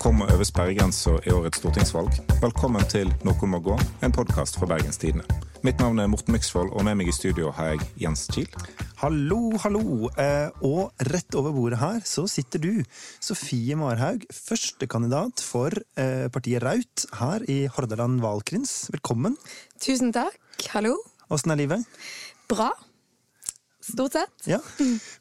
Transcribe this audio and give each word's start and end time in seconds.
kom 0.00 0.22
over 0.24 0.46
sperregrensa 0.48 1.18
i 1.28 1.32
årets 1.34 1.60
stortingsvalg. 1.60 2.14
Velkommen 2.40 2.84
til 2.88 3.10
Noe 3.26 3.48
må 3.52 3.58
gå, 3.60 3.74
en 4.00 4.14
podkast 4.16 4.56
fra 4.56 4.68
Bergens 4.70 4.96
Tidende. 5.00 5.26
Mitt 5.60 5.76
navn 5.82 6.00
er 6.00 6.08
Morten 6.08 6.32
Myksvold, 6.32 6.70
og 6.72 6.86
med 6.86 6.96
meg 6.96 7.10
i 7.10 7.12
studio 7.12 7.50
har 7.52 7.74
jeg 7.74 7.84
Jens 8.06 8.22
Kiel. 8.32 8.48
Hallo, 9.02 9.52
hallo. 9.60 10.08
Eh, 10.16 10.48
og 10.64 11.04
rett 11.10 11.36
over 11.36 11.52
bordet 11.52 11.82
her 11.82 12.00
så 12.08 12.24
sitter 12.32 12.64
du, 12.64 12.72
Sofie 13.20 13.76
Marhaug, 13.76 14.24
førstekandidat 14.32 15.44
for 15.44 15.76
eh, 16.00 16.30
partiet 16.32 16.64
Raut 16.64 17.06
her 17.20 17.44
i 17.52 17.60
Hordaland 17.68 18.22
valgkrins. 18.24 18.86
Velkommen. 18.96 19.36
Tusen 19.84 20.14
takk. 20.16 20.40
Hallo. 20.72 20.96
Åssen 21.28 21.52
er 21.52 21.60
livet? 21.60 22.04
Bra. 22.48 22.72
Stort 23.84 24.16
sett. 24.16 24.48
Ja. 24.48 24.64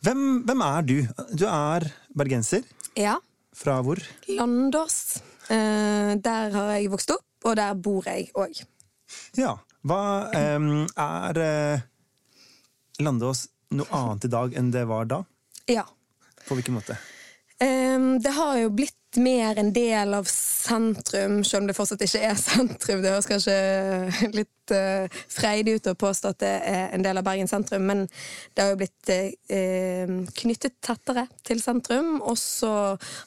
Hvem, 0.07 0.45
hvem 0.48 0.70
er 0.71 0.88
du? 0.88 0.99
Du 1.35 1.49
er 1.52 1.91
bergenser. 2.16 2.63
Ja. 2.95 3.20
Fra 3.59 3.81
hvor? 3.84 3.99
Landås. 4.27 5.20
Eh, 5.52 6.16
der 6.23 6.54
har 6.55 6.70
jeg 6.77 6.91
vokst 6.94 7.12
opp, 7.12 7.26
og 7.44 7.58
der 7.59 7.76
bor 7.76 8.05
jeg 8.08 8.30
òg. 8.40 8.62
Ja. 9.35 9.58
Hva 9.84 10.02
eh, 10.35 10.68
er 10.99 11.40
eh, 11.44 11.84
Landås 13.04 13.48
noe 13.76 13.88
annet 13.95 14.27
i 14.27 14.32
dag 14.32 14.55
enn 14.59 14.72
det 14.76 14.85
var 14.88 15.09
da? 15.12 15.20
Ja. 15.68 15.84
På 16.48 16.55
hvilken 16.58 16.80
måte? 16.80 16.98
Det 17.59 18.32
har 18.32 18.55
jo 18.55 18.70
blitt 18.72 18.95
mer 19.18 19.58
en 19.58 19.73
del 19.73 20.13
av 20.13 20.27
sentrum, 20.30 21.44
selv 21.44 21.63
om 21.63 21.68
det 21.70 21.76
fortsatt 21.77 22.04
ikke 22.05 22.22
er 22.30 22.38
sentrum. 22.38 23.02
Det 23.02 23.13
høres 23.13 23.30
kanskje 23.30 23.55
litt 24.35 24.73
uh, 24.76 25.22
freidig 25.32 25.80
ut 25.80 25.90
å 25.90 25.95
påstå 25.98 26.34
at 26.34 26.41
det 26.44 26.52
er 26.70 26.94
en 26.95 27.05
del 27.05 27.18
av 27.18 27.26
Bergen 27.26 27.49
sentrum, 27.49 27.88
men 27.90 28.05
det 28.54 28.63
har 28.63 28.74
jo 28.74 28.79
blitt 28.84 29.12
uh, 29.13 30.13
knyttet 30.41 30.77
tettere 30.85 31.26
til 31.48 31.63
sentrum. 31.63 32.20
Og 32.21 32.38
så 32.41 32.74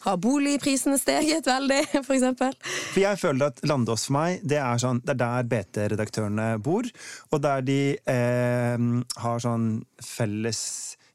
har 0.06 0.22
boligprisene 0.22 1.00
steget 1.00 1.50
veldig, 1.50 1.82
for 2.06 2.14
eksempel. 2.16 2.56
For 2.92 3.02
jeg 3.02 3.22
føler 3.24 3.50
at 3.50 3.62
Landås 3.66 4.06
for 4.08 4.18
meg, 4.20 4.46
det 4.46 4.62
er, 4.62 4.78
sånn, 4.82 5.02
det 5.02 5.16
er 5.16 5.22
der 5.24 5.50
BT-redaktørene 5.50 6.48
bor, 6.62 6.86
og 7.32 7.42
der 7.42 7.66
de 7.66 7.80
uh, 8.06 8.90
har 9.26 9.42
sånn 9.42 9.70
felles 10.02 10.62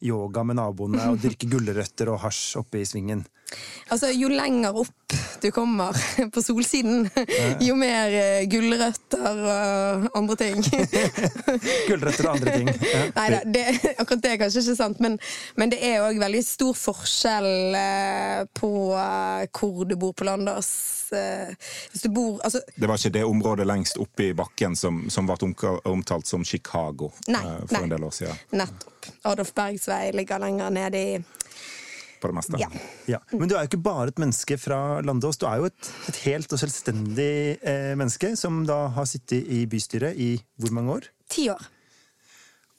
yoga 0.03 0.43
med 0.45 0.59
naboene 0.59 1.09
og 1.11 1.21
drikke 1.23 1.49
gulrøtter 1.51 2.11
og 2.13 2.21
hasj 2.25 2.59
oppe 2.61 2.81
i 2.81 2.87
svingen. 2.87 3.25
Altså, 3.89 4.11
Jo 4.11 4.29
lenger 4.29 4.75
opp 4.75 5.17
du 5.41 5.51
kommer 5.51 5.93
på 6.33 6.41
solsiden, 6.41 7.09
jo 7.61 7.75
mer 7.75 8.11
eh, 8.11 8.47
gulrøtter 8.49 9.37
og 9.37 10.07
andre 10.17 10.35
ting. 10.35 10.63
gulrøtter 11.89 12.27
og 12.27 12.33
andre 12.33 12.55
ting. 12.57 12.71
Ja. 12.81 13.03
Nei 13.19 13.27
da, 13.31 13.41
akkurat 14.01 14.23
det 14.23 14.33
er 14.33 14.41
kanskje 14.41 14.63
ikke 14.65 14.77
sant, 14.79 15.01
men, 15.03 15.19
men 15.55 15.71
det 15.71 15.79
er 15.85 16.03
òg 16.07 16.19
veldig 16.21 16.43
stor 16.45 16.75
forskjell 16.77 17.77
eh, 17.79 18.41
på 18.57 18.71
eh, 18.97 19.45
hvor 19.53 19.87
du 19.87 19.95
bor 19.99 20.15
på 20.17 20.27
Landås. 20.27 20.73
Hvis 21.07 22.03
du 22.03 22.09
bor 22.11 22.41
altså, 22.43 22.59
Det 22.75 22.87
var 22.89 22.99
ikke 22.99 23.13
det 23.15 23.23
området 23.23 23.63
lengst 23.69 23.95
oppe 24.01 24.25
i 24.25 24.33
bakken 24.35 24.75
som, 24.75 25.05
som 25.07 25.29
ble 25.29 25.37
omtalt 25.87 26.27
som 26.27 26.43
Chicago 26.43 27.13
nei, 27.31 27.45
for 27.61 27.77
nei. 27.77 27.83
en 27.85 27.93
del 27.95 28.03
år 28.03 28.15
siden? 28.17 28.41
Nettopp. 28.59 29.07
Adolf 29.23 29.53
Bergs 29.55 29.87
vei 29.87 30.09
ligger 30.11 30.41
lenger 30.43 30.73
nede 30.75 30.99
i 30.99 31.13
på 32.21 32.31
det 32.31 32.37
meste. 32.37 32.59
Ja. 32.61 32.69
ja. 33.09 33.21
Men 33.33 33.49
du 33.49 33.55
er 33.55 33.63
jo 33.65 33.71
ikke 33.71 33.81
bare 33.85 34.11
et 34.11 34.21
menneske 34.21 34.57
fra 34.61 34.99
Landås. 35.05 35.39
Du 35.41 35.47
er 35.49 35.61
jo 35.61 35.71
et, 35.71 35.89
et 36.11 36.21
helt 36.27 36.53
og 36.53 36.61
selvstendig 36.61 37.33
eh, 37.61 37.93
menneske 37.97 38.33
som 38.39 38.63
da 38.67 38.85
har 38.95 39.09
sittet 39.09 39.47
i 39.47 39.65
bystyret 39.69 40.17
i 40.19 40.35
hvor 40.61 40.75
mange 40.77 40.95
år? 40.99 41.09
Ti 41.31 41.49
år. 41.53 41.67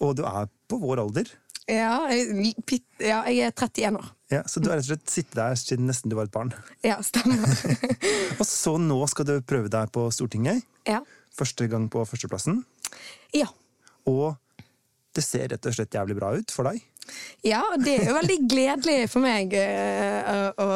Og 0.05 0.17
du 0.19 0.25
er 0.29 0.49
på 0.71 0.79
vår 0.81 1.03
alder? 1.03 1.31
Ja, 1.69 2.07
jeg, 2.09 2.55
ja, 3.03 3.21
jeg 3.29 3.45
er 3.45 3.53
31 3.53 3.99
år. 4.01 4.11
Ja, 4.33 4.43
Så 4.49 4.61
du 4.61 4.71
har 4.71 4.79
rett 4.79 4.87
og 4.87 4.93
slett 4.95 5.13
sittet 5.13 5.37
der 5.37 5.57
siden 5.61 5.89
nesten 5.89 6.13
du 6.13 6.17
var 6.17 6.29
et 6.29 6.33
barn? 6.33 6.53
Ja, 6.85 6.97
stemmer. 7.05 7.45
og 8.41 8.45
så 8.49 8.77
nå 8.81 8.99
skal 9.13 9.29
du 9.29 9.35
prøve 9.45 9.69
deg 9.73 9.93
på 9.93 10.07
Stortinget? 10.13 10.65
Ja. 10.89 11.03
Første 11.37 11.69
gang 11.69 11.89
på 11.93 12.05
førsteplassen? 12.09 12.63
Ja. 13.37 13.51
Og 14.09 14.39
det 15.19 15.27
ser 15.27 15.51
rett 15.53 15.69
og 15.69 15.77
slett 15.77 15.99
jævlig 15.99 16.17
bra 16.19 16.33
ut 16.39 16.55
for 16.55 16.71
deg? 16.71 16.81
Ja, 17.47 17.63
det 17.81 17.95
er 17.95 18.11
jo 18.11 18.17
veldig 18.19 18.37
gledelig 18.51 18.97
for 19.09 19.25
meg 19.25 19.55
uh, 19.57 20.51
å 20.61 20.69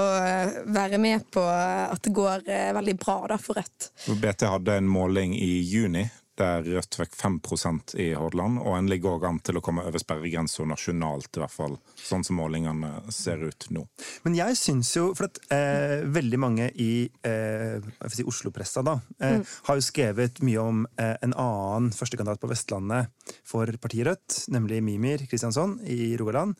være 0.72 1.00
med 1.02 1.26
på 1.32 1.42
at 1.44 2.00
det 2.06 2.14
går 2.16 2.46
uh, 2.46 2.70
veldig 2.78 2.94
bra 3.02 3.18
da, 3.34 3.38
for 3.40 3.60
Rødt. 3.60 3.90
BT 4.08 4.46
hadde 4.48 4.78
en 4.80 4.88
måling 4.88 5.34
i 5.36 5.52
juni 5.60 6.06
der 6.42 6.66
Rødt 6.66 6.98
fikk 6.98 7.14
5% 7.18 7.94
i 8.02 8.10
Hordaland, 8.18 8.60
og 8.62 8.76
en 8.76 8.90
ligger 8.90 9.16
òg 9.16 9.26
an 9.28 9.40
til 9.44 9.58
å 9.58 9.62
komme 9.64 9.84
over 9.86 10.02
sperregrensa 10.02 10.66
nasjonalt, 10.68 11.30
i 11.36 11.42
hvert 11.42 11.54
fall 11.54 11.76
sånn 11.98 12.26
som 12.26 12.38
målingene 12.40 12.90
ser 13.14 13.44
ut 13.46 13.68
nå. 13.74 13.84
Men 14.26 14.36
jeg 14.38 14.58
syns 14.58 14.92
jo, 14.96 15.08
for 15.18 15.30
at 15.30 15.40
eh, 15.54 16.02
veldig 16.12 16.40
mange 16.42 16.68
i 16.82 17.06
eh, 17.26 17.92
si 18.12 18.26
Oslo-pressa 18.28 18.84
da, 18.86 18.98
eh, 19.20 19.38
mm. 19.38 19.46
har 19.68 19.78
jo 19.78 19.86
skrevet 19.86 20.42
mye 20.46 20.66
om 20.66 20.84
eh, 20.96 21.14
en 21.22 21.36
annen 21.36 21.92
førstekandidat 21.96 22.42
på 22.42 22.50
Vestlandet 22.50 23.32
for 23.46 23.70
partiet 23.82 24.10
Rødt, 24.10 24.42
nemlig 24.52 24.82
Mimir 24.84 25.26
Kristiansson 25.30 25.78
i 25.86 26.14
Rogaland. 26.20 26.56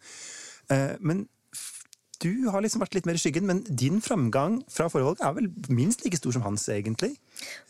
Eh, 0.71 0.93
men 1.01 1.27
du 2.23 2.49
har 2.53 2.63
liksom 2.63 2.83
vært 2.83 2.97
litt 2.97 3.09
mer 3.09 3.19
i 3.19 3.23
skyggen, 3.23 3.47
men 3.49 3.63
din 3.67 4.01
framgang 4.05 4.61
fra 4.71 4.89
forrige 4.93 5.11
valg 5.11 5.23
er 5.27 5.37
vel 5.37 5.51
minst 5.75 6.05
like 6.07 6.19
stor 6.21 6.37
som 6.37 6.45
hans, 6.47 6.69
egentlig? 6.73 7.13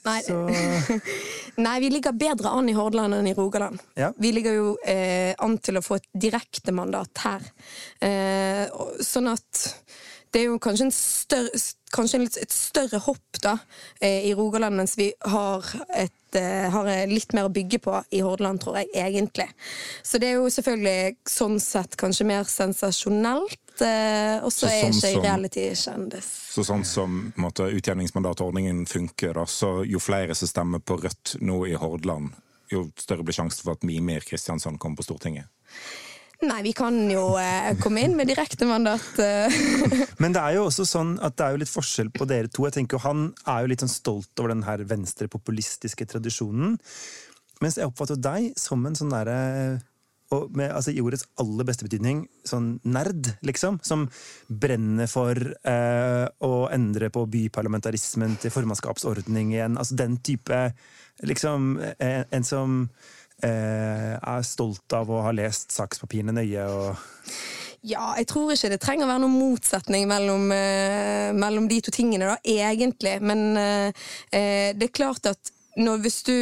Nei, 0.06 0.20
Nei 1.66 1.76
vi 1.84 1.90
ligger 1.94 2.16
bedre 2.16 2.52
an 2.52 2.68
i 2.68 2.76
Hordaland 2.76 3.16
enn 3.18 3.30
i 3.30 3.34
Rogaland. 3.36 3.80
Ja. 3.98 4.12
Vi 4.20 4.32
ligger 4.36 4.58
jo 4.58 4.70
eh, 4.88 5.32
an 5.42 5.56
til 5.64 5.80
å 5.80 5.84
få 5.84 6.00
et 6.00 6.08
direktemandat 6.26 7.24
her. 7.24 7.52
Eh, 8.04 8.64
sånn 9.00 9.32
at 9.32 9.66
det 10.32 10.42
er 10.42 10.48
jo 10.48 10.60
kanskje, 10.62 10.88
en 10.88 10.94
større, 10.96 11.60
kanskje 11.92 12.22
et 12.40 12.54
større 12.54 13.00
hopp 13.04 13.40
da, 13.42 13.56
eh, 14.00 14.28
i 14.28 14.34
Rogaland, 14.34 14.76
mens 14.76 14.96
vi 14.98 15.12
har, 15.20 15.64
et, 15.94 16.36
eh, 16.38 16.70
har, 16.70 16.90
litt 17.06 17.32
mer 17.32 17.48
å 17.48 17.52
bygge 17.52 17.78
på 17.82 18.04
i 18.10 18.22
Hordaland, 18.24 18.60
tror 18.60 18.78
jeg, 18.80 18.88
egentlig. 18.94 19.48
Så 20.02 20.18
det 20.18 20.30
er 20.30 20.40
jo 20.40 20.50
selvfølgelig 20.52 21.16
sånn 21.28 21.58
sett 21.60 21.96
kanskje 21.96 22.26
mer 22.26 22.44
sensasjonelt. 22.44 23.58
Eh, 23.80 24.38
og 24.44 24.52
så 24.52 24.68
er 24.68 24.92
sånn 24.92 24.98
ikke 25.00 25.24
reality-kjendis. 25.24 26.28
Så 26.52 26.64
sånn 26.64 26.84
som 26.84 27.32
måtte, 27.40 27.70
utjevningsmandatordningen 27.72 28.84
funker, 28.86 29.32
da, 29.34 29.46
så 29.48 29.80
jo 29.88 30.00
flere 30.02 30.36
som 30.38 30.50
stemmer 30.50 30.82
på 30.84 31.00
Rødt 31.00 31.36
nå 31.40 31.64
i 31.70 31.74
Hordaland, 31.74 32.34
jo 32.72 32.86
større 33.00 33.24
blir 33.24 33.36
sjansen 33.36 33.64
for 33.64 33.76
at 33.76 33.84
Mimir 33.84 34.24
Kristiansand 34.24 34.80
kommer 34.80 35.00
på 35.00 35.08
Stortinget? 35.08 35.48
Nei, 36.42 36.58
vi 36.66 36.72
kan 36.74 36.96
jo 37.10 37.36
eh, 37.38 37.72
komme 37.78 38.02
inn 38.02 38.16
med 38.18 38.26
direktemandat. 38.26 39.04
mandat. 39.18 40.18
Men 40.22 40.34
det 40.34 40.42
er 40.42 40.56
jo 40.56 40.66
også 40.66 40.86
sånn 40.88 41.14
at 41.22 41.36
det 41.38 41.46
er 41.46 41.54
jo 41.54 41.62
litt 41.62 41.70
forskjell 41.70 42.10
på 42.14 42.26
dere 42.26 42.50
to. 42.50 42.66
Jeg 42.66 42.80
tenker 42.80 42.98
jo 42.98 43.04
Han 43.06 43.28
er 43.46 43.62
jo 43.62 43.70
litt 43.70 43.84
sånn 43.84 43.92
stolt 43.92 44.42
over 44.42 44.50
den 44.54 44.66
her 44.66 44.82
venstrepopulistiske 44.90 46.08
tradisjonen. 46.10 46.74
Mens 47.62 47.78
jeg 47.78 47.86
oppfatter 47.86 48.18
deg 48.18 48.50
som 48.58 48.82
en 48.88 48.98
sånn 48.98 49.14
derre 49.14 49.38
og 50.32 50.54
med, 50.56 50.70
altså, 50.72 50.92
I 50.92 51.02
ordets 51.04 51.26
aller 51.40 51.66
beste 51.68 51.86
betydning 51.86 52.24
sånn 52.48 52.74
nerd, 52.88 53.34
liksom. 53.44 53.78
Som 53.84 54.06
brenner 54.48 55.10
for 55.10 55.36
eh, 55.36 56.26
å 56.42 56.52
endre 56.72 57.10
på 57.12 57.26
byparlamentarismen 57.34 58.38
til 58.40 58.54
formannskapsordning 58.54 59.52
igjen. 59.54 59.78
Altså 59.80 59.98
den 60.00 60.18
type 60.24 60.64
liksom 61.22 61.76
En, 61.82 61.94
eh, 62.00 62.24
en 62.32 62.44
som 62.44 62.78
eh, 62.82 63.12
er 63.42 64.44
stolt 64.46 64.94
av 64.94 65.10
å 65.10 65.24
ha 65.24 65.32
lest 65.34 65.74
sakspapirene 65.74 66.34
nøye 66.36 66.66
og 66.70 67.02
ja, 67.82 68.12
jeg 68.14 68.28
tror 68.30 68.52
ikke 68.54 68.70
det 68.70 68.78
trenger 68.82 69.08
å 69.08 69.10
være 69.10 69.22
noen 69.24 69.40
motsetning 69.40 70.06
mellom, 70.06 70.44
eh, 70.54 71.32
mellom 71.34 71.66
de 71.66 71.80
to 71.82 71.90
tingene, 71.94 72.30
da, 72.30 72.36
egentlig. 72.46 73.16
Men 73.26 73.58
eh, 73.58 74.70
det 74.78 74.86
er 74.86 74.94
klart 74.94 75.26
at 75.26 75.50
når, 75.82 75.98
hvis 76.04 76.20
du 76.28 76.36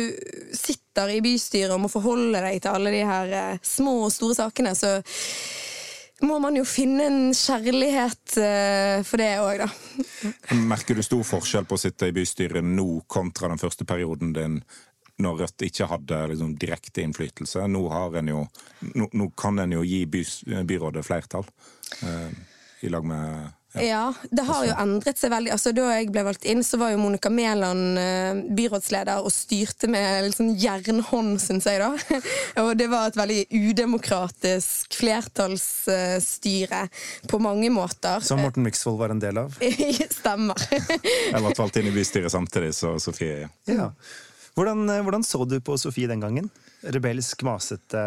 sitter 0.53 1.15
i 1.15 1.23
bystyret 1.25 1.73
og 1.73 1.81
må 1.87 1.89
forholde 1.89 2.43
deg 2.45 2.61
til 2.61 2.75
alle 2.75 2.93
de 2.93 3.01
her 3.09 3.33
eh, 3.33 3.65
små 3.65 4.03
og 4.05 4.13
store 4.13 4.37
sakene, 4.43 4.75
så 4.77 4.99
må 6.29 6.37
man 6.45 6.59
jo 6.61 6.67
finne 6.69 7.07
en 7.09 7.21
kjærlighet 7.33 8.35
for 9.09 9.17
det 9.17 9.31
òg, 9.41 9.63
da. 9.63 10.59
Merker 10.69 10.99
du 10.99 11.01
stor 11.01 11.23
forskjell 11.25 11.65
på 11.65 11.79
å 11.79 11.81
sitte 11.81 12.11
i 12.11 12.13
bystyret 12.13 12.61
nå 12.61 13.07
kontra 13.09 13.49
den 13.49 13.63
første 13.63 13.87
perioden 13.89 14.35
din 14.37 14.59
når 15.21 15.45
Rødt 15.45 15.67
ikke 15.67 15.89
hadde 15.91 16.21
liksom, 16.33 16.57
direkte 16.61 17.05
innflytelse. 17.05 17.67
Nå, 17.71 17.85
jo, 18.31 18.45
nå, 18.95 19.09
nå 19.13 19.31
kan 19.39 19.63
en 19.63 19.79
jo 19.79 19.87
gi 19.87 20.05
by, 20.11 20.25
byrådet 20.69 21.07
flertall, 21.07 21.49
eh, 22.03 22.29
i 22.81 22.93
lag 22.93 23.05
med 23.05 23.51
ja. 23.73 23.83
ja. 23.83 24.15
det 24.31 24.43
har 24.43 24.65
jo 24.67 24.75
endret 24.83 25.19
seg 25.21 25.31
veldig. 25.31 25.53
Altså, 25.55 25.73
da 25.75 25.85
jeg 25.95 26.09
ble 26.11 26.25
valgt 26.27 26.47
inn, 26.49 26.63
så 26.67 26.79
var 26.81 26.91
jo 26.91 26.99
Monica 26.99 27.31
Mæland 27.31 27.99
eh, 28.03 28.41
byrådsleder 28.57 29.23
og 29.23 29.33
styrte 29.35 29.91
med 29.91 30.33
sånn 30.35 30.55
jernhånd, 30.59 31.39
syns 31.43 31.69
jeg. 31.71 31.79
da. 31.83 31.91
og 32.65 32.73
det 32.79 32.89
var 32.91 33.11
et 33.11 33.21
veldig 33.21 33.43
udemokratisk 33.55 34.97
flertallsstyre 34.99 36.83
på 37.31 37.43
mange 37.43 37.71
måter. 37.75 38.25
Som 38.27 38.43
Morten 38.43 38.67
Myksvold 38.67 38.99
var 39.05 39.15
en 39.15 39.23
del 39.23 39.39
av? 39.45 39.55
Stemmer. 40.21 40.67
jeg 40.73 41.39
ble 41.39 41.55
valgt 41.63 41.79
inn 41.79 41.93
i 41.93 41.95
bystyret 41.95 42.35
samtidig, 42.35 42.75
så 42.75 42.97
Sofie 43.03 43.47
ja. 43.71 43.93
Hvordan, 44.61 44.91
eh, 44.93 45.01
hvordan, 45.01 45.25
så 45.25 45.45
du 45.49 45.57
på 45.65 45.79
Sofie 45.81 46.09
den 46.09 46.21
gangen? 46.21 46.51
Rebelsk, 46.85 47.43
masete 47.49 48.03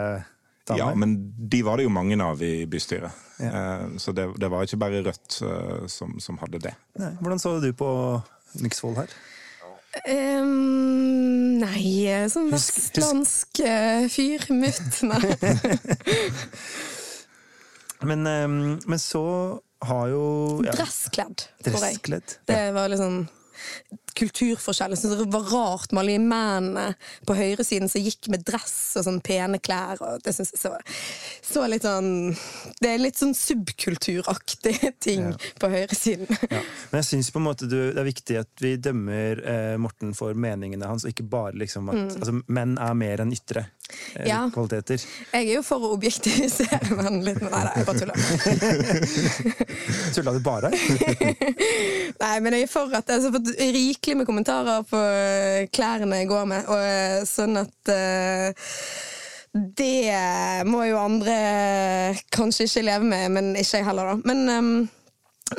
damer? 0.68 0.80
Ja, 0.80 0.94
men 0.94 1.16
de 1.50 1.64
var 1.66 1.78
det 1.82 1.88
jo 1.88 1.94
mange 1.94 2.18
av 2.22 2.44
i 2.46 2.68
bystyret. 2.70 3.10
Ja. 3.42 3.50
Eh, 3.50 3.86
så 3.98 4.14
det, 4.14 4.28
det, 4.38 4.52
var 4.54 4.62
ikke 4.62 4.78
bare 4.78 5.02
Rødt 5.02 5.40
uh, 5.42 5.88
som, 5.90 6.20
som, 6.22 6.38
hadde 6.44 6.62
det. 6.62 6.76
Nei. 7.02 7.10
Hvordan 7.22 7.42
så 7.42 7.56
du 7.58 7.72
på 7.74 7.90
Myksvold 8.62 9.02
her? 9.02 9.18
Um, 10.10 11.58
nei, 11.62 12.06
sånn 12.30 12.54
vestlandsk 12.54 13.64
uh, 13.66 14.06
fyr. 14.14 14.46
Mutt, 14.54 15.02
nei. 15.10 15.34
men, 18.06 18.26
um, 18.30 18.58
men 18.86 19.02
så 19.02 19.26
har 19.90 20.10
jo 20.14 20.26
ja. 20.66 20.78
Dresskledd, 20.78 21.48
Dresskledd, 21.66 22.38
ja. 22.46 22.50
Det 22.54 22.66
var 22.78 22.94
liksom 22.94 23.24
kulturforskjell. 24.18 24.96
Jeg 24.96 25.20
det 25.20 25.28
var 25.34 25.50
rart 25.52 25.92
med 25.92 26.04
alle 26.04 26.16
de 26.18 26.24
mennene 26.24 26.86
på 27.28 27.38
høyresiden 27.38 27.92
som 27.92 28.04
gikk 28.04 28.30
med 28.34 28.46
dress 28.48 28.96
og 29.00 29.08
sånn 29.08 29.20
pene 29.24 29.60
klær. 29.64 30.02
Og 30.04 30.24
det 30.26 30.36
synes 30.36 30.54
jeg 30.54 30.62
så, 30.64 30.74
så, 31.42 31.66
litt 31.70 31.86
sånn 31.86 32.34
Det 32.82 32.92
er 32.92 33.02
litt 33.02 33.20
sånn 33.20 33.36
subkulturaktige 33.38 34.94
ting 35.06 35.30
ja. 35.32 35.54
på 35.62 35.72
høyresiden. 35.74 36.30
Ja. 36.54 36.60
Men 36.92 37.00
jeg 37.00 37.08
syns 37.08 37.30
på 37.34 37.40
en 37.40 37.46
måte 37.48 37.66
du, 37.70 37.78
det 37.96 37.98
er 37.98 38.06
viktig 38.06 38.36
at 38.38 38.62
vi 38.62 38.76
dømmer 38.78 39.40
eh, 39.48 39.76
Morten 39.82 40.12
for 40.14 40.36
meningene 40.38 40.86
hans, 40.86 41.06
og 41.06 41.14
ikke 41.14 41.26
bare 41.32 41.56
liksom 41.58 41.88
at 41.90 41.98
mm. 41.98 42.12
altså, 42.20 42.36
menn 42.54 42.76
er 42.82 42.98
mer 43.00 43.24
enn 43.24 43.34
ytre. 43.34 43.64
Eh, 44.16 44.28
ja. 44.30 44.50
kvaliteter. 44.54 45.02
Jeg 45.34 45.48
er 45.48 45.58
jo 45.58 45.64
for 45.66 45.84
å 45.84 45.94
objektivisere 45.96 46.80
menn 47.00 47.20
litt. 47.26 47.42
Nei, 47.44 47.64
nei, 47.66 47.74
jeg 47.80 47.88
bare 47.90 48.00
tuller. 48.00 48.18
Tulla 50.16 50.36
du 50.36 50.42
bare? 50.46 50.72
nei, 52.24 52.36
men 52.46 52.58
jeg 52.58 52.68
er 52.68 52.72
for 52.72 52.94
at 52.96 53.10
altså, 53.14 53.34
for 53.34 53.42
rikelig 54.04 54.18
med 54.18 54.28
kommentarer 54.28 54.84
på 54.84 55.00
eh, 55.00 55.70
klærne 55.72 56.18
jeg 56.20 56.28
går 56.28 56.48
med, 56.50 56.66
og 56.68 56.82
eh, 56.84 57.22
sånn 57.24 57.56
at 57.62 57.92
uh, 57.94 58.74
det 59.54 60.66
må 60.68 60.82
jo 60.90 60.98
andre 61.00 61.38
kanskje 62.34 62.68
ikke 62.68 62.84
leve 62.84 63.08
med, 63.08 63.32
men 63.32 63.54
ikke 63.56 63.80
jeg 63.80 63.88
heller, 63.88 64.12
da. 64.12 64.28
Men 64.28 64.44
um, 64.50 64.76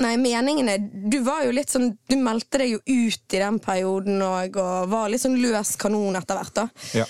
Nei, 0.00 0.17
meningene 0.19 0.73
Du 1.06 1.20
var 1.23 1.44
jo 1.44 1.52
litt 1.55 1.70
sånn 1.70 1.93
Du 2.08 2.17
meldte 2.19 2.58
deg 2.58 2.73
jo 2.73 2.79
ut 2.81 3.35
i 3.37 3.38
den 3.38 3.61
perioden 3.62 4.25
og, 4.26 4.56
og 4.58 4.88
var 4.91 5.12
litt 5.12 5.23
sånn 5.23 5.37
løs 5.38 5.76
kanon 5.79 6.19
etter 6.19 6.41
hvert, 6.41 6.55
da. 6.56 6.64
Ja. 6.99 7.05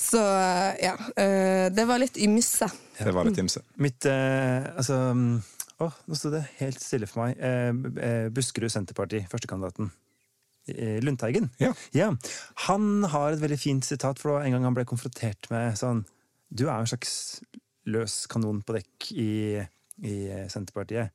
Så 0.00 0.22
ja. 0.80 0.94
Uh, 1.12 1.68
det 1.74 1.84
var 1.90 2.00
litt 2.00 2.16
ymse. 2.16 2.70
Det 2.96 3.12
var 3.12 3.28
litt 3.28 3.42
ymse. 3.42 3.60
Mitt 3.84 4.08
uh, 4.08 4.70
Altså 4.72 5.02
Å, 5.82 5.90
nå 6.08 6.16
sto 6.16 6.32
det 6.32 6.46
helt 6.62 6.80
stille 6.80 7.10
for 7.10 7.26
meg. 7.26 7.36
Uh, 7.36 8.30
Buskerud 8.32 8.72
Senterparti, 8.72 9.26
førstekandidaten. 9.28 9.92
Lundteigen. 11.02 11.50
Ja. 11.58 11.72
ja. 11.96 12.10
Han 12.68 13.04
har 13.10 13.32
et 13.32 13.42
veldig 13.42 13.58
fint 13.58 13.86
sitat, 13.86 14.20
for 14.22 14.42
en 14.42 14.54
gang 14.54 14.68
han 14.68 14.76
ble 14.76 14.86
konfrontert 14.88 15.50
med 15.50 15.74
sånn 15.80 16.04
Du 16.52 16.68
er 16.68 16.76
en 16.76 16.90
slags 16.90 17.42
løs 17.90 18.26
kanon 18.30 18.60
på 18.62 18.76
dekk 18.76 19.08
i, 19.18 19.32
i 20.06 20.14
Senterpartiet. 20.52 21.10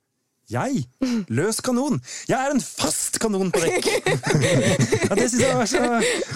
Jeg! 0.48 0.86
Løs 1.28 1.58
kanon! 1.60 1.98
Jeg 2.30 2.38
er 2.40 2.54
en 2.54 2.62
fast 2.64 3.18
kanon 3.20 3.50
på 3.52 3.60
dekk! 3.60 3.90
ja, 5.10 5.18
det 5.20 5.26
syns 5.28 5.42
jeg 5.42 5.58
var 5.58 5.68
så, 5.68 5.82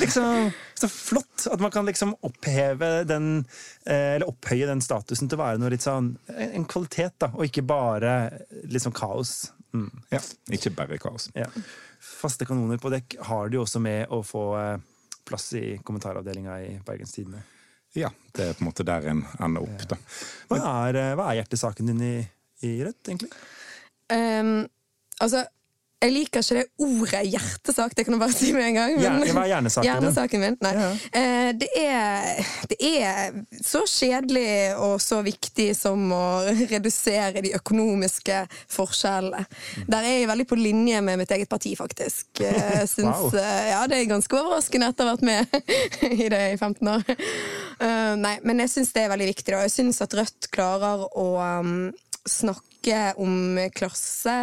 liksom, 0.02 0.50
så, 0.76 0.90
flott. 0.92 1.46
At 1.48 1.64
man 1.64 1.72
kan 1.72 1.88
liksom 1.88 2.12
oppheve 2.28 3.06
den 3.08 3.46
eh, 3.86 4.18
Eller 4.18 4.28
opphøye 4.28 4.68
den 4.68 4.84
statusen 4.84 5.32
til 5.32 5.40
å 5.40 5.44
være 5.46 5.62
noe 5.62 5.72
litt 5.72 5.88
sånn 5.88 6.12
en 6.28 6.68
kvalitet, 6.68 7.16
da, 7.24 7.32
og 7.32 7.48
ikke 7.48 7.64
bare 7.64 8.18
sånn 8.76 8.96
kaos. 9.00 9.54
Mm. 9.72 9.88
Ja, 10.12 10.20
ikke 10.60 10.76
bare 10.76 11.00
kaos. 11.00 11.30
Ja. 11.38 11.48
Faste 12.02 12.48
kanoner 12.50 12.82
på 12.82 12.90
dekk 12.90 13.20
har 13.30 13.50
de 13.54 13.60
også 13.62 13.82
med 13.84 14.10
å 14.10 14.24
få 14.26 14.46
eh, 14.58 14.78
plass 15.28 15.52
i 15.60 15.78
kommentaravdelinga 15.86 16.60
i 16.66 16.72
Bergens 16.86 17.14
Tidende. 17.14 17.44
Ja, 17.94 18.10
det 18.32 18.46
er 18.46 18.54
på 18.56 18.64
en 18.64 18.70
måte 18.70 18.86
der 18.88 19.06
en 19.12 19.26
ender 19.44 19.66
opp, 19.68 19.84
da. 19.90 19.98
Hva 20.50 20.60
er, 20.88 20.98
eh, 20.98 21.16
hva 21.20 21.28
er 21.30 21.42
hjertesaken 21.42 21.92
din 21.92 22.04
i, 22.08 22.16
i 22.68 22.72
Rødt, 22.86 23.04
egentlig? 23.06 23.30
Um, 24.12 24.66
altså, 25.20 25.44
jeg 26.02 26.14
liker 26.16 26.42
ikke 26.42 26.56
det 26.58 26.64
ordet 26.82 27.22
hjertesak, 27.30 27.94
det 27.94 28.06
kan 28.08 28.16
du 28.16 28.20
bare 28.22 28.34
si 28.34 28.50
med 28.56 28.72
en 28.72 28.78
gang. 28.80 28.96
Men, 28.98 29.22
Hva 29.36 29.44
er 29.44 29.52
hjernesaken, 29.52 29.86
hjernesaken 29.86 30.42
min? 30.42 30.58
Nei. 30.66 30.72
Ja. 30.74 30.88
Eh, 31.20 31.50
det, 31.62 31.70
er, 31.78 32.50
det, 32.72 32.78
er, 32.82 33.38
så 33.62 33.84
kjedelig 33.86 34.48
og 34.82 34.96
så 35.04 35.22
viktig 35.26 35.70
som 35.78 36.08
å 36.16 36.24
redusere 36.72 37.46
de 37.46 37.54
økonomiske 37.60 38.42
forskjellene. 38.74 39.46
Mm. 39.46 39.88
Der 39.94 40.10
er 40.10 40.18
jeg 40.18 40.32
veldig 40.34 40.48
på 40.50 40.58
linje 40.58 41.06
med 41.06 41.22
mitt 41.22 41.36
eget 41.38 41.52
parti, 41.52 41.76
faktisk. 41.78 42.28
Jeg 42.42 42.88
syns 42.90 43.28
wow. 43.28 43.34
uh, 43.36 43.64
ja, 43.70 43.82
det 43.90 44.00
er 44.00 44.10
ganske 44.10 44.38
overraskende 44.38 44.90
etter 44.92 45.06
å 45.06 45.12
ha 45.12 45.18
vært 45.18 45.26
med 45.28 45.56
i 46.24 46.30
det 46.32 46.42
i 46.56 46.58
15 46.58 46.90
år. 46.92 47.04
Uh, 47.82 48.14
nei, 48.18 48.36
men 48.48 48.62
jeg 48.64 48.72
syns 48.74 48.94
det 48.96 49.04
er 49.04 49.12
veldig 49.12 49.28
viktig, 49.32 49.54
og 49.58 49.66
jeg 49.66 49.74
syns 49.74 50.02
at 50.04 50.16
Rødt 50.18 50.50
klarer 50.54 51.06
å 51.18 51.28
um, 51.62 51.92
snakke 52.30 53.14
om 53.22 53.58
klasse 53.76 54.36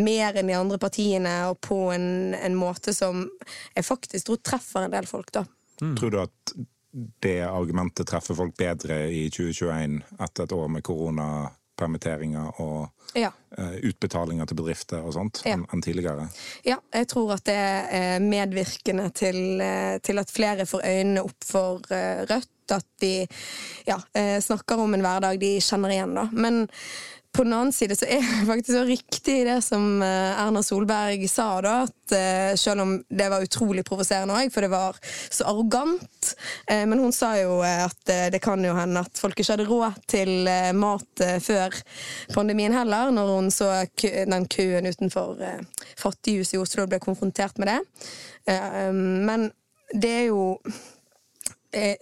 mer 0.00 0.36
enn 0.40 0.48
de 0.50 0.56
andre 0.56 0.78
partiene, 0.80 1.34
og 1.50 1.60
på 1.64 1.78
en, 1.94 2.34
en 2.34 2.56
måte 2.56 2.94
som 2.96 3.26
jeg 3.74 3.86
faktisk 3.86 4.28
tror 4.28 4.40
treffer 4.44 4.86
en 4.86 4.94
del 4.94 5.08
folk, 5.08 5.32
da. 5.34 5.44
Mm. 5.82 5.96
Tror 5.98 6.14
du 6.14 6.20
at 6.22 6.54
det 6.94 7.40
argumentet 7.42 8.06
treffer 8.06 8.36
folk 8.38 8.56
bedre 8.58 9.04
i 9.10 9.26
2021 9.32 9.98
etter 10.22 10.46
et 10.46 10.54
år 10.54 10.68
med 10.70 10.84
koronapermitteringer 10.86 12.60
og 12.62 13.18
ja. 13.18 13.32
uh, 13.58 13.76
utbetalinger 13.82 14.46
til 14.46 14.60
bedrifter 14.60 15.02
og 15.02 15.16
sånt 15.16 15.42
ja. 15.46 15.56
enn 15.58 15.82
tidligere? 15.82 16.28
Ja, 16.66 16.78
jeg 16.94 17.10
tror 17.10 17.34
at 17.34 17.46
det 17.48 17.58
er 17.58 18.22
medvirkende 18.22 19.08
til, 19.16 19.40
eh, 19.62 19.98
til 20.06 20.22
at 20.22 20.30
flere 20.30 20.68
får 20.70 20.86
øynene 20.86 21.26
opp 21.26 21.48
for 21.48 21.82
uh, 21.90 22.22
Rødt. 22.30 22.53
At 22.72 22.86
de 23.02 23.26
ja, 23.84 23.98
snakker 24.40 24.80
om 24.80 24.94
en 24.96 25.04
hverdag 25.04 25.36
de 25.42 25.50
kjenner 25.60 25.92
igjen, 25.92 26.14
da. 26.16 26.28
Men 26.32 26.62
på 27.34 27.44
den 27.44 27.52
annen 27.52 27.72
side 27.72 27.96
så 27.96 28.06
er 28.06 28.22
det 28.40 28.46
faktisk 28.46 28.78
så 28.78 28.84
riktig 28.84 29.36
det 29.46 29.58
som 29.62 30.02
eh, 30.02 30.40
Erna 30.40 30.62
Solberg 30.62 31.26
sa, 31.30 31.48
da. 31.64 31.74
At 31.88 32.14
eh, 32.14 32.54
selv 32.60 32.84
om 32.84 32.94
det 33.08 33.28
var 33.32 33.44
utrolig 33.44 33.84
provoserende 33.86 34.36
òg, 34.38 34.52
for 34.54 34.64
det 34.64 34.70
var 34.72 34.98
så 35.30 35.48
arrogant. 35.50 36.34
Eh, 36.70 36.84
men 36.86 37.02
hun 37.02 37.12
sa 37.14 37.34
jo 37.40 37.58
at 37.64 38.12
det 38.32 38.40
kan 38.44 38.62
jo 38.64 38.76
hende 38.76 39.02
at 39.02 39.18
folk 39.18 39.38
ikke 39.38 39.56
hadde 39.56 39.68
råd 39.68 39.98
til 40.10 40.48
mat 40.78 41.22
før 41.42 41.74
pandemien 42.34 42.74
heller, 42.74 43.10
når 43.14 43.32
hun 43.34 43.50
så 43.54 43.70
den 43.98 44.46
køen 44.50 44.86
utenfor 44.86 45.40
Fattighuset 45.98 46.56
i 46.56 46.62
Oslo 46.62 46.84
og 46.84 46.92
ble 46.92 47.00
konfrontert 47.02 47.58
med 47.58 47.72
det. 47.72 47.78
Men 49.24 49.48
det 49.94 50.12
er 50.20 50.26
jo 50.28 50.42
Eh, 50.64 50.93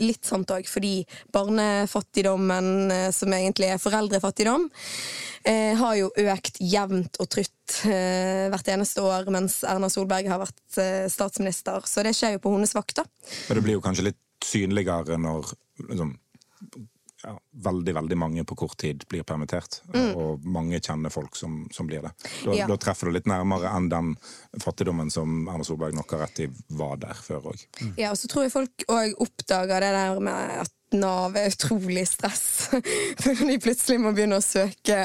litt 0.03 0.29
sant 0.29 0.51
òg, 0.55 0.69
fordi 0.69 1.03
barnefattigdommen, 1.35 2.91
eh, 2.93 3.09
som 3.15 3.33
egentlig 3.33 3.73
er 3.73 3.83
foreldrefattigdom, 3.83 4.69
eh, 5.45 5.73
har 5.79 5.97
jo 5.99 6.11
økt 6.25 6.61
jevnt 6.61 7.21
og 7.23 7.31
trutt 7.33 7.79
hvert 7.83 8.69
eneste 8.69 9.01
år 9.01 9.31
mens 9.33 9.63
Erna 9.65 9.89
Solberg 9.89 10.27
har 10.29 10.43
vært 10.43 11.09
statsminister. 11.09 11.81
Så 11.89 12.03
det 12.05 12.13
skjer 12.19 12.35
jo 12.35 12.43
på 12.45 12.53
hennes 12.53 12.75
vakt, 12.77 12.99
da. 12.99 13.05
Men 13.49 13.57
det 13.57 13.65
blir 13.65 13.79
jo 13.79 13.85
kanskje 13.85 14.11
litt 14.11 14.21
synligere 14.45 15.17
når 15.17 15.55
liksom, 15.89 16.13
ja, 17.23 17.33
veldig 17.65 17.95
veldig 17.95 18.19
mange 18.19 18.45
på 18.45 18.57
kort 18.59 18.77
tid 18.83 19.05
blir 19.09 19.25
permittert. 19.27 19.81
Mm. 19.95 20.11
Og 20.19 20.45
mange 20.47 20.81
kjenner 20.81 21.13
folk 21.13 21.37
som, 21.39 21.63
som 21.75 21.89
blir 21.89 22.03
det. 22.05 22.13
Da, 22.45 22.57
ja. 22.57 22.69
da, 22.71 22.77
treffer 22.81 23.09
du 23.09 23.17
litt 23.17 23.31
nærmere 23.31 23.71
enn 23.77 23.89
den 23.93 24.13
fattigdommen 24.63 25.11
som 25.13 25.47
Erna 25.47 25.67
Solberg 25.67 25.97
nok 25.97 26.17
har 26.17 26.27
rett 26.27 26.45
i 26.45 26.51
var 26.79 26.99
der 27.03 27.19
før 27.19 27.53
òg. 27.53 27.65
Mm. 27.81 27.95
Ja, 28.01 28.13
og 28.13 28.21
så 28.21 28.31
tror 28.31 28.47
jeg 28.47 28.55
folk 28.55 28.87
òg 28.91 29.19
oppdager 29.23 29.85
det 29.87 29.93
der 29.97 30.23
med 30.23 30.63
at 30.65 30.79
Nav 30.93 31.37
er 31.41 31.49
utrolig 31.49 32.05
stress. 32.11 32.69
Når 33.25 33.47
de 33.49 33.59
plutselig 33.65 34.01
må 34.03 34.13
begynne 34.13 34.43
å 34.43 34.45
søke 34.45 34.99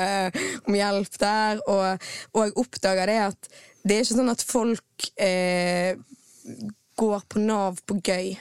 om 0.68 0.76
hjelp 0.76 1.20
der, 1.22 1.62
og, 1.64 2.10
og 2.36 2.60
oppdager 2.60 3.08
det 3.08 3.18
at 3.30 3.50
det 3.88 3.96
er 3.96 4.04
ikke 4.04 4.18
sånn 4.18 4.34
at 4.34 4.44
folk 4.44 5.10
eh, 5.16 5.96
går 6.98 7.26
på 7.30 7.42
Nav 7.44 7.80
på 7.88 8.00
gøy. 8.02 8.32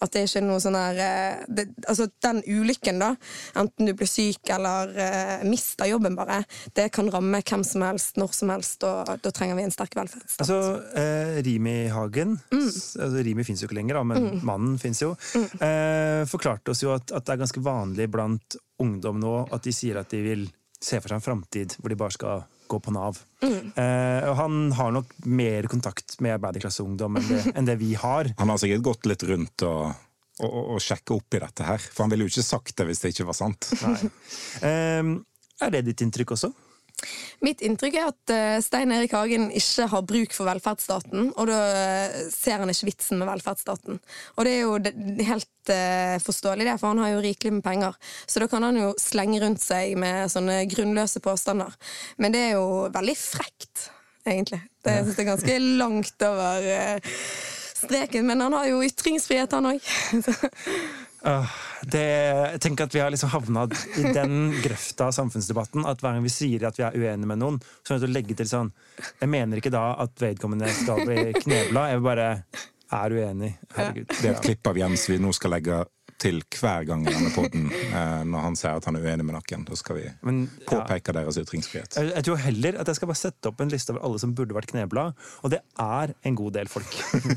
At 0.00 0.14
det 0.14 0.24
ikke 0.26 0.40
er 0.40 0.46
noe 0.46 0.60
sånn 0.62 0.76
her 0.78 0.98
eh, 1.04 1.44
det, 1.52 1.66
Altså, 1.86 2.08
den 2.24 2.40
ulykken, 2.42 3.00
da, 3.02 3.12
enten 3.60 3.88
du 3.88 3.92
blir 3.96 4.08
syk 4.08 4.48
eller 4.52 4.92
uh, 4.96 5.44
mister 5.46 5.88
jobben, 5.90 6.16
bare, 6.18 6.40
det 6.76 6.88
kan 6.94 7.10
ramme 7.12 7.42
hvem 7.44 7.64
som 7.66 7.84
helst, 7.86 8.16
når 8.20 8.34
som 8.36 8.52
helst, 8.54 8.86
og 8.88 9.12
da 9.22 9.32
trenger 9.34 9.58
vi 9.58 9.66
en 9.66 9.74
sterk 9.74 9.96
velferdsstat. 9.98 10.42
Altså, 10.46 10.60
eh, 10.98 11.38
Rimi 11.46 11.76
Hagen 11.92 12.36
mm. 12.50 12.66
altså, 12.66 13.24
Rimi 13.28 13.46
fins 13.46 13.62
jo 13.62 13.70
ikke 13.70 13.78
lenger, 13.78 14.00
da, 14.00 14.04
men 14.12 14.28
mm. 14.28 14.42
mannen 14.48 14.80
fins 14.82 15.02
jo. 15.04 15.12
Mm. 15.36 15.48
Eh, 15.68 16.22
forklarte 16.30 16.72
oss 16.72 16.82
jo 16.84 16.94
at, 16.96 17.12
at, 17.12 17.26
det 17.26 17.36
er 17.36 17.42
ganske 17.44 17.62
vanlig 17.64 18.08
blant 18.12 18.58
ungdom 18.82 19.20
nå 19.22 19.38
at 19.54 19.64
de 19.64 19.72
sier 19.74 20.00
at 20.00 20.10
de 20.12 20.20
vil 20.24 20.46
se 20.76 20.98
for 21.00 21.08
seg 21.08 21.18
en 21.18 21.24
framtid 21.24 21.76
hvor 21.78 21.92
de 21.92 21.98
bare 21.98 22.14
skal 22.14 22.44
gå 22.68 22.80
på 22.82 22.94
Nav. 22.94 23.20
Mm. 23.42 23.72
Eh, 23.74 24.26
og 24.30 24.34
han 24.40 24.58
har 24.78 24.92
nok 24.96 25.12
mer 25.28 25.68
kontakt 25.70 26.18
med 26.24 26.36
arbeiderklasseungdom 26.38 27.20
enn, 27.20 27.30
enn, 27.52 27.68
det 27.68 27.78
vi 27.80 27.94
har. 27.98 28.32
Han 28.40 28.52
har 28.52 28.60
sikkert 28.62 28.84
gått 28.86 29.08
litt 29.10 29.24
rundt 29.28 29.66
og, 29.66 29.94
og, 30.42 30.60
og 30.76 30.82
sjekka 30.82 31.16
opp 31.16 31.38
i 31.38 31.42
dette 31.42 31.66
her, 31.66 31.82
for 31.82 32.04
han 32.04 32.14
ville 32.14 32.26
jo 32.26 32.34
ikke 32.34 32.46
sagt 32.46 32.76
det 32.78 32.88
hvis 32.90 33.04
det 33.04 33.14
ikke 33.14 33.28
var 33.30 33.38
sant. 33.38 33.70
eh, 34.66 35.14
er 35.64 35.74
det 35.74 35.86
ditt 35.88 36.04
inntrykk 36.04 36.36
også? 36.36 36.52
Mitt 37.44 37.60
inntrykk 37.64 37.96
er 37.98 38.06
at 38.08 38.32
uh, 38.32 38.58
Stein 38.64 38.92
Erik 38.94 39.12
Hagen 39.12 39.50
ikke 39.54 39.88
har 39.92 40.04
bruk 40.08 40.32
for 40.32 40.48
velferdsstaten, 40.48 41.28
og 41.36 41.50
da 41.50 41.58
uh, 41.60 42.14
ser 42.32 42.62
han 42.62 42.72
ikke 42.72 42.88
vitsen 42.88 43.20
med 43.20 43.28
velferdsstaten. 43.28 44.00
Og 44.36 44.48
det 44.48 44.54
er 44.54 44.62
jo 44.64 44.78
helt 45.28 45.72
uh, 45.72 46.16
forståelig, 46.24 46.64
det, 46.70 46.78
for 46.80 46.94
han 46.94 47.02
har 47.04 47.12
jo 47.12 47.22
rikelig 47.26 47.58
med 47.58 47.66
penger. 47.66 47.98
Så 48.24 48.40
da 48.42 48.48
kan 48.50 48.64
han 48.64 48.80
jo 48.80 48.94
slenge 49.00 49.42
rundt 49.44 49.62
seg 49.64 49.94
med 50.00 50.32
sånne 50.32 50.62
grunnløse 50.72 51.20
påstander. 51.24 51.76
Men 52.22 52.34
det 52.34 52.46
er 52.46 52.56
jo 52.56 52.86
veldig 52.96 53.18
frekt, 53.20 53.90
egentlig. 54.24 54.62
Det, 54.80 54.96
jeg 54.96 55.04
synes 55.04 55.20
det 55.20 55.26
er 55.26 55.32
ganske 55.34 55.60
langt 55.84 56.28
over 56.30 56.70
streken, 57.76 58.24
men 58.32 58.40
han 58.40 58.56
har 58.56 58.72
jo 58.72 58.84
ytringsfrihet, 58.88 59.52
han 59.52 59.74
òg. 59.74 59.80
Det, 61.84 62.04
jeg 62.54 62.60
tenker 62.64 62.86
at 62.86 62.94
Vi 62.94 63.00
har 63.02 63.10
liksom 63.12 63.30
havna 63.34 63.66
i 64.00 64.12
den 64.16 64.54
grøfta 64.64 65.10
av 65.10 65.16
samfunnsdebatten 65.16 65.84
at 65.88 66.00
hver 66.00 66.16
gang 66.16 66.24
vi 66.24 66.32
sier 66.32 66.64
at 66.68 66.78
vi 66.78 66.86
er 66.86 66.96
uenige 66.96 67.28
med 67.28 67.42
noen, 67.42 67.58
så 67.84 67.94
er 67.94 68.00
det 68.00 68.08
å 68.08 68.14
legge 68.14 68.36
til 68.38 68.48
sånn 68.48 68.70
Jeg 69.20 69.28
mener 69.32 69.60
ikke 69.60 69.74
da 69.74 69.90
at 70.06 70.16
vedkommende 70.22 70.70
skal 70.72 71.04
bli 71.04 71.34
knebla, 71.42 71.90
jeg 71.92 72.04
bare 72.06 72.30
er 72.96 73.12
uenig. 73.18 73.52
Herregud. 73.74 74.08
Det 74.14 74.28
er 74.28 74.34
et 74.36 74.44
klipp 74.44 74.70
av 74.70 74.78
Jens 74.78 75.08
vi 75.10 75.18
nå 75.20 75.32
skal 75.34 75.56
legge 75.56 75.82
til 76.20 76.40
hver 76.56 76.86
gang 76.88 77.02
i 77.04 77.12
denne 77.12 77.30
poden 77.34 77.66
eh, 77.72 78.22
når 78.24 78.44
han 78.46 78.56
sier 78.58 78.78
at 78.78 78.86
han 78.88 78.96
er 78.98 79.04
uenig 79.04 79.26
med 79.26 79.36
noen. 79.36 79.66
Da 79.68 79.76
skal 79.78 79.98
vi 79.98 80.04
Men, 80.26 80.46
påpeke 80.64 81.12
ja. 81.12 81.16
deres 81.18 81.38
ytringsfrihet. 81.42 81.98
Jeg, 81.98 82.12
jeg, 82.14 82.26
tror 82.28 82.40
heller 82.40 82.80
at 82.80 82.90
jeg 82.90 82.98
skal 82.98 83.10
bare 83.10 83.20
sette 83.20 83.50
opp 83.50 83.60
en 83.60 83.72
liste 83.72 83.92
over 83.92 84.06
alle 84.08 84.22
som 84.22 84.32
burde 84.36 84.56
vært 84.56 84.70
knebla, 84.72 85.06
og 85.44 85.52
det 85.52 85.60
er 85.82 86.14
en 86.28 86.38
god 86.38 86.56
del 86.56 86.70
folk. 86.72 86.96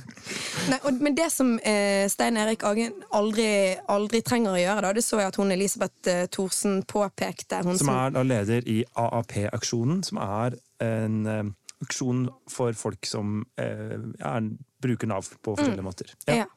Nei, 0.71 0.79
og, 0.79 1.03
men 1.03 1.17
det 1.17 1.29
som 1.35 1.55
eh, 1.59 2.05
Stein 2.11 2.39
Erik 2.39 2.63
Agen 2.67 3.03
aldri, 3.15 3.49
aldri, 3.91 4.23
trenger 4.25 4.55
å 4.55 4.61
gjøre, 4.61 4.85
da, 4.87 4.95
det 4.95 5.05
så 5.05 5.21
jeg 5.21 5.33
at 5.33 5.39
hun 5.41 5.55
Elisabeth 5.55 6.11
eh, 6.11 6.25
Thorsen 6.31 6.81
påpekte. 6.87 7.63
Hun 7.67 7.79
som 7.79 7.93
er 7.93 8.15
da 8.15 8.23
leder 8.25 8.67
i 8.69 8.81
AAP-aksjonen, 8.99 10.03
som 10.07 10.21
er 10.23 10.59
en 10.83 11.21
eh, 11.27 11.43
aksjon 11.83 12.27
for 12.51 12.75
folk 12.79 13.07
som 13.07 13.41
eh, 13.59 13.95
er, 13.95 14.51
bruker 14.83 15.09
Nav 15.11 15.27
på 15.43 15.55
forskjellige 15.55 15.83
mm. 15.83 15.89
måter. 15.91 16.15
Ja. 16.27 16.43
ja. 16.43 16.49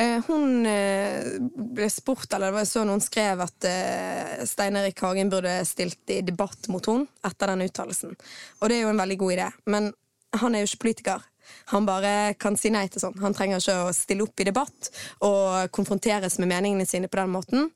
Eh, 0.00 0.18
hun 0.26 0.66
eh, 0.66 1.34
ble 1.76 1.88
spurt, 1.92 2.30
eller 2.32 2.48
det 2.48 2.56
var 2.56 2.68
så 2.68 2.84
noen 2.88 3.02
skrev 3.04 3.42
at 3.44 3.66
eh, 3.68 4.44
Stein 4.48 4.78
Erik 4.80 5.02
Hagen 5.04 5.32
burde 5.32 5.58
stilt 5.68 6.14
i 6.14 6.22
debatt 6.24 6.70
mot 6.72 6.86
hun 6.88 7.04
etter 7.26 7.52
den 7.52 7.66
uttalelsen. 7.66 8.14
Og 8.60 8.70
det 8.70 8.78
er 8.78 8.86
jo 8.86 8.94
en 8.94 9.02
veldig 9.02 9.18
god 9.20 9.34
idé. 9.36 9.50
Men 9.68 9.90
han 10.40 10.54
er 10.54 10.64
jo 10.64 10.70
ikke 10.70 10.84
politiker. 10.86 11.26
Han 11.74 11.86
bare 11.88 12.34
kan 12.40 12.56
si 12.56 12.70
nei 12.72 12.86
til 12.88 13.02
sånn. 13.02 13.18
Han 13.20 13.34
trenger 13.36 13.60
ikke 13.60 13.76
å 13.90 13.94
stille 13.94 14.24
opp 14.24 14.40
i 14.40 14.46
debatt 14.48 14.90
og 15.26 15.72
konfronteres 15.74 16.38
med 16.40 16.52
meningene 16.52 16.86
sine 16.88 17.10
på 17.10 17.20
den 17.20 17.34
måten. 17.34 17.70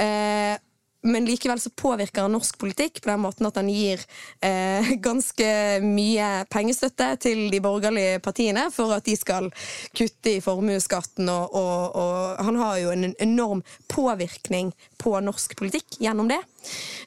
Eh, 0.00 0.56
men 1.04 1.24
likevel 1.28 1.60
så 1.60 1.70
påvirker 1.70 2.22
han 2.22 2.32
norsk 2.32 2.58
politikk 2.58 3.02
på 3.02 3.10
den 3.10 3.20
måten 3.20 3.46
at 3.46 3.58
han 3.60 3.68
gir 3.68 4.00
eh, 4.40 4.94
ganske 5.06 5.48
mye 5.84 6.28
pengestøtte 6.50 7.10
til 7.26 7.46
de 7.52 7.60
borgerlige 7.64 8.22
partiene 8.24 8.66
for 8.72 8.94
at 8.96 9.04
de 9.04 9.16
skal 9.18 9.50
kutte 9.92 10.36
i 10.36 10.42
formuesskatten, 10.44 11.28
og, 11.28 11.54
og, 11.54 11.96
og, 12.00 12.44
han 12.44 12.60
har 12.60 12.80
jo 12.80 12.92
en 12.94 13.12
enorm 13.12 13.62
påvirkning 13.92 14.72
på 15.00 15.16
norsk 15.20 15.56
politikk 15.60 16.00
gjennom 16.00 16.30
det, 16.32 16.40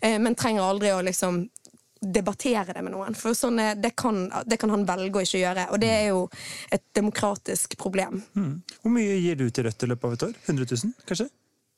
eh, 0.01 0.19
men 0.21 0.37
trenger 0.37 0.67
aldri 0.67 0.93
å 0.93 1.03
liksom 1.05 1.47
debattere 1.97 2.73
det 2.73 2.83
med 2.85 2.93
noen. 2.93 3.15
For 3.17 3.33
sånn, 3.33 3.57
det, 3.81 3.95
kan, 3.97 4.27
det, 4.45 4.59
kan, 4.61 4.69
han 4.73 4.85
velge 4.85 5.17
å 5.17 5.25
ikke 5.25 5.41
gjøre, 5.41 5.65
og 5.73 5.81
det 5.81 5.89
er 5.89 6.05
jo 6.11 6.21
et 6.73 6.85
demokratisk 6.95 7.73
problem. 7.81 8.21
Mm. 8.37 8.53
Hvor 8.83 8.93
mye 8.93 9.17
gir 9.17 9.39
du 9.39 9.47
til 9.49 9.65
Rødt 9.67 9.83
i 9.83 9.89
løpet 9.89 10.09
av 10.09 10.17
et 10.17 10.25
år? 10.29 10.39
100 10.45 10.69
000, 10.85 10.95
kanskje? 11.09 11.29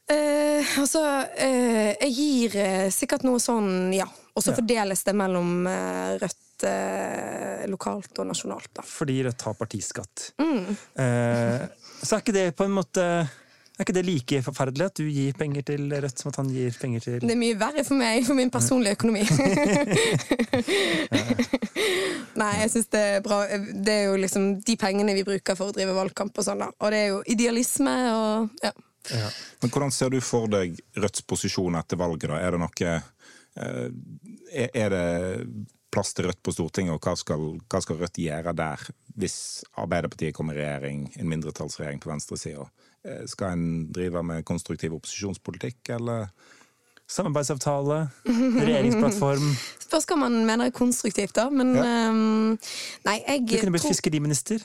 Eh, 0.09 0.79
altså, 0.81 1.03
eh, 1.37 1.93
jeg 2.01 2.13
gir 2.15 2.55
eh, 2.57 2.87
sikkert 2.93 3.23
noe 3.27 3.39
sånn, 3.41 3.93
ja. 3.93 4.07
Og 4.33 4.43
så 4.43 4.51
ja. 4.53 4.57
fordeles 4.57 5.03
det 5.05 5.13
mellom 5.17 5.67
eh, 5.69 6.15
Rødt 6.21 6.65
eh, 6.69 7.67
lokalt 7.69 8.21
og 8.21 8.29
nasjonalt. 8.31 8.71
Da. 8.79 8.83
Fordi 8.87 9.19
Rødt 9.27 9.45
har 9.45 9.59
partiskatt. 9.59 10.31
Mm. 10.41 10.65
Eh, 11.03 11.61
så 12.01 12.15
er 12.15 12.23
ikke 12.23 12.37
det 12.39 12.47
på 12.57 12.65
en 12.65 12.75
måte 12.79 13.05
er 13.79 13.87
ikke 13.87 13.95
det 13.95 14.01
like 14.03 14.41
forferdelig 14.43 14.85
at 14.89 14.99
du 14.99 15.05
gir 15.07 15.35
penger 15.39 15.63
til 15.69 15.93
Rødt 15.93 16.19
som 16.19 16.33
at 16.33 16.37
han 16.41 16.49
gir 16.51 16.73
penger 16.81 17.05
til 17.05 17.21
Det 17.23 17.31
er 17.31 17.39
mye 17.39 17.55
verre 17.59 17.83
for 17.87 18.01
meg, 18.01 18.25
for 18.27 18.35
min 18.35 18.51
personlige 18.51 18.97
økonomi. 18.97 19.21
Nei, 22.41 22.49
jeg 22.59 22.73
syns 22.73 22.89
det 22.91 23.03
er 23.13 23.23
bra. 23.23 23.37
Det 23.71 23.93
er 23.93 24.03
jo 24.09 24.17
liksom 24.19 24.49
de 24.67 24.75
pengene 24.79 25.15
vi 25.15 25.23
bruker 25.27 25.55
for 25.55 25.71
å 25.71 25.75
drive 25.75 25.95
valgkamp 25.95 26.35
og 26.35 26.47
sånn, 26.49 26.65
da. 26.65 26.69
Og 26.75 26.91
det 26.91 26.99
er 26.99 27.07
jo 27.13 27.21
idealisme 27.31 27.95
og 28.17 28.65
ja. 28.65 28.73
Ja. 29.07 29.29
Men 29.61 29.71
Hvordan 29.73 29.93
ser 29.95 30.11
du 30.13 30.19
for 30.23 30.49
deg 30.51 30.79
Rødts 30.99 31.23
posisjon 31.27 31.77
etter 31.79 31.99
valget? 31.99 32.29
da? 32.31 32.39
Er 32.43 32.55
det 32.55 32.61
noe 32.61 32.93
eh, 32.93 34.69
Er 34.75 34.93
det 34.93 35.05
plass 35.89 36.13
til 36.13 36.27
Rødt 36.29 36.41
på 36.45 36.53
Stortinget, 36.53 36.93
og 36.93 37.01
hva 37.03 37.15
skal, 37.17 37.45
hva 37.65 37.81
skal 37.81 38.01
Rødt 38.01 38.21
gjøre 38.21 38.53
der 38.57 38.89
hvis 39.19 39.65
Arbeiderpartiet 39.81 40.35
kommer 40.37 40.55
i 40.55 40.61
regjering, 40.61 41.09
en 41.19 41.31
mindretallsregjering 41.31 41.99
på 42.03 42.11
venstresida? 42.11 42.67
Eh, 43.07 43.25
skal 43.27 43.55
en 43.55 43.67
drive 43.95 44.23
med 44.23 44.45
konstruktiv 44.47 44.95
opposisjonspolitikk, 44.99 45.81
eller 45.97 46.29
Samarbeidsavtale, 47.09 48.03
regjeringsplattform. 48.27 49.45
Spørs 49.89 50.05
hva 50.11 50.17
man 50.21 50.35
mener 50.45 50.69
er 50.69 50.73
konstruktivt, 50.75 51.33
da. 51.33 51.47
Men 51.49 51.71
ja. 51.73 51.85
um, 52.13 52.51
nei, 53.07 53.15
jeg 53.23 53.47
Du 53.47 53.55
kunne 53.57 53.73
blitt 53.73 53.85
tror... 53.87 53.95
fiskeriminister. 53.95 54.61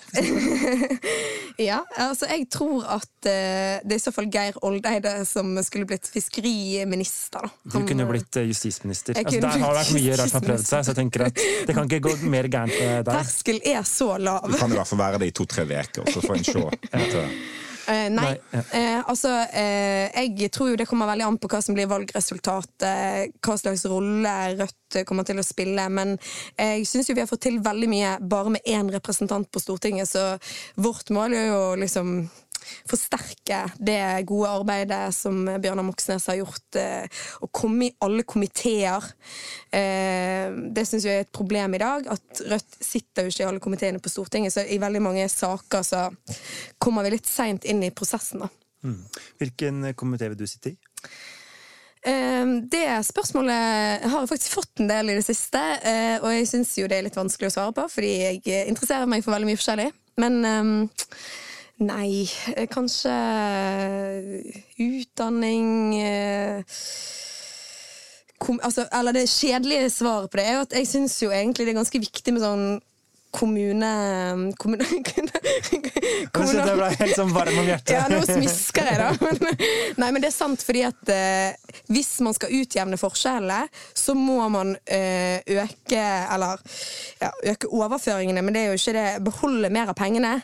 ja, 1.71 1.79
altså 2.05 2.29
jeg 2.29 2.45
tror 2.53 2.85
at 2.99 3.09
uh, 3.09 3.81
det 3.81 3.97
er 3.97 3.97
i 3.97 4.05
så 4.05 4.13
fall 4.13 4.29
Geir 4.29 4.61
Oldeide 4.61 5.15
som 5.29 5.57
skulle 5.65 5.89
blitt 5.89 6.11
fiskeriminister. 6.13 7.49
Da. 7.49 7.73
Han, 7.73 7.81
du 7.81 7.89
kunne 7.89 8.09
blitt 8.13 8.37
uh, 8.37 8.45
justisminister. 8.45 9.17
Altså, 9.25 9.41
der 9.41 9.65
har 9.65 9.73
det 9.73 9.81
vært 9.81 9.97
mye 9.97 10.21
rart 10.21 10.35
som 10.35 10.43
har 10.43 10.49
prøvd 10.51 10.69
seg, 10.69 10.85
så 10.85 10.93
jeg 10.93 11.01
tenker 11.01 11.29
at 11.31 11.45
det 11.71 11.79
kan 11.81 11.89
ikke 11.89 12.05
gå 12.11 12.17
mer 12.29 12.53
gærent 12.53 12.77
deg. 12.77 13.09
Terskel 13.09 13.65
er 13.73 13.81
så 13.89 14.15
lav. 14.21 14.45
Du 14.45 14.61
kan 14.61 14.69
i 14.69 14.83
hvert 14.83 14.93
fall 14.93 15.07
være 15.07 15.25
det 15.25 15.33
i 15.33 15.39
to-tre 15.41 15.65
uker, 15.65 16.13
så 16.13 16.21
får 16.21 16.43
en 16.43 16.51
se. 16.53 17.29
Eh, 17.87 18.09
nei. 18.11 18.35
nei 18.51 18.63
eh, 18.73 19.01
altså, 19.05 19.31
eh, 19.53 20.09
jeg 20.39 20.51
tror 20.55 20.71
jo 20.73 20.79
det 20.81 20.87
kommer 20.89 21.09
veldig 21.11 21.27
an 21.27 21.39
på 21.41 21.51
hva 21.53 21.61
som 21.65 21.77
blir 21.77 21.89
valgresultatet, 21.91 23.35
hva 23.45 23.57
slags 23.61 23.85
rolle 23.91 24.35
Rødt 24.59 25.01
kommer 25.09 25.27
til 25.27 25.41
å 25.41 25.47
spille. 25.47 25.89
Men 25.93 26.17
jeg 26.57 26.87
syns 26.89 27.11
jo 27.11 27.17
vi 27.17 27.25
har 27.25 27.31
fått 27.31 27.45
til 27.49 27.61
veldig 27.65 27.91
mye 27.91 28.15
bare 28.23 28.55
med 28.57 28.71
én 28.71 28.91
representant 28.95 29.51
på 29.51 29.63
Stortinget, 29.63 30.09
så 30.11 30.35
vårt 30.81 31.13
mål 31.15 31.37
er 31.37 31.49
jo 31.51 31.63
liksom 31.83 32.17
forsterke 32.89 33.61
det 33.79 34.25
gode 34.29 34.51
arbeidet 34.51 35.03
som 35.17 35.45
Bjørnar 35.47 35.87
Moxnes 35.87 36.27
har 36.31 36.39
gjort, 36.41 36.79
eh, 36.81 37.23
å 37.45 37.51
komme 37.53 37.89
i 37.89 37.95
alle 38.05 38.25
komiteer. 38.29 39.05
Eh, 39.71 40.51
det 40.75 40.87
syns 40.89 41.07
jeg 41.07 41.21
er 41.21 41.27
et 41.27 41.35
problem 41.35 41.77
i 41.77 41.83
dag, 41.83 42.09
at 42.15 42.43
Rødt 42.51 42.81
sitter 42.81 43.25
jo 43.25 43.33
ikke 43.33 43.45
i 43.45 43.49
alle 43.49 43.63
komiteene 43.63 44.03
på 44.03 44.13
Stortinget, 44.13 44.55
så 44.55 44.65
i 44.67 44.81
veldig 44.83 45.03
mange 45.05 45.29
saker 45.31 45.87
så 45.87 46.09
kommer 46.79 47.07
vi 47.07 47.17
litt 47.17 47.31
seint 47.31 47.65
inn 47.65 47.83
i 47.85 47.95
prosessen. 47.95 48.45
da. 48.45 48.51
Mm. 48.85 49.01
Hvilken 49.41 49.95
komité 49.95 50.29
vil 50.29 50.39
du 50.39 50.47
sitte 50.47 50.75
i? 50.75 50.77
Eh, 52.05 52.45
det 52.69 52.89
spørsmålet 53.09 54.05
har 54.05 54.19
jeg 54.21 54.33
faktisk 54.35 54.59
fått 54.59 54.83
en 54.83 54.91
del 54.91 55.11
i 55.11 55.19
det 55.19 55.25
siste, 55.25 55.63
og 56.21 56.29
jeg 56.35 56.51
syns 56.51 56.77
jo 56.79 56.89
det 56.89 56.99
er 56.99 57.09
litt 57.09 57.17
vanskelig 57.17 57.49
å 57.49 57.57
svare 57.57 57.77
på, 57.77 57.89
fordi 57.97 58.15
jeg 58.45 58.69
interesserer 58.69 59.09
meg 59.09 59.25
for 59.25 59.37
veldig 59.37 59.49
mye 59.53 59.61
forskjellig. 59.61 59.91
Men 60.21 60.91
Nei, 61.83 62.31
eh, 62.55 62.69
kanskje 62.71 63.11
eh, 63.11 64.59
utdanning 64.79 65.97
eh, 65.99 66.63
kom, 68.39 68.61
altså, 68.63 68.87
Eller 68.93 69.17
det 69.17 69.25
kjedelige 69.27 69.91
svaret 69.91 70.31
på 70.31 70.39
det 70.39 70.45
er 70.47 70.59
jo 70.59 70.67
at 70.69 70.77
jeg 70.79 70.87
syns 70.87 71.17
jo 71.25 71.33
egentlig 71.35 71.67
det 71.67 71.75
er 71.75 71.81
ganske 71.81 72.03
viktig 72.05 72.35
med 72.37 72.45
sånn 72.45 72.67
kommune... 73.35 73.91
kommune, 74.59 74.85
kommune 76.35 76.67
det 76.69 76.77
ble 76.79 76.91
helt 77.01 77.17
sånn 77.19 77.33
varm 77.35 77.59
om 77.59 77.67
hjertet. 77.67 77.91
Ja, 77.97 78.05
nå 78.07 78.21
smisker 78.29 78.87
jeg, 78.87 79.01
da. 79.01 79.11
Men, 79.25 79.65
nei, 79.99 80.11
men 80.15 80.23
det 80.23 80.31
er 80.31 80.37
sant, 80.37 80.63
fordi 80.63 80.85
at 80.87 81.11
eh, 81.11 81.75
hvis 81.91 82.13
man 82.23 82.37
skal 82.37 82.55
utjevne 82.55 82.99
forskjellene, 83.01 83.67
så 83.99 84.15
må 84.15 84.39
man 84.53 84.77
eh, 84.87 85.43
øke 85.43 85.99
Eller 85.99 86.63
ja, 87.19 87.33
øke 87.51 87.71
overføringene, 87.75 88.43
men 88.45 88.55
det 88.55 88.63
er 88.63 88.73
jo 88.73 88.79
ikke 88.79 88.95
det 88.97 89.09
Beholde 89.27 89.71
mer 89.75 89.91
av 89.91 89.99
pengene 89.99 90.37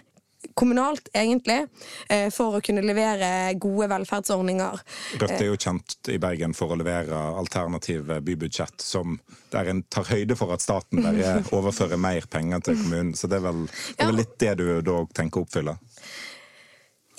kommunalt, 0.54 1.08
egentlig, 1.12 1.66
eh, 2.08 2.30
for 2.32 2.56
å 2.56 2.62
kunne 2.64 2.82
levere 2.84 3.52
gode 3.60 3.88
velferdsordninger. 3.92 4.80
Rødt 5.20 5.36
er 5.36 5.46
jo 5.50 5.58
kjent 5.60 6.10
i 6.12 6.18
Bergen 6.22 6.54
for 6.56 6.72
å 6.72 6.78
levere 6.80 7.16
alternative 7.40 8.20
bybudsjett 8.24 8.80
som 8.84 9.18
der 9.52 9.70
en 9.72 9.82
tar 9.92 10.08
høyde 10.10 10.36
for 10.38 10.54
at 10.54 10.64
staten 10.64 11.02
bare 11.04 11.36
overfører 11.56 12.00
mer 12.00 12.26
penger 12.30 12.64
til 12.64 12.80
kommunen. 12.80 13.14
Så 13.18 13.30
det 13.30 13.40
er 13.40 13.46
vel, 13.50 13.62
det 13.68 14.04
er 14.04 14.12
vel 14.12 14.20
litt 14.22 14.36
det 14.40 14.56
du 14.62 14.66
da 14.86 14.98
tenker 15.16 15.42
å 15.42 15.48
oppfylle? 15.48 15.76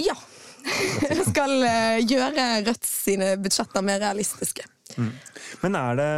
Ja. 0.01 0.17
Jeg 1.01 1.25
skal 1.31 1.55
eh, 1.65 2.01
gjøre 2.05 2.49
Rødt 2.67 2.85
sine 2.85 3.33
budsjetter 3.41 3.85
mer 3.85 4.01
realistiske. 4.01 4.65
Mm. 4.97 5.13
Men 5.63 5.77
er 5.79 5.97
det 5.97 6.11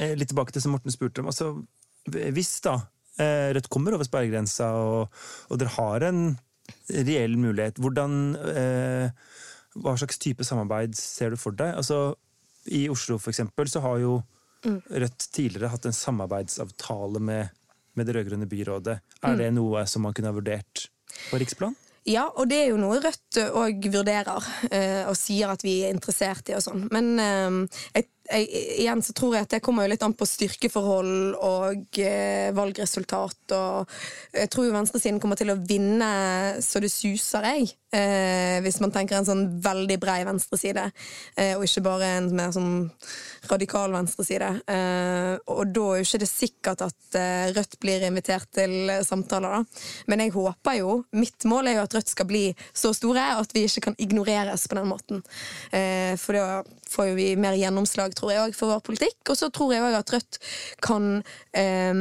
eh, 0.00 0.14
Litt 0.18 0.30
tilbake 0.32 0.54
til 0.54 0.62
som 0.64 0.74
Morten 0.74 0.94
spurte 0.94 1.22
om. 1.22 1.30
altså 1.30 1.56
hvis 2.04 2.58
da 2.60 2.74
Eh, 2.74 2.93
Rødt 3.18 3.70
kommer 3.70 3.94
over 3.94 4.06
sperregrensa, 4.06 4.72
og, 4.74 5.22
og, 5.48 5.58
dere 5.60 5.74
har 5.76 6.06
en 6.08 6.22
reell 6.90 7.36
mulighet. 7.38 7.78
Hvordan, 7.82 8.34
eh, 8.50 9.10
hva 9.78 9.96
slags 10.00 10.18
type 10.22 10.46
samarbeid 10.46 10.96
ser 10.98 11.34
du 11.34 11.40
for 11.40 11.56
deg? 11.56 11.76
Altså, 11.78 12.16
I 12.66 12.88
Oslo 12.90 13.18
for 13.18 13.34
eksempel, 13.34 13.70
så 13.70 13.84
har 13.84 14.00
jo. 14.02 14.22
Rødt 14.64 15.26
tidligere 15.28 15.68
hatt 15.68 15.84
en 15.84 15.92
samarbeidsavtale 15.92 17.20
med, 17.20 17.50
med 17.92 18.06
det 18.08 18.14
rød-grønne 18.16 18.46
byrådet. 18.48 18.94
Er 19.20 19.34
mm. 19.34 19.40
det 19.42 19.48
noe 19.52 19.82
som 19.84 20.06
man 20.06 20.14
kunne 20.16 20.30
ha 20.32 20.36
vurdert 20.38 20.86
på 21.28 21.40
riksplan? 21.42 21.76
Ja, 22.08 22.26
og 22.36 22.48
det 22.50 22.62
er 22.62 22.70
jo 22.72 22.78
noe 22.80 22.96
Rødt 23.00 23.38
òg 23.44 23.86
vurderer, 23.92 24.48
eh, 24.70 25.04
og 25.08 25.16
sier 25.16 25.52
at 25.52 25.62
vi 25.64 25.78
er 25.84 25.94
interessert 25.94 26.50
i 26.52 26.56
og 26.56 26.64
sånn. 26.64 26.84
Men 26.92 27.12
eh, 27.20 27.78
jeg 27.94 28.08
jeg, 28.30 28.48
igjen 28.80 29.02
så 29.04 29.12
tror 29.16 29.36
jeg 29.36 29.46
at 29.46 29.54
det 29.56 29.62
kommer 29.64 29.84
jo 29.84 29.92
litt 29.92 30.04
an 30.06 30.14
på 30.16 30.26
styrkeforhold 30.28 31.36
og 31.36 32.00
eh, 32.00 32.50
valgresultat. 32.56 33.54
Og 33.56 33.96
jeg 34.34 34.50
tror 34.52 34.68
jo 34.68 34.76
venstresiden 34.76 35.20
kommer 35.22 35.38
til 35.40 35.52
å 35.52 35.58
vinne 35.60 36.10
så 36.64 36.82
det 36.82 36.92
suser, 36.92 37.48
jeg. 37.52 37.74
Eh, 37.94 38.58
hvis 38.64 38.80
man 38.82 38.90
tenker 38.94 39.20
en 39.20 39.28
sånn 39.28 39.44
veldig 39.62 39.98
brei 40.02 40.22
venstreside, 40.26 40.88
eh, 41.38 41.52
og 41.54 41.66
ikke 41.66 41.84
bare 41.84 42.10
en 42.16 42.30
mer 42.34 42.54
sånn 42.54 42.88
radikal 43.50 43.92
venstreside. 43.94 44.50
Eh, 44.66 45.34
og 45.52 45.70
da 45.74 45.84
er 45.92 46.00
jo 46.00 46.08
ikke 46.08 46.22
det 46.24 46.30
sikkert 46.30 46.86
at 46.88 47.18
eh, 47.20 47.52
Rødt 47.54 47.78
blir 47.82 48.06
invitert 48.08 48.48
til 48.56 48.90
samtaler, 49.06 49.60
da. 49.60 49.84
Men 50.10 50.24
jeg 50.24 50.34
håper 50.34 50.78
jo 50.80 50.94
Mitt 51.14 51.44
mål 51.48 51.68
er 51.68 51.78
jo 51.78 51.84
at 51.84 51.94
Rødt 51.94 52.10
skal 52.10 52.28
bli 52.28 52.44
så 52.72 52.92
store 52.96 53.22
at 53.38 53.52
vi 53.54 53.66
ikke 53.68 53.90
kan 53.90 53.98
ignoreres 54.00 54.66
på 54.68 54.78
den 54.78 54.90
måten. 54.90 55.22
Eh, 55.70 56.16
for 56.20 56.34
da 56.34 56.62
får 56.94 57.12
vi 57.18 57.28
mer 57.40 57.58
gjennomslag, 57.58 58.14
tror 58.16 58.32
jeg 58.34 58.56
for 58.56 58.76
vår 58.76 58.86
politikk. 58.86 59.20
Og 59.28 59.38
så 59.40 59.50
tror 59.54 59.74
jeg 59.74 59.84
òg 59.84 59.98
at 59.98 60.14
Rødt 60.14 60.40
kan 60.84 61.12
eh, 61.52 62.00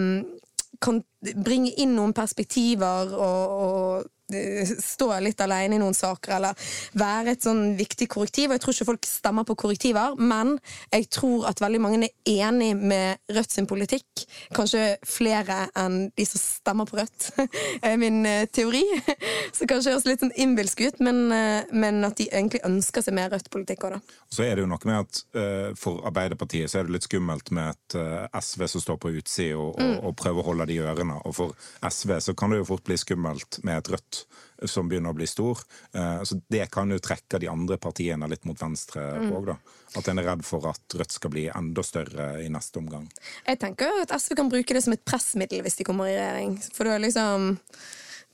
kan 0.84 1.00
bringe 1.46 1.72
inn 1.80 1.96
noen 1.96 2.14
perspektiver 2.16 3.14
og, 3.16 3.54
og 3.64 4.10
stå 4.34 5.10
litt 5.24 5.42
alene 5.44 5.78
i 5.78 5.82
noen 5.82 5.96
saker, 5.98 6.38
eller 6.38 6.70
være 7.00 7.36
et 7.36 7.46
sånn 7.46 7.74
viktig 7.80 8.08
korrektiv. 8.12 8.50
Og 8.50 8.58
jeg 8.58 8.64
tror 8.64 8.76
ikke 8.76 8.90
folk 8.92 9.10
stemmer 9.10 9.48
på 9.48 9.58
korrektiver, 9.66 10.18
men 10.20 10.56
jeg 10.94 11.10
tror 11.14 11.48
at 11.50 11.62
veldig 11.64 11.82
mange 11.84 12.02
er 12.08 12.48
enig 12.48 12.74
med 12.78 13.22
Rødt 13.34 13.54
sin 13.54 13.68
politikk. 13.70 14.26
Kanskje 14.56 14.98
flere 15.08 15.68
enn 15.80 16.10
de 16.18 16.26
som 16.28 16.42
stemmer 16.42 16.90
på 16.90 17.00
Rødt, 17.00 17.30
er 17.88 17.98
min 18.02 18.24
eh, 18.30 18.46
teori. 18.52 18.84
Så 19.56 19.68
kanskje 19.70 19.94
høres 19.94 20.08
litt 20.08 20.24
sånn 20.24 20.34
innbilsk 20.40 20.84
ut, 20.86 21.02
men, 21.04 21.26
eh, 21.34 21.70
men, 21.72 22.02
at 22.08 22.18
de 22.20 22.28
egentlig 22.32 22.64
ønsker 22.68 23.06
seg 23.06 23.18
mer 23.18 23.32
Rødt-politikk 23.34 23.88
òg, 23.88 23.98
da. 23.98 24.20
Så 24.34 24.46
er 24.46 24.56
det 24.56 24.66
jo 24.66 24.70
noe 24.70 24.90
med 24.90 25.04
at 25.04 25.20
uh, 25.38 25.70
for 25.78 26.02
Arbeiderpartiet 26.10 26.72
så 26.72 26.80
er 26.80 26.88
det 26.88 26.96
litt 26.96 27.06
skummelt 27.06 27.52
med 27.54 27.76
et 27.76 27.98
uh, 28.00 28.42
SV 28.42 28.66
som 28.72 28.84
står 28.84 28.98
på 29.02 29.12
utsida 29.14 29.60
og, 29.60 29.76
og, 29.76 29.82
mm. 29.84 29.98
og, 30.02 30.16
prøver 30.18 30.42
å 30.42 30.48
holde 30.50 30.68
de 30.70 30.78
i 30.78 30.84
ørene. 30.84 31.20
Og 31.28 31.36
for 31.38 31.54
SV 31.86 32.16
så 32.28 32.36
kan 32.38 32.54
det 32.54 32.64
jo 32.64 32.70
fort 32.74 32.86
bli 32.88 32.98
skummelt 33.00 33.60
med 33.68 33.82
et 33.82 33.94
Rødt 33.94 34.23
som 34.70 34.90
begynner 34.90 35.14
å 35.14 35.18
bli 35.18 35.28
stor. 35.28 35.60
Eh, 35.94 36.24
så 36.24 36.40
Det 36.50 36.68
kan 36.72 36.92
jo 36.92 37.00
trekke 37.00 37.40
de 37.40 37.50
andre 37.52 37.78
partiene 37.78 38.28
litt 38.32 38.46
mot 38.46 38.60
venstre 38.60 39.02
òg, 39.30 39.54
mm. 39.54 39.72
At 40.00 40.08
en 40.10 40.20
er 40.20 40.26
redd 40.26 40.46
for 40.46 40.66
at 40.66 40.96
Rødt 40.98 41.12
skal 41.14 41.34
bli 41.34 41.48
enda 41.54 41.84
større 41.86 42.30
i 42.42 42.48
neste 42.50 42.80
omgang. 42.82 43.06
Jeg 43.46 43.60
tenker 43.62 43.92
jo 43.92 44.06
at 44.06 44.16
SV 44.16 44.38
kan 44.40 44.50
bruke 44.50 44.74
det 44.74 44.82
som 44.86 44.96
et 44.96 45.04
pressmiddel 45.06 45.62
hvis 45.66 45.78
de 45.78 45.86
kommer 45.86 46.10
i 46.10 46.16
regjering. 46.18 46.58
For 46.74 46.90
da 46.90 46.98
liksom 47.02 47.54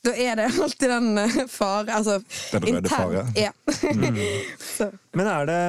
da 0.05 0.13
er 0.15 0.37
det 0.39 0.47
alltid 0.63 0.89
den 0.89 1.17
eh, 1.19 1.41
fare 1.51 1.97
altså, 1.97 2.21
Den 2.53 2.77
røde 2.77 2.89
fare? 2.89 3.25
Ja. 3.35 3.51
Mm. 3.83 4.21
Men 5.17 5.27
er 5.27 5.49
det 5.49 5.59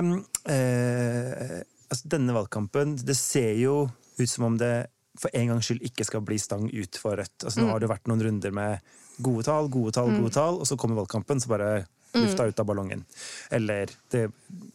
eh, 0.55 1.57
altså 1.91 2.13
Denne 2.15 2.37
valgkampen, 2.37 2.95
det 3.03 3.19
ser 3.19 3.57
jo 3.59 3.89
ut 4.21 4.31
som 4.31 4.53
om 4.53 4.59
det 4.61 4.87
for 5.19 5.33
en 5.35 5.51
gangs 5.51 5.67
skyld 5.69 5.83
ikke 5.85 6.07
skal 6.07 6.23
bli 6.25 6.39
stang 6.41 6.69
ut 6.71 6.99
for 7.01 7.19
Rødt. 7.19 7.43
Altså, 7.43 7.59
nå 7.59 7.67
mm. 7.67 7.73
har 7.75 7.83
det 7.83 7.91
vært 7.91 8.11
noen 8.11 8.23
runder 8.25 8.55
med 8.55 8.93
gode 9.25 9.47
tall, 9.49 9.69
gode 9.73 9.95
tall, 9.97 10.13
mm. 10.13 10.21
gode 10.23 10.35
tall, 10.37 10.61
og 10.61 10.69
så 10.69 10.79
kommer 10.81 11.01
valgkampen, 11.01 11.43
så 11.43 11.53
bare 11.53 11.73
lufta 12.13 12.47
mm. 12.47 12.49
ut 12.49 12.63
av 12.63 12.67
ballongen. 12.67 13.05
Eller 13.51 13.93
det 14.11 14.29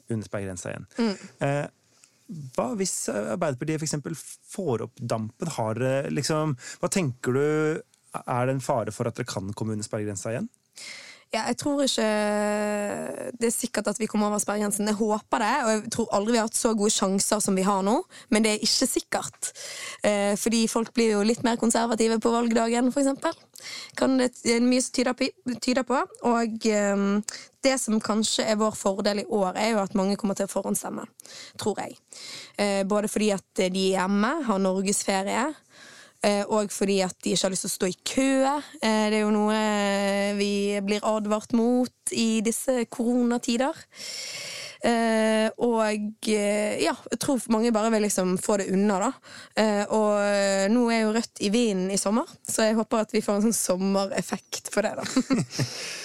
underspeiler 0.09 0.51
grensa 0.51 0.71
igjen. 0.71 0.87
Mm. 0.97 1.15
Eh, 1.47 1.65
hva 2.55 2.71
hvis 2.79 2.93
Arbeiderpartiet 3.13 3.83
f.eks. 3.83 4.23
får 4.49 4.87
opp 4.87 4.97
dampen? 4.97 5.51
Har 5.59 5.77
liksom 6.09 6.55
Hva 6.81 6.89
tenker 6.89 7.35
du 7.37 7.43
Er 8.17 8.47
det 8.47 8.55
en 8.55 8.63
fare 8.65 8.89
for 8.95 9.05
at 9.05 9.19
dere 9.19 9.29
kan 9.29 9.51
komme 9.53 9.75
under 9.75 9.85
sperregrensa 9.85 10.33
igjen? 10.33 10.47
Ja, 11.33 11.43
jeg 11.49 11.57
tror 11.59 11.81
ikke 11.83 12.05
det 13.35 13.49
er 13.49 13.53
sikkert 13.53 13.89
at 13.91 13.99
vi 13.99 14.07
kommer 14.07 14.29
over 14.29 14.39
sperregrensen. 14.39 14.87
Jeg 14.87 14.97
håper 14.99 15.43
det, 15.43 15.55
og 15.65 15.71
jeg 15.73 15.91
tror 15.91 16.13
aldri 16.15 16.35
vi 16.35 16.39
har 16.39 16.47
hatt 16.47 16.57
så 16.57 16.71
gode 16.77 16.93
sjanser 16.95 17.41
som 17.43 17.57
vi 17.57 17.65
har 17.65 17.81
nå. 17.83 17.95
Men 18.31 18.45
det 18.45 18.53
er 18.53 18.63
ikke 18.63 18.87
sikkert. 18.87 19.51
Eh, 20.05 20.35
fordi 20.39 20.63
folk 20.71 20.93
blir 20.95 21.15
jo 21.17 21.25
litt 21.27 21.43
mer 21.43 21.59
konservative 21.59 22.21
på 22.23 22.31
valgdagen, 22.31 22.87
f.eks. 22.93 23.41
Kan 23.97 24.17
det 24.19 24.59
mye 24.63 24.81
som 24.81 24.93
tyder 24.95 25.83
på. 25.87 25.99
Og 26.29 26.69
eh, 26.69 27.03
det 27.65 27.75
som 27.81 27.99
kanskje 28.03 28.45
er 28.45 28.59
vår 28.61 28.75
fordel 28.77 29.23
i 29.23 29.27
år, 29.29 29.57
er 29.57 29.73
jo 29.73 29.83
at 29.83 29.97
mange 29.97 30.17
kommer 30.19 30.37
til 30.37 30.49
å 30.49 30.51
forhåndsstemme. 30.51 31.05
Tror 31.61 31.81
jeg. 31.81 31.97
Eh, 32.57 32.81
både 32.87 33.11
fordi 33.11 33.31
at 33.35 33.47
de 33.57 33.67
er 33.69 33.99
hjemme, 33.99 34.33
har 34.47 34.61
norgesferie. 34.61 35.47
Eh, 36.25 36.43
og 36.49 36.71
fordi 36.73 36.99
at 37.05 37.15
de 37.23 37.35
ikke 37.35 37.45
har 37.45 37.53
lyst 37.53 37.67
til 37.67 37.73
å 37.73 37.75
stå 37.75 37.89
i 37.91 37.97
kø. 38.13 38.29
Eh, 38.81 39.05
det 39.11 39.19
er 39.19 39.23
jo 39.25 39.33
noe 39.35 39.57
vi 40.39 40.53
blir 40.85 41.05
advart 41.05 41.53
mot 41.57 42.15
i 42.15 42.41
disse 42.45 42.85
koronatider. 42.89 43.85
Uh, 44.83 45.47
og 45.65 46.27
ja, 46.27 46.93
jeg 46.93 47.19
tror 47.21 47.43
mange 47.53 47.73
bare 47.75 47.91
vil 47.93 48.05
liksom 48.07 48.35
få 48.41 48.59
det 48.61 48.69
unna, 48.75 48.99
da. 49.07 49.11
Uh, 49.59 49.83
og 49.95 50.71
nå 50.73 50.87
er 50.91 51.05
jo 51.05 51.13
Rødt 51.15 51.43
i 51.45 51.51
vinden 51.53 51.93
i 51.93 52.01
sommer, 52.01 52.29
så 52.47 52.69
jeg 52.69 52.79
håper 52.79 53.05
at 53.05 53.13
vi 53.15 53.23
får 53.23 53.39
en 53.39 53.47
sånn 53.47 53.59
sommereffekt 53.59 54.73
på 54.73 54.83
det, 54.85 54.95
da. 54.99 55.05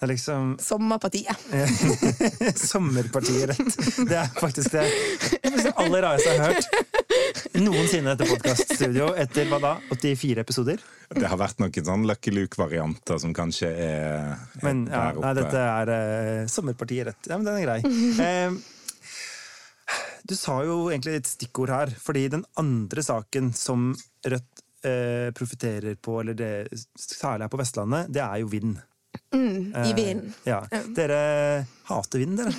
Det 0.00 0.06
er 0.06 0.14
liksom 0.14 0.54
Sommerpartiet. 0.64 1.42
Sommerpartiet 2.70 3.50
rett. 3.50 3.74
Det 4.08 4.16
er 4.16 4.30
faktisk 4.32 4.72
det, 4.72 4.86
det 5.44 5.74
aller 5.74 6.06
rareste 6.06 6.32
jeg 6.32 6.40
har 6.40 6.54
hørt 6.54 7.60
noensinne 7.60 8.14
etter 8.14 8.30
podkaststudio 8.30 9.10
etter 9.20 9.50
hva 9.50 9.58
da? 9.60 9.74
84 9.92 10.40
episoder? 10.40 10.80
Det 11.12 11.28
har 11.28 11.36
vært 11.36 11.60
noen 11.60 11.86
sånn 11.90 12.08
Lucky 12.08 12.32
Luke-varianter 12.32 13.20
som 13.20 13.36
kanskje 13.36 13.68
er, 13.74 14.32
er 14.40 14.64
men, 14.64 14.86
ja, 14.88 15.10
der 15.10 15.20
oppe. 15.20 15.26
Nei, 15.26 15.36
dette 15.42 15.68
er 15.68 15.92
uh, 15.92 16.48
Sommerpartiet 16.56 17.10
rett. 17.10 17.28
Ja, 17.28 17.36
men 17.36 17.50
den 17.50 17.60
er 17.60 17.66
grei. 17.68 17.80
Uh, 18.24 18.56
du 20.30 20.36
sa 20.38 20.60
jo 20.64 20.82
egentlig 20.88 21.20
et 21.20 21.28
stikkord 21.28 21.76
her, 21.76 21.92
fordi 22.00 22.28
den 22.38 22.48
andre 22.60 23.04
saken 23.04 23.52
som 23.52 23.90
Rødt 24.24 24.64
uh, 24.86 25.28
profitterer 25.36 26.00
på, 26.00 26.22
eller 26.22 26.40
det, 26.40 26.52
særlig 26.96 27.50
her 27.50 27.52
på 27.52 27.60
Vestlandet, 27.60 28.08
det 28.16 28.24
er 28.24 28.40
jo 28.40 28.48
vind. 28.52 28.78
Mm, 29.34 29.72
I 29.84 29.94
vinden. 29.94 30.26
Uh, 30.26 30.32
ja. 30.44 30.68
Dere 30.96 31.64
hater 31.90 32.22
vind, 32.22 32.38
dere? 32.38 32.52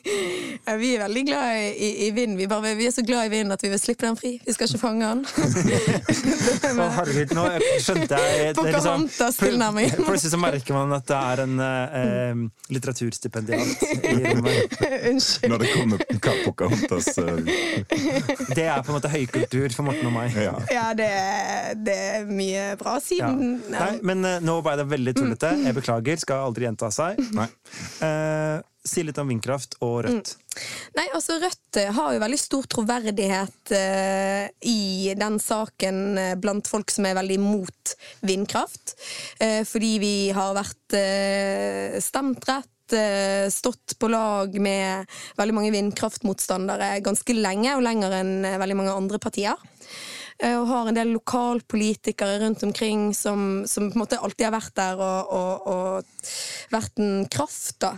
ja, 0.66 0.76
vi 0.80 0.94
er 0.96 1.02
veldig 1.04 1.24
glad 1.28 1.58
i, 1.72 1.90
i 2.06 2.10
vind. 2.14 2.36
Vi, 2.38 2.46
bare, 2.50 2.74
vi, 2.78 2.86
er 2.88 2.94
så 2.94 3.04
glad 3.06 3.28
i 3.28 3.32
vind 3.32 3.52
at 3.52 3.62
vi 3.64 3.70
vil 3.72 3.80
slippe 3.80 4.06
den 4.06 4.16
fri. 4.18 4.32
Vi 4.46 4.54
skal 4.54 4.70
ikke 4.70 4.80
fange 4.82 5.08
den. 5.08 5.24
Å, 6.82 6.88
herregud, 6.98 7.34
nå 7.36 7.46
skjønte 7.82 8.18
jeg 8.18 8.54
Pocahontas-tilnærming. 8.58 9.92
Plutselig 10.08 10.32
så 10.34 10.40
merker 10.40 10.76
man 10.76 10.96
at 10.96 11.06
det 11.08 11.18
er 11.18 11.42
en 11.44 11.64
eh, 11.66 12.42
litteraturstipendiat 12.72 13.84
i 14.08 14.16
rommet. 14.30 14.76
Unnskyld. 15.12 15.52
Når 15.52 15.64
det 15.64 15.72
kommer 15.74 16.42
Pocahontas 16.46 17.12
uh... 17.18 17.36
Det 18.52 18.64
er 18.64 18.82
på 18.82 18.92
en 18.92 18.96
måte 18.96 19.10
høykultur 19.12 19.76
for 19.76 19.88
Morten 19.88 20.08
og 20.08 20.16
meg. 20.16 20.36
Ja, 20.36 20.56
ja 20.72 20.88
det, 20.96 21.10
det, 21.86 21.98
er 22.18 22.28
mye 22.28 22.72
bra 22.80 22.96
siden 23.02 23.60
ja. 23.68 23.76
Nei, 23.76 23.92
Men 24.06 24.24
uh, 24.26 24.36
nå 24.44 24.58
ble 24.64 24.76
det 24.80 24.88
veldig 24.90 25.16
tullete. 25.18 25.54
Jeg 25.66 25.76
beklager. 25.76 26.20
Skal 26.22 26.46
aldri 26.48 26.68
gjenta 26.68 26.92
seg. 26.94 27.20
Nei. 27.36 27.48
Si 28.82 29.04
litt 29.06 29.18
om 29.22 29.28
vindkraft 29.30 29.76
og 29.86 30.00
Rødt. 30.02 30.32
Mm. 30.34 30.62
Nei, 30.98 31.04
altså 31.14 31.36
Rødt 31.38 31.78
eh, 31.78 31.92
har 31.94 32.14
jo 32.16 32.22
veldig 32.24 32.38
stor 32.40 32.66
troverdighet 32.74 33.72
eh, 33.78 34.48
i 34.66 35.12
den 35.18 35.38
saken 35.38 36.00
eh, 36.18 36.32
blant 36.42 36.66
folk 36.66 36.90
som 36.90 37.06
er 37.06 37.14
veldig 37.20 37.36
imot 37.38 37.94
vindkraft. 38.26 38.96
Eh, 39.38 39.62
fordi 39.68 39.92
vi 40.02 40.14
har 40.34 40.56
vært 40.58 40.98
stemt 42.02 42.44
rett 42.50 42.68
stått 43.48 43.94
på 43.96 44.08
lag 44.12 44.52
med 44.60 45.06
veldig 45.38 45.54
mange 45.56 45.70
vindkraftmotstandere 45.72 46.98
ganske 47.06 47.32
lenge, 47.38 47.70
og 47.78 47.86
lenger 47.86 48.12
enn 48.18 48.34
veldig 48.60 48.76
mange 48.76 48.96
andre 48.98 49.20
partier. 49.22 49.56
Og 50.44 50.66
har 50.68 50.90
en 50.90 50.98
del 50.98 51.14
lokalpolitikere 51.14 52.42
rundt 52.42 52.66
omkring 52.66 53.14
som, 53.16 53.62
som 53.64 53.88
på 53.88 53.96
en 53.96 54.02
måte 54.02 54.20
alltid 54.20 54.50
har 54.50 54.56
vært 54.58 54.76
der 54.76 55.00
og, 55.00 55.32
og, 55.32 55.72
og 55.72 56.74
vært 56.74 57.00
en 57.00 57.24
kraft. 57.32 57.78
da. 57.86 57.94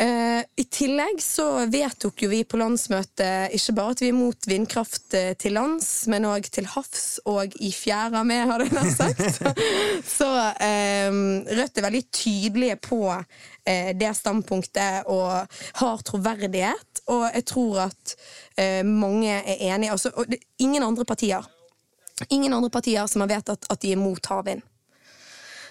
Uh, 0.00 0.40
I 0.56 0.64
tillegg 0.64 1.18
så 1.20 1.66
vedtok 1.68 2.22
jo 2.24 2.30
vi 2.32 2.38
på 2.48 2.56
landsmøtet 2.56 3.52
ikke 3.52 3.74
bare 3.76 3.92
at 3.92 4.00
vi 4.00 4.08
er 4.08 4.14
mot 4.16 4.46
vindkraft 4.48 5.12
uh, 5.12 5.32
til 5.36 5.52
lands, 5.52 5.90
men 6.08 6.24
òg 6.24 6.46
til 6.48 6.64
havs 6.72 7.18
og 7.28 7.52
i 7.60 7.68
fjæra 7.76 8.22
med, 8.24 8.46
har 8.48 8.64
jeg 8.64 8.72
nær 8.78 8.88
sagt. 8.94 9.42
så 10.16 10.30
um, 10.56 11.20
Rødt 11.50 11.76
er 11.76 11.84
veldig 11.84 12.02
tydelige 12.16 12.78
på 12.80 13.00
uh, 13.12 13.90
det 14.00 14.14
standpunktet 14.16 15.10
og 15.12 15.60
har 15.82 16.06
troverdighet. 16.08 17.04
Og 17.12 17.26
jeg 17.34 17.44
tror 17.50 17.90
at 17.90 18.16
mange 18.86 19.32
er 19.32 19.56
enige. 19.74 19.90
Altså, 19.90 20.12
og 20.14 20.28
det, 20.30 20.38
ingen 20.60 20.82
andre 20.84 21.04
partier 21.04 21.46
Ingen 22.28 22.52
andre 22.52 22.68
partier 22.70 23.06
som 23.08 23.24
har 23.24 23.30
vedtatt 23.30 23.64
at 23.72 23.80
de 23.80 23.94
er 23.94 23.98
mot 23.98 24.26
havvind. 24.28 24.60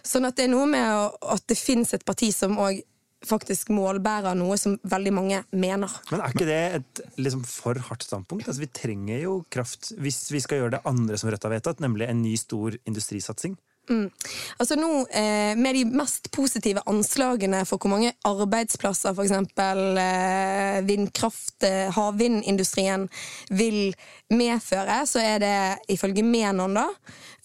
Sånn 0.02 0.26
at 0.26 0.38
det 0.38 0.48
er 0.48 0.54
noe 0.54 0.66
med 0.70 1.20
at 1.22 1.44
det 1.50 1.58
fins 1.60 1.94
et 1.94 2.06
parti 2.08 2.32
som 2.34 2.58
òg 2.58 2.82
faktisk 3.28 3.72
målbærer 3.76 4.38
noe 4.40 4.56
som 4.60 4.78
veldig 4.88 5.12
mange 5.16 5.40
mener. 5.52 5.92
Men 6.12 6.24
er 6.24 6.36
ikke 6.36 6.48
det 6.48 6.60
et 6.80 7.02
liksom, 7.20 7.44
for 7.48 7.80
hardt 7.90 8.06
standpunkt? 8.08 8.48
Altså, 8.48 8.64
vi 8.64 8.72
trenger 8.72 9.24
jo 9.24 9.34
kraft 9.52 9.92
hvis 10.00 10.22
vi 10.34 10.42
skal 10.44 10.62
gjøre 10.62 10.78
det 10.78 10.86
andre 10.90 11.20
som 11.20 11.32
Rødt 11.32 11.48
har 11.48 11.56
vedtatt, 11.58 11.84
nemlig 11.84 12.08
en 12.08 12.24
ny 12.24 12.36
stor 12.40 12.78
industrisatsing. 12.88 13.58
Mm. 13.90 14.10
Altså 14.58 14.76
nå, 14.78 15.08
eh, 15.08 15.56
Med 15.58 15.76
de 15.76 15.86
mest 15.86 16.32
positive 16.32 16.82
anslagene 16.86 17.64
for 17.66 17.82
hvor 17.82 17.90
mange 17.96 18.14
arbeidsplasser 18.28 19.16
f.eks. 19.16 19.34
Eh, 19.34 20.80
vindkraft, 20.86 21.64
eh, 21.64 21.90
havvindindustrien 21.96 23.08
vil 23.50 23.96
medføre, 24.30 25.02
så 25.10 25.24
er 25.24 25.42
det 25.42 25.58
ifølge 25.90 26.24
Menon 26.24 26.78
da, 26.78 26.86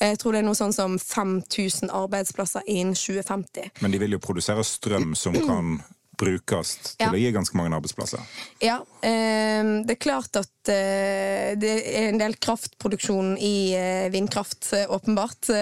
jeg 0.01 0.19
tror 0.21 0.35
det 0.35 0.43
er 0.43 0.49
noe 0.49 0.59
sånn 0.59 0.75
som 0.77 0.99
5000 1.01 1.93
arbeidsplasser 1.95 2.67
innen 2.69 2.97
2050. 2.99 3.71
Men 3.81 3.95
de 3.95 4.01
vil 4.03 4.17
jo 4.17 4.23
produsere 4.23 4.65
strøm 4.67 5.15
som 5.17 5.37
kan 5.47 5.79
brukes 6.25 6.75
til 6.95 7.07
ja. 7.07 7.13
å 7.13 7.21
gi 7.21 7.33
ganske 7.35 7.59
mange 7.59 7.77
arbeidsplasser. 7.77 8.23
Ja. 8.65 8.81
Eh, 9.05 9.61
det 9.85 9.97
er 9.97 10.01
klart 10.01 10.41
at 10.41 10.73
eh, 10.73 11.53
det 11.61 11.75
er 11.93 12.09
en 12.09 12.23
del 12.23 12.39
kraftproduksjon 12.41 13.37
i 13.39 13.57
eh, 13.77 14.09
vindkraft, 14.15 14.73
eh, 14.77 14.89
åpenbart. 14.89 15.53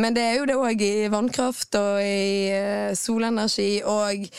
Men 0.00 0.16
det 0.16 0.26
er 0.26 0.38
jo 0.38 0.46
det 0.50 0.60
òg 0.60 0.84
i 0.84 0.94
vannkraft 1.12 1.76
og 1.80 2.04
i 2.04 2.94
solenergi. 2.98 3.72
og 3.84 4.30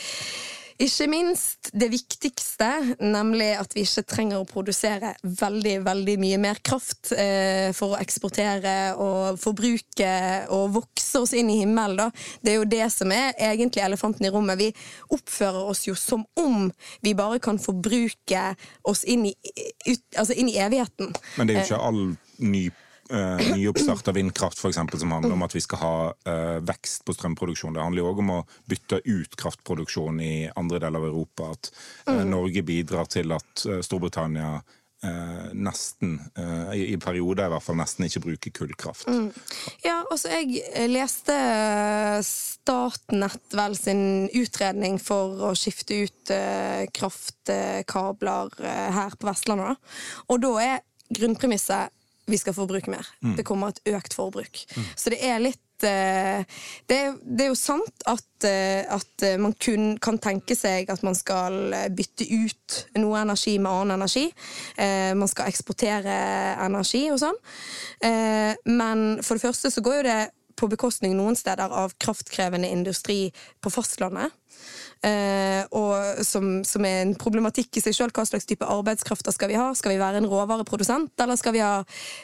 ikke 0.80 1.06
minst 1.10 1.70
det 1.76 1.88
viktigste, 1.92 2.68
nemlig 3.00 3.50
at 3.60 3.74
vi 3.76 3.84
ikke 3.84 4.04
trenger 4.08 4.40
å 4.40 4.48
produsere 4.48 5.12
veldig 5.22 5.76
veldig 5.84 6.16
mye 6.22 6.38
mer 6.42 6.60
kraft 6.64 7.12
eh, 7.16 7.70
for 7.76 7.94
å 7.94 8.00
eksportere 8.00 8.94
og 9.00 9.40
forbruke 9.42 10.12
og 10.54 10.76
vokse 10.78 11.22
oss 11.22 11.34
inn 11.36 11.50
i 11.52 11.60
himmelen. 11.62 11.98
Da. 11.98 12.08
Det 12.42 12.54
er 12.54 12.60
jo 12.60 12.68
det 12.68 12.86
som 12.94 13.12
er 13.14 13.36
egentlig 13.36 13.84
elefanten 13.84 14.26
i 14.26 14.32
rommet. 14.32 14.60
Vi 14.60 14.70
oppfører 15.14 15.72
oss 15.72 15.86
jo 15.88 15.96
som 15.98 16.24
om 16.38 16.70
vi 17.04 17.14
bare 17.18 17.40
kan 17.42 17.60
forbruke 17.62 18.44
oss 18.88 19.04
inn 19.04 19.28
i, 19.28 19.34
ut, 19.88 20.04
altså 20.16 20.36
inn 20.36 20.50
i 20.52 20.58
evigheten. 20.62 21.12
Men 21.36 21.48
det 21.48 21.56
er 21.56 21.62
jo 21.62 21.68
ikke 21.72 21.84
all 21.90 22.02
ny 22.42 22.66
uh, 23.12 24.08
av 24.08 24.14
vindkraft 24.14 24.58
for 24.58 24.72
eksempel, 24.72 24.98
som 25.00 25.12
handler 25.12 25.36
om 25.36 25.44
at 25.46 25.54
vi 25.56 25.62
skal 25.62 25.78
ha 25.82 25.96
uh, 26.12 26.58
vekst 26.64 27.04
på 27.06 27.14
strømproduksjon. 27.16 27.74
Det 27.76 27.82
handler 27.84 28.02
jo 28.02 28.10
òg 28.12 28.22
om 28.24 28.34
å 28.38 28.42
bytte 28.68 29.02
ut 29.04 29.36
kraftproduksjon 29.38 30.20
i 30.24 30.34
andre 30.56 30.80
deler 30.82 31.02
av 31.02 31.08
Europa. 31.10 31.50
At 31.52 31.72
uh, 32.08 32.22
Norge 32.28 32.64
bidrar 32.66 33.10
til 33.12 33.34
at 33.36 33.66
Storbritannia 33.84 34.60
nesten, 35.58 36.12
i, 36.76 36.92
i 36.92 36.96
perioder 37.02 37.48
i 37.48 37.50
hvert 37.50 37.64
fall, 37.66 37.74
nesten 37.80 38.04
ikke 38.06 38.20
bruker 38.22 38.52
kullkraft. 38.54 39.08
Mm. 39.10 39.32
Ja, 39.82 39.96
altså 40.04 40.30
jeg 40.30 40.62
leste 40.92 41.34
Statnett 42.22 43.56
vel 43.58 43.74
sin 43.74 44.28
utredning 44.30 45.00
for 45.02 45.42
å 45.48 45.50
skifte 45.58 46.04
ut 46.04 46.32
kraftkabler 46.94 48.54
her 48.62 49.18
på 49.18 49.26
Vestlandet. 49.26 49.82
Og 50.30 50.38
da 50.46 50.52
er 50.68 50.86
grunnpremisset 51.18 51.90
vi 52.26 52.38
skal 52.38 52.54
forbruke 52.54 52.90
mer. 52.90 53.06
Mm. 53.22 53.36
Det 53.36 53.44
kommer 53.46 53.72
et 53.72 53.82
økt 53.94 54.14
forbruk. 54.14 54.64
Mm. 54.76 54.88
Så 54.96 55.12
det 55.12 55.18
er 55.26 55.42
litt 55.42 55.86
eh, 55.86 56.44
det 56.90 56.98
det 57.22 57.46
er, 57.46 57.48
jo 57.50 57.58
sant 57.58 58.04
at, 58.06 58.46
eh, 58.46 58.82
at 58.86 59.26
man 59.42 59.56
kun 59.58 59.96
kan 60.02 60.20
tenke 60.22 60.56
seg 60.58 60.90
at 60.92 61.02
man 61.06 61.16
skal 61.18 61.74
bytte 61.96 62.28
ut 62.30 62.82
noe 63.00 63.24
energi 63.24 63.56
med 63.58 63.72
annen 63.72 63.96
energi. 63.98 64.28
Eh, 64.76 65.10
man 65.18 65.30
skal 65.30 65.50
eksportere 65.50 66.18
energi 66.62 67.08
og 67.12 67.20
sånn. 67.22 67.42
Men 68.02 69.02
for 69.22 69.38
det 69.38 69.44
første 69.44 69.70
så 69.70 69.82
går 69.84 70.00
jo 70.00 70.06
det 70.06 70.20
på 70.58 70.68
bekostning 70.70 71.16
noen 71.16 71.36
steder 71.38 71.72
av 71.74 71.94
kraftkrevende 72.02 72.70
industri 72.70 73.32
på 73.62 73.72
fastlandet. 73.72 74.34
Eh, 75.02 75.64
og 75.74 76.22
som, 76.22 76.60
som, 76.66 76.84
er 76.86 77.00
en 77.02 77.14
problematikk 77.18 77.78
i 77.78 77.82
seg 77.82 77.96
sjøl. 77.96 78.12
Hva 78.14 78.24
slags 78.28 78.46
type 78.46 78.66
arbeidskrafter 78.68 79.34
skal 79.34 79.50
vi 79.50 79.58
ha? 79.58 79.72
Skal 79.74 79.94
vi 79.94 80.00
være 80.02 80.22
en 80.22 80.28
råvareprodusent, 80.30 81.14
eller 81.24 81.38
skal 81.40 81.56
vi 81.56 81.64
ha 81.64 81.72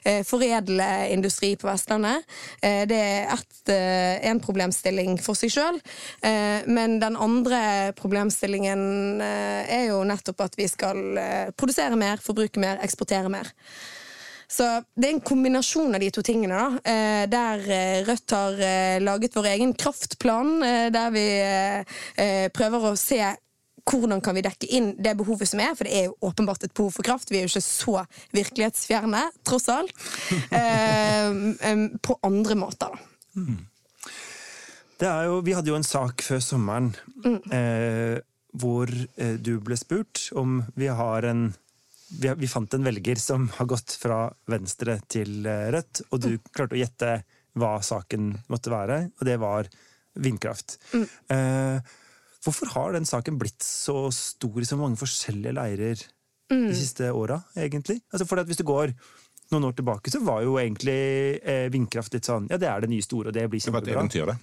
eh, 0.07 0.23
foredle 0.27 0.89
industri 1.15 1.55
på 1.59 1.69
Vestlandet? 1.69 2.27
Eh, 2.63 2.85
det 2.91 3.01
er 3.03 3.35
ett, 3.35 3.61
eh, 3.75 4.31
en 4.31 4.43
problemstilling 4.45 5.19
for 5.23 5.39
seg 5.39 5.53
sjøl. 5.55 5.83
Men 6.69 6.99
den 7.01 7.17
andre 7.19 7.61
problemstillingen 7.99 9.21
er 9.23 9.89
jo 9.89 10.01
nettopp 10.07 10.43
at 10.45 10.57
vi 10.59 10.67
skal 10.71 11.19
produsere 11.59 11.97
mer, 11.99 12.21
forbruke 12.23 12.61
mer, 12.63 12.81
eksportere 12.85 13.31
mer. 13.33 13.51
Så 14.49 14.65
det 14.97 15.11
er 15.11 15.13
en 15.13 15.25
kombinasjon 15.25 15.93
av 15.93 16.01
de 16.01 16.09
to 16.13 16.23
tingene, 16.25 16.57
da. 16.57 16.81
Eh, 16.89 17.25
der 17.29 17.67
eh, 17.69 17.99
Rødt 18.07 18.33
har 18.33 18.63
eh, 18.65 19.01
laget 19.03 19.37
vår 19.37 19.51
egen 19.53 19.75
kraftplan, 19.77 20.55
der 20.95 21.13
vi 21.13 21.27
prøver 22.57 22.89
å 22.89 22.97
se 22.99 23.21
hvordan 23.89 24.21
kan 24.25 24.37
vi 24.37 24.45
dekke 24.45 24.69
inn 24.77 24.91
det 25.01 25.15
behovet 25.17 25.49
som 25.49 25.61
er, 25.65 25.73
for 25.77 25.89
det 25.89 25.95
er 25.97 26.09
jo 26.09 26.17
åpenbart 26.29 26.65
et 26.65 26.75
behov 26.77 26.97
for 26.97 27.07
kraft. 27.07 27.31
Vi 27.33 27.39
er 27.39 27.47
jo 27.47 27.53
ikke 27.53 27.65
så 27.65 28.03
virkelighetsfjerne, 28.37 29.23
tross 29.49 29.69
alt. 29.73 29.93
på 32.09 32.19
andre 32.29 32.59
måter, 32.59 32.93
da. 32.93 33.39
Mm. 33.39 33.63
Jo, 34.99 35.39
vi 35.47 35.55
hadde 35.55 35.71
jo 35.71 35.79
en 35.79 35.87
sak 35.87 36.25
før 36.27 36.41
sommeren 36.43 36.91
mm. 37.23 37.39
eh, 37.55 38.17
hvor 38.59 38.91
du 39.39 39.53
ble 39.63 39.77
spurt 39.79 40.25
om 40.37 40.63
vi 40.75 40.89
har 40.91 41.29
en 41.29 41.51
vi, 42.11 42.33
vi, 42.41 42.49
fant 42.49 42.75
en 42.75 42.85
velger 42.85 43.21
som 43.21 43.49
har 43.59 43.69
gått 43.71 43.95
fra 44.01 44.27
Venstre 44.51 44.99
til 45.11 45.47
eh, 45.47 45.69
Rødt, 45.75 46.03
og 46.11 46.23
du 46.25 46.31
mm. 46.35 46.51
klarte 46.55 46.77
å 46.77 46.81
gjette 46.81 47.15
hva 47.59 47.79
saken 47.85 48.33
måtte 48.53 48.73
være, 48.73 49.01
og 49.19 49.27
det 49.27 49.39
var 49.43 49.69
vindkraft. 50.19 50.79
Mm. 50.93 51.07
Eh, 51.35 51.95
hvorfor 52.45 52.73
har 52.75 52.95
den 52.97 53.09
saken 53.09 53.39
blitt 53.41 53.65
så 53.65 54.09
stor 54.15 54.63
i 54.63 54.69
så 54.69 54.79
mange 54.81 55.01
forskjellige 55.01 55.57
leirer 55.59 56.05
mm. 56.53 56.69
de 56.69 56.77
siste 56.77 57.11
åra, 57.13 57.41
egentlig? 57.59 58.01
Altså 58.13 58.29
for 58.29 58.45
hvis 58.49 58.61
du 58.61 58.67
går 58.69 58.95
noen 59.53 59.71
år 59.71 59.79
tilbake, 59.79 60.13
så 60.13 60.21
var 60.25 60.45
jo 60.45 60.59
egentlig 60.61 61.01
eh, 61.41 61.67
vindkraft 61.73 62.15
litt 62.15 62.29
sånn 62.29 62.49
Ja, 62.53 62.61
det 62.61 62.69
er 62.71 62.85
det 62.85 62.93
nye 62.93 63.05
store, 63.05 63.31
og 63.31 63.37
det 63.37 63.49
blir 63.51 63.63
kjempebra. 63.65 63.85
Det 63.85 63.97
var 63.97 64.05
et 64.05 64.17
eventyr, 64.17 64.33
det. 64.33 64.39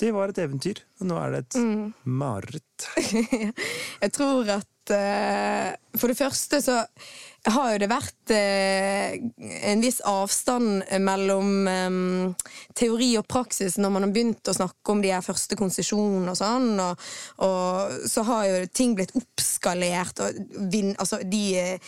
Det 0.00 0.10
var 0.16 0.32
et 0.32 0.38
eventyr, 0.40 0.78
og 1.00 1.08
nå 1.10 1.18
er 1.20 1.34
det 1.34 1.40
et 1.44 1.56
mm. 1.60 1.82
mareritt. 2.22 2.75
Jeg 4.02 4.12
tror 4.14 4.50
at 4.58 4.92
uh, 4.92 5.72
For 5.96 6.12
det 6.12 6.18
første 6.18 6.62
så 6.64 6.82
har 7.46 7.76
jo 7.76 7.78
det 7.78 7.86
vært 7.86 8.32
uh, 8.34 9.12
en 9.70 9.82
viss 9.82 10.00
avstand 10.02 10.82
mellom 10.98 11.68
um, 11.70 12.32
teori 12.74 13.12
og 13.20 13.26
praksis 13.30 13.76
når 13.78 13.92
man 13.94 14.06
har 14.06 14.14
begynt 14.16 14.50
å 14.50 14.54
snakke 14.56 14.90
om 14.90 15.02
de 15.04 15.12
her 15.14 15.22
første 15.22 15.54
konsesjonene 15.58 16.32
og 16.32 16.38
sånn, 16.40 16.72
og, 16.82 17.04
og, 17.46 17.94
så 18.10 18.24
har 18.26 18.48
jo 18.50 18.56
ting 18.74 18.96
blitt 18.98 19.14
oppskalert, 19.14 20.24
og 20.24 20.40
vind, 20.72 20.96
altså 20.98 21.20
de 21.22 21.78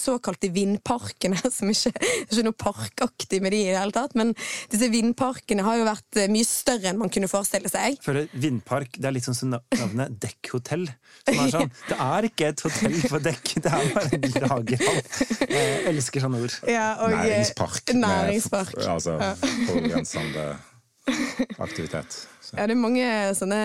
såkalte 0.00 0.48
vindparkene, 0.54 1.42
som 1.58 1.68
ikke, 1.74 1.92
ikke 2.24 2.40
er 2.40 2.48
noe 2.48 2.56
parkaktig 2.56 3.42
med 3.44 3.52
de 3.52 3.62
i 3.66 3.70
det 3.74 3.76
hele 3.76 3.96
tatt, 3.98 4.16
men 4.16 4.32
disse 4.72 4.88
vindparkene 4.96 5.66
har 5.66 5.76
jo 5.76 5.90
vært 5.90 6.22
mye 6.32 6.48
større 6.48 6.94
enn 6.94 7.04
man 7.04 7.12
kunne 7.12 7.28
forestille 7.28 7.68
seg. 7.68 8.00
Føler 8.06 8.32
vindpark, 8.32 8.96
det 8.96 9.12
er 9.12 9.18
litt 9.18 9.28
sånn 9.28 9.36
som 9.36 9.52
navnet 9.52 10.15
dekkhotell. 10.22 10.86
Som 11.26 11.40
er 11.42 11.52
sånn, 11.54 11.74
det 11.90 11.98
er 12.06 12.28
ikke 12.30 12.50
et 12.52 12.64
hotell 12.66 12.96
på 13.10 13.20
dekk, 13.26 13.52
det 13.64 13.72
er 13.72 13.90
bare 13.96 14.20
en 14.20 14.38
lager 14.46 14.86
jeg 14.86 15.82
elsker 15.92 16.24
sånne 16.26 16.40
ord. 16.46 16.56
Ja, 16.68 16.86
og, 17.00 17.12
eh, 17.12 17.26
næringspark. 17.26 17.94
næringspark. 17.94 18.74
Med, 18.76 18.88
altså 18.96 19.18
forurensende 19.68 20.46
aktivitet. 21.58 22.18
Så. 22.40 22.56
Ja, 22.56 22.66
det 22.66 22.76
er 22.76 22.80
mange 22.80 23.08
sånne 23.38 23.62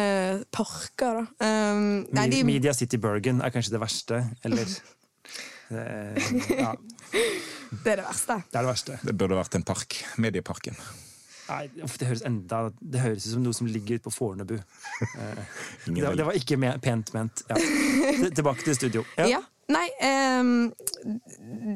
parker, 0.54 1.22
da. 1.22 1.52
Um, 1.74 2.02
nei, 2.14 2.28
de... 2.32 2.42
Media 2.48 2.74
City 2.78 3.00
Bergen 3.02 3.42
er 3.46 3.54
kanskje 3.54 3.76
det 3.76 3.82
verste, 3.82 4.24
eller 4.46 4.66
det, 5.72 5.86
ja. 6.64 6.74
Det 7.72 7.94
er 7.94 8.02
det 8.02 8.06
verste. 8.06 8.42
Det 8.52 8.60
er 8.60 8.66
det 8.66 8.70
verste. 8.74 9.00
Det 9.06 9.16
burde 9.18 9.40
vært 9.40 9.56
en 9.56 9.66
park. 9.68 10.02
Medieparken. 10.22 10.78
Nei, 11.52 11.70
det 11.76 12.08
høres 12.08 12.26
enda 12.28 12.62
Det 12.80 13.02
høres 13.04 13.28
ut 13.28 13.34
som 13.36 13.46
noe 13.46 13.56
som 13.56 13.70
ligger 13.70 14.02
på 14.04 14.14
Fornebu. 14.14 14.58
Eh, 14.58 15.42
det, 15.86 16.02
det, 16.18 16.26
var 16.26 16.38
ikke 16.38 16.58
pent 16.84 17.14
ment. 17.16 17.44
Ja. 17.50 17.58
Tilbake 18.40 18.64
til 18.64 18.78
studio. 18.78 19.06
Ja. 19.18 19.28
ja. 19.38 19.42
Nei, 19.72 19.88
um, 20.44 20.72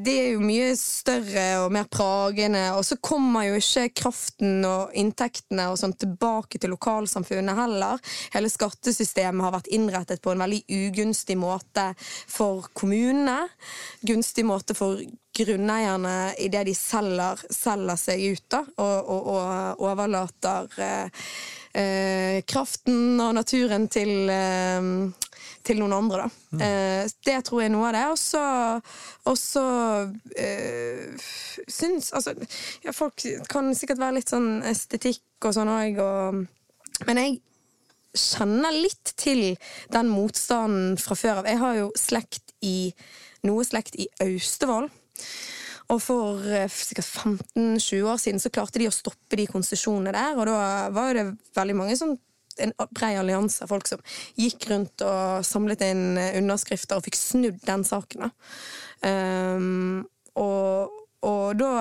det 0.04 0.14
er 0.20 0.30
jo 0.34 0.42
mye 0.44 0.72
større 0.80 1.46
og 1.64 1.74
mer 1.76 1.88
pragende. 1.92 2.64
Og 2.76 2.84
så 2.88 2.98
kommer 3.04 3.48
jo 3.48 3.60
ikke 3.60 3.88
kraften 4.02 4.66
og 4.68 4.96
inntektene 4.98 5.70
og 5.72 5.80
sånn 5.80 5.96
tilbake 6.00 6.60
til 6.60 6.74
lokalsamfunnet 6.76 7.60
heller. 7.60 8.02
Hele 8.36 8.52
skattesystemet 8.52 9.48
har 9.48 9.56
vært 9.56 9.72
innrettet 9.76 10.24
på 10.24 10.34
en 10.34 10.44
veldig 10.44 10.64
ugunstig 10.76 11.38
måte 11.40 11.92
for 12.02 12.68
kommunene. 12.76 13.46
Gunstig 14.06 14.48
måte 14.48 14.76
for 14.78 15.00
grunneierne 15.36 16.34
idet 16.41 16.65
de 16.69 16.76
selger, 16.78 17.41
selger, 17.52 18.00
seg 18.00 18.24
ut 18.32 18.45
da, 18.52 18.63
og, 18.78 19.12
og, 19.12 19.30
og 19.36 19.86
overlater 19.89 20.80
eh, 20.82 21.30
eh, 21.76 22.39
kraften 22.48 23.19
og 23.19 23.36
naturen 23.38 23.89
til 23.91 24.32
eh, 24.32 24.91
til 25.65 25.82
noen 25.82 25.95
andre. 25.98 26.26
Da. 26.26 26.43
Mm. 26.56 26.62
Eh, 26.65 27.13
det 27.26 27.39
tror 27.48 27.62
jeg 27.62 27.71
er 27.71 27.74
noe 27.74 27.89
av 27.89 27.95
det. 27.95 28.04
Og 29.26 29.38
så 29.39 29.65
eh, 30.38 31.32
syns 31.65 32.12
Altså, 32.15 32.36
ja, 32.86 32.93
folk 32.95 33.26
kan 33.52 33.74
sikkert 33.78 34.02
være 34.02 34.19
litt 34.19 34.32
sånn 34.32 34.62
estetikk 34.67 35.48
og 35.48 35.56
sånn 35.58 35.71
òg, 35.71 36.00
men 37.06 37.19
jeg 37.19 37.39
kjenner 38.15 38.71
litt 38.71 39.12
til 39.19 39.58
den 39.91 40.10
motstanden 40.10 40.95
fra 41.02 41.17
før 41.19 41.41
av. 41.41 41.50
Jeg 41.50 41.60
har 41.62 41.80
jo 41.82 41.89
slekt 42.00 42.54
i 42.63 42.78
noe 43.45 43.65
slekt 43.67 43.98
i 44.00 44.08
Austevoll. 44.24 44.88
Og 45.93 45.99
for 46.01 46.41
eh, 46.49 46.69
sikkert 46.71 47.06
15-20 47.06 48.08
år 48.10 48.21
siden 48.21 48.41
så 48.41 48.51
klarte 48.54 48.82
de 48.82 48.89
å 48.89 48.93
stoppe 48.93 49.38
de 49.38 49.45
konsesjonene 49.49 50.15
der, 50.15 50.39
og 50.39 50.47
da 50.49 50.56
var 50.95 51.17
det 51.17 51.28
veldig 51.58 51.78
mange 51.78 51.97
sånn 51.99 52.15
en 52.63 52.71
bred 52.95 53.17
allianse 53.19 53.65
av 53.65 53.71
folk 53.73 53.88
som 53.89 53.99
gikk 54.39 54.69
rundt 54.71 55.04
og 55.04 55.43
samlet 55.43 55.82
inn 55.89 56.15
underskrifter 56.15 56.95
og 56.95 57.04
fikk 57.04 57.17
snudd 57.19 57.58
den 57.67 57.84
saken. 57.84 58.30
Um, 59.04 60.06
og, 60.39 60.93
og 61.28 61.58
da 61.60 61.71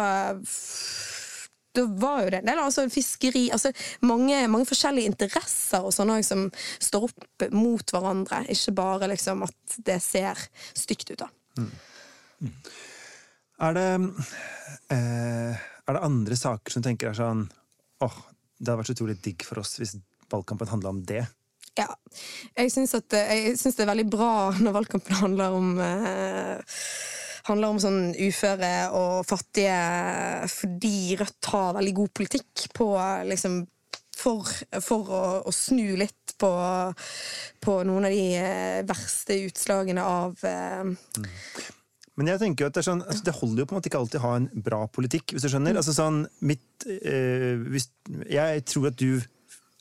da 1.75 1.85
var 1.99 2.23
jo 2.23 2.31
det 2.31 2.41
en 2.41 2.51
del 2.53 2.61
altså 2.63 2.85
fiskeri 2.93 3.49
altså 3.55 3.73
mange, 4.07 4.37
mange, 4.51 4.69
forskjellige 4.69 5.11
interesser 5.11 5.83
og 5.83 5.95
sånne 5.95 6.21
som 6.27 6.47
står 6.55 7.09
opp 7.09 7.47
mot 7.51 7.95
hverandre. 7.95 8.45
Ikke 8.55 8.77
bare 8.79 9.11
liksom 9.11 9.43
at 9.47 9.79
det 9.87 9.99
ser 10.05 10.39
stygt 10.79 11.11
ut. 11.11 11.25
da. 11.25 11.31
Mm. 11.59 11.71
Mm. 12.45 12.55
Er, 13.63 13.77
det, 13.77 13.89
eh, 14.91 15.55
er 15.87 15.97
det 15.97 16.03
andre 16.03 16.39
saker 16.39 16.75
som 16.75 16.83
tenker 16.83 17.13
er 17.13 17.19
sånn 17.19 17.47
åh, 18.03 18.09
oh, 18.09 18.17
det 18.59 18.67
hadde 18.67 18.81
vært 18.81 18.91
så 18.91 18.97
utrolig 18.97 19.19
digg 19.23 19.45
for 19.47 19.63
oss 19.63 19.77
hvis 19.79 19.97
valgkampen 20.33 20.73
handla 20.73 20.95
om 20.95 21.03
det? 21.07 21.23
Ja. 21.79 21.89
Jeg 22.55 22.71
syns 22.71 22.95
det 23.05 23.23
er 23.23 23.91
veldig 23.91 24.07
bra 24.11 24.33
når 24.63 24.77
valgkampen 24.79 25.21
handler 25.23 25.55
om 25.59 25.71
eh, 25.83 26.81
handler 27.49 27.75
om 27.75 27.81
sånn 27.83 28.01
uføre 28.17 28.73
og 28.97 29.23
fattige 29.29 30.49
fordi 30.51 31.17
Rødt 31.21 31.51
har 31.53 31.79
veldig 31.79 31.95
god 32.01 32.13
politikk 32.17 32.67
på 32.75 32.89
liksom 33.29 33.63
for, 34.15 34.49
for 34.81 35.11
å, 35.11 35.23
å, 35.45 35.53
snu 35.53 35.97
litt 35.99 36.37
på, 36.41 36.51
på, 37.61 37.73
noen 37.85 38.07
av 38.07 38.15
de 38.15 38.27
eh, 38.39 38.85
verste 38.87 39.37
utslagene 39.49 40.05
av 40.07 40.39
mm. 40.41 40.95
Men 42.15 42.31
jeg 42.31 42.41
tenker 42.43 42.65
jo 42.65 42.71
at 42.71 42.77
det, 42.79 42.85
sånn, 42.87 43.03
altså 43.03 43.27
det, 43.27 43.35
holder 43.41 43.63
jo 43.63 43.69
på 43.69 43.75
en 43.75 43.81
måte 43.81 43.91
ikke 43.91 44.01
alltid 44.01 44.21
å 44.21 44.25
ha 44.25 44.35
en 44.39 44.49
bra 44.67 44.85
politikk, 44.95 45.35
hvis 45.35 45.47
du 45.47 45.51
skjønner. 45.51 45.75
Mm. 45.75 45.81
Altså 45.81 45.95
sånn, 45.97 46.21
mitt, 46.47 46.87
øh, 46.87 47.65
hvis, 47.75 47.89
jeg 48.31 48.67
tror 48.71 48.91
at 48.93 48.99
du 49.01 49.23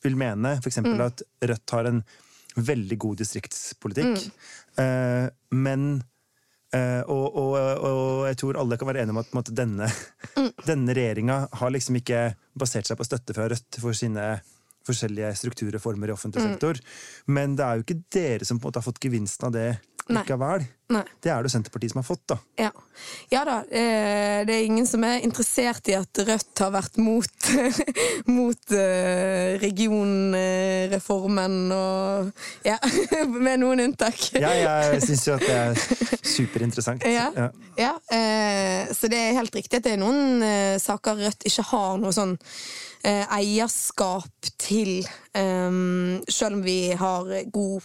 vil 0.03 0.17
mene 0.19 0.55
f.eks. 0.57 0.81
Mm. 0.81 1.03
at 1.05 1.21
Rødt 1.51 1.75
har 1.77 1.89
en 1.91 2.01
veldig 2.53 2.97
god 3.01 3.21
distriktspolitikk, 3.21 4.25
mm. 4.25 4.81
uh, 4.81 5.29
men 5.57 5.93
Uh, 6.73 7.05
og, 7.05 7.35
og, 7.37 7.51
og, 7.85 8.23
jeg 8.25 8.37
tror 8.41 8.57
alle 8.57 8.79
kan 8.81 8.87
være 8.89 9.03
enige 9.03 9.13
om 9.13 9.19
at 9.21 9.35
måte, 9.37 9.53
denne, 9.53 9.85
mm. 10.33 10.47
denne 10.71 10.95
regjeringa 10.97 11.35
har 11.59 11.69
liksom 11.69 11.99
ikke 11.99 12.23
basert 12.57 12.89
seg 12.89 12.97
på 12.97 13.05
støtte 13.05 13.35
fra 13.37 13.45
Rødt 13.51 13.77
for 13.77 13.93
sine 13.93 14.23
forskjellige 14.87 15.29
strukturreformer 15.37 16.09
i 16.09 16.15
offentlig 16.15 16.41
mm. 16.41 16.47
sektor. 16.49 16.79
Men 17.29 17.53
det 17.59 17.67
er 17.67 17.77
jo 17.77 17.85
ikke 17.85 17.99
dere 18.15 18.47
som 18.49 18.57
på 18.57 18.65
en 18.65 18.71
måte 18.71 18.81
har 18.81 18.87
fått 18.87 19.03
gevinsten 19.05 19.51
av 19.51 19.53
det 19.53 19.67
likevel. 20.11 20.65
Nei. 20.91 21.03
Det 21.23 21.31
er 21.31 21.45
det 21.45 21.49
Senterpartiet 21.49 21.93
som 21.93 22.01
har 22.01 22.05
fått, 22.05 22.23
da. 22.29 22.35
Ja, 22.59 22.69
ja 23.31 23.43
da. 23.47 23.55
Eh, 23.71 24.43
det 24.45 24.53
er 24.53 24.65
ingen 24.67 24.85
som 24.87 25.03
er 25.07 25.23
interessert 25.25 25.87
i 25.89 25.95
at 25.97 26.19
Rødt 26.27 26.61
har 26.61 26.73
vært 26.75 26.99
mot, 27.01 27.47
mot 28.35 28.75
eh, 28.75 29.55
regionreformen 29.63 31.55
og 31.77 32.29
Ja, 32.67 32.77
med 33.47 33.63
noen 33.63 33.85
unntak. 33.87 34.19
Ja, 34.35 34.51
jeg 34.59 35.01
syns 35.07 35.25
jo 35.29 35.37
at 35.37 35.47
det 35.47 35.55
er 35.55 35.73
superinteressant. 36.35 37.07
Ja, 37.07 37.29
ja. 37.37 37.49
ja. 37.79 37.93
Eh, 38.13 38.93
så 38.93 39.09
det 39.11 39.23
er 39.23 39.39
helt 39.39 39.55
riktig 39.55 39.79
at 39.79 39.87
det 39.87 39.95
er 39.95 40.03
noen 40.03 40.43
saker 40.83 41.23
Rødt 41.23 41.47
ikke 41.47 41.67
har 41.71 41.97
noe 42.01 42.13
sånn 42.15 42.37
eierskap 43.03 44.47
til, 44.63 45.01
selv 45.35 46.55
om 46.55 46.61
vi 46.63 46.77
har 46.95 47.33
god 47.51 47.83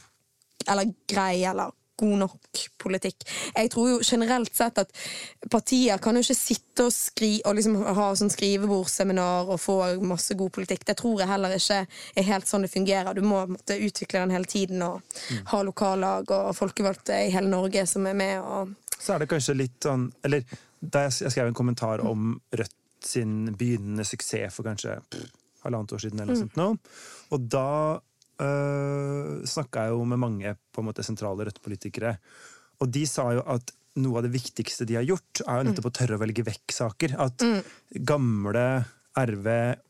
eller 0.68 0.92
grei 1.10 1.42
eller 1.48 1.72
god 1.98 2.16
nok 2.22 2.62
politikk. 2.80 3.26
Jeg 3.54 3.70
tror 3.72 3.90
jo 3.90 3.98
generelt 4.04 4.54
sett 4.54 4.80
at 4.82 4.92
partier 5.50 6.00
kan 6.02 6.16
jo 6.16 6.22
ikke 6.24 6.38
sitte 6.38 6.86
og, 6.86 6.94
skri, 6.94 7.32
og 7.44 7.58
liksom 7.58 7.78
ha 7.98 8.08
sånn 8.18 8.32
skrivebordsseminar 8.32 9.52
og 9.52 9.60
få 9.62 9.78
masse 10.06 10.36
god 10.38 10.54
politikk. 10.54 10.86
Det 10.88 10.98
tror 11.00 11.22
jeg 11.22 11.30
heller 11.30 11.56
ikke 11.56 11.80
er 11.84 12.28
helt 12.30 12.50
sånn 12.50 12.66
det 12.66 12.72
fungerer. 12.72 13.14
Du 13.14 13.24
må 13.26 13.44
måtte 13.50 13.78
utvikle 13.78 14.24
den 14.24 14.34
hele 14.36 14.48
tiden 14.48 14.84
og 14.86 15.02
mm. 15.02 15.44
ha 15.52 15.62
lokallag 15.66 16.34
og 16.34 16.54
folkevalgte 16.58 17.24
i 17.26 17.32
hele 17.34 17.50
Norge 17.50 17.86
som 17.90 18.06
er 18.06 18.18
med 18.18 18.38
og 18.42 18.76
Så 18.98 19.14
er 19.14 19.22
det 19.22 19.30
kanskje 19.30 19.54
litt 19.54 19.84
sånn 19.84 20.08
Eller 20.26 20.42
da 20.80 21.04
jeg 21.06 21.30
skrev 21.30 21.50
en 21.50 21.56
kommentar 21.56 22.02
om 22.06 22.32
Rødt 22.50 22.74
sin 23.04 23.52
begynnende 23.54 24.04
suksess 24.04 24.54
for 24.54 24.66
kanskje 24.66 24.96
halvannet 25.62 25.92
år 25.94 26.02
siden, 26.02 26.20
eller 26.20 26.34
noe 26.34 26.38
mm. 26.38 26.44
sånt 26.46 26.58
nå, 26.58 26.66
og 27.34 27.46
da 27.50 27.68
uh, 28.40 28.46
eh, 28.46 29.32
snakka 29.48 29.86
jeg 29.86 29.96
jo 29.96 30.04
med 30.08 30.22
mange 30.22 30.54
på 30.72 30.82
en 30.82 30.88
måte 30.90 31.04
sentrale 31.06 31.48
Rødt-politikere, 31.48 32.16
og 32.78 32.92
de 32.94 33.04
sa 33.10 33.30
jo 33.36 33.42
at 33.50 33.74
noe 33.98 34.20
av 34.20 34.28
det 34.28 34.34
viktigste 34.36 34.86
de 34.86 34.98
har 34.98 35.06
gjort, 35.06 35.42
er 35.42 35.58
jo 35.58 35.66
nettopp 35.68 35.88
å 35.90 35.96
tørre 35.98 36.18
å 36.18 36.22
velge 36.22 36.44
vekk 36.46 36.74
saker. 36.74 37.16
At 37.18 37.42
mm. 37.42 37.58
gamle 38.06 38.66
RV 39.18 39.48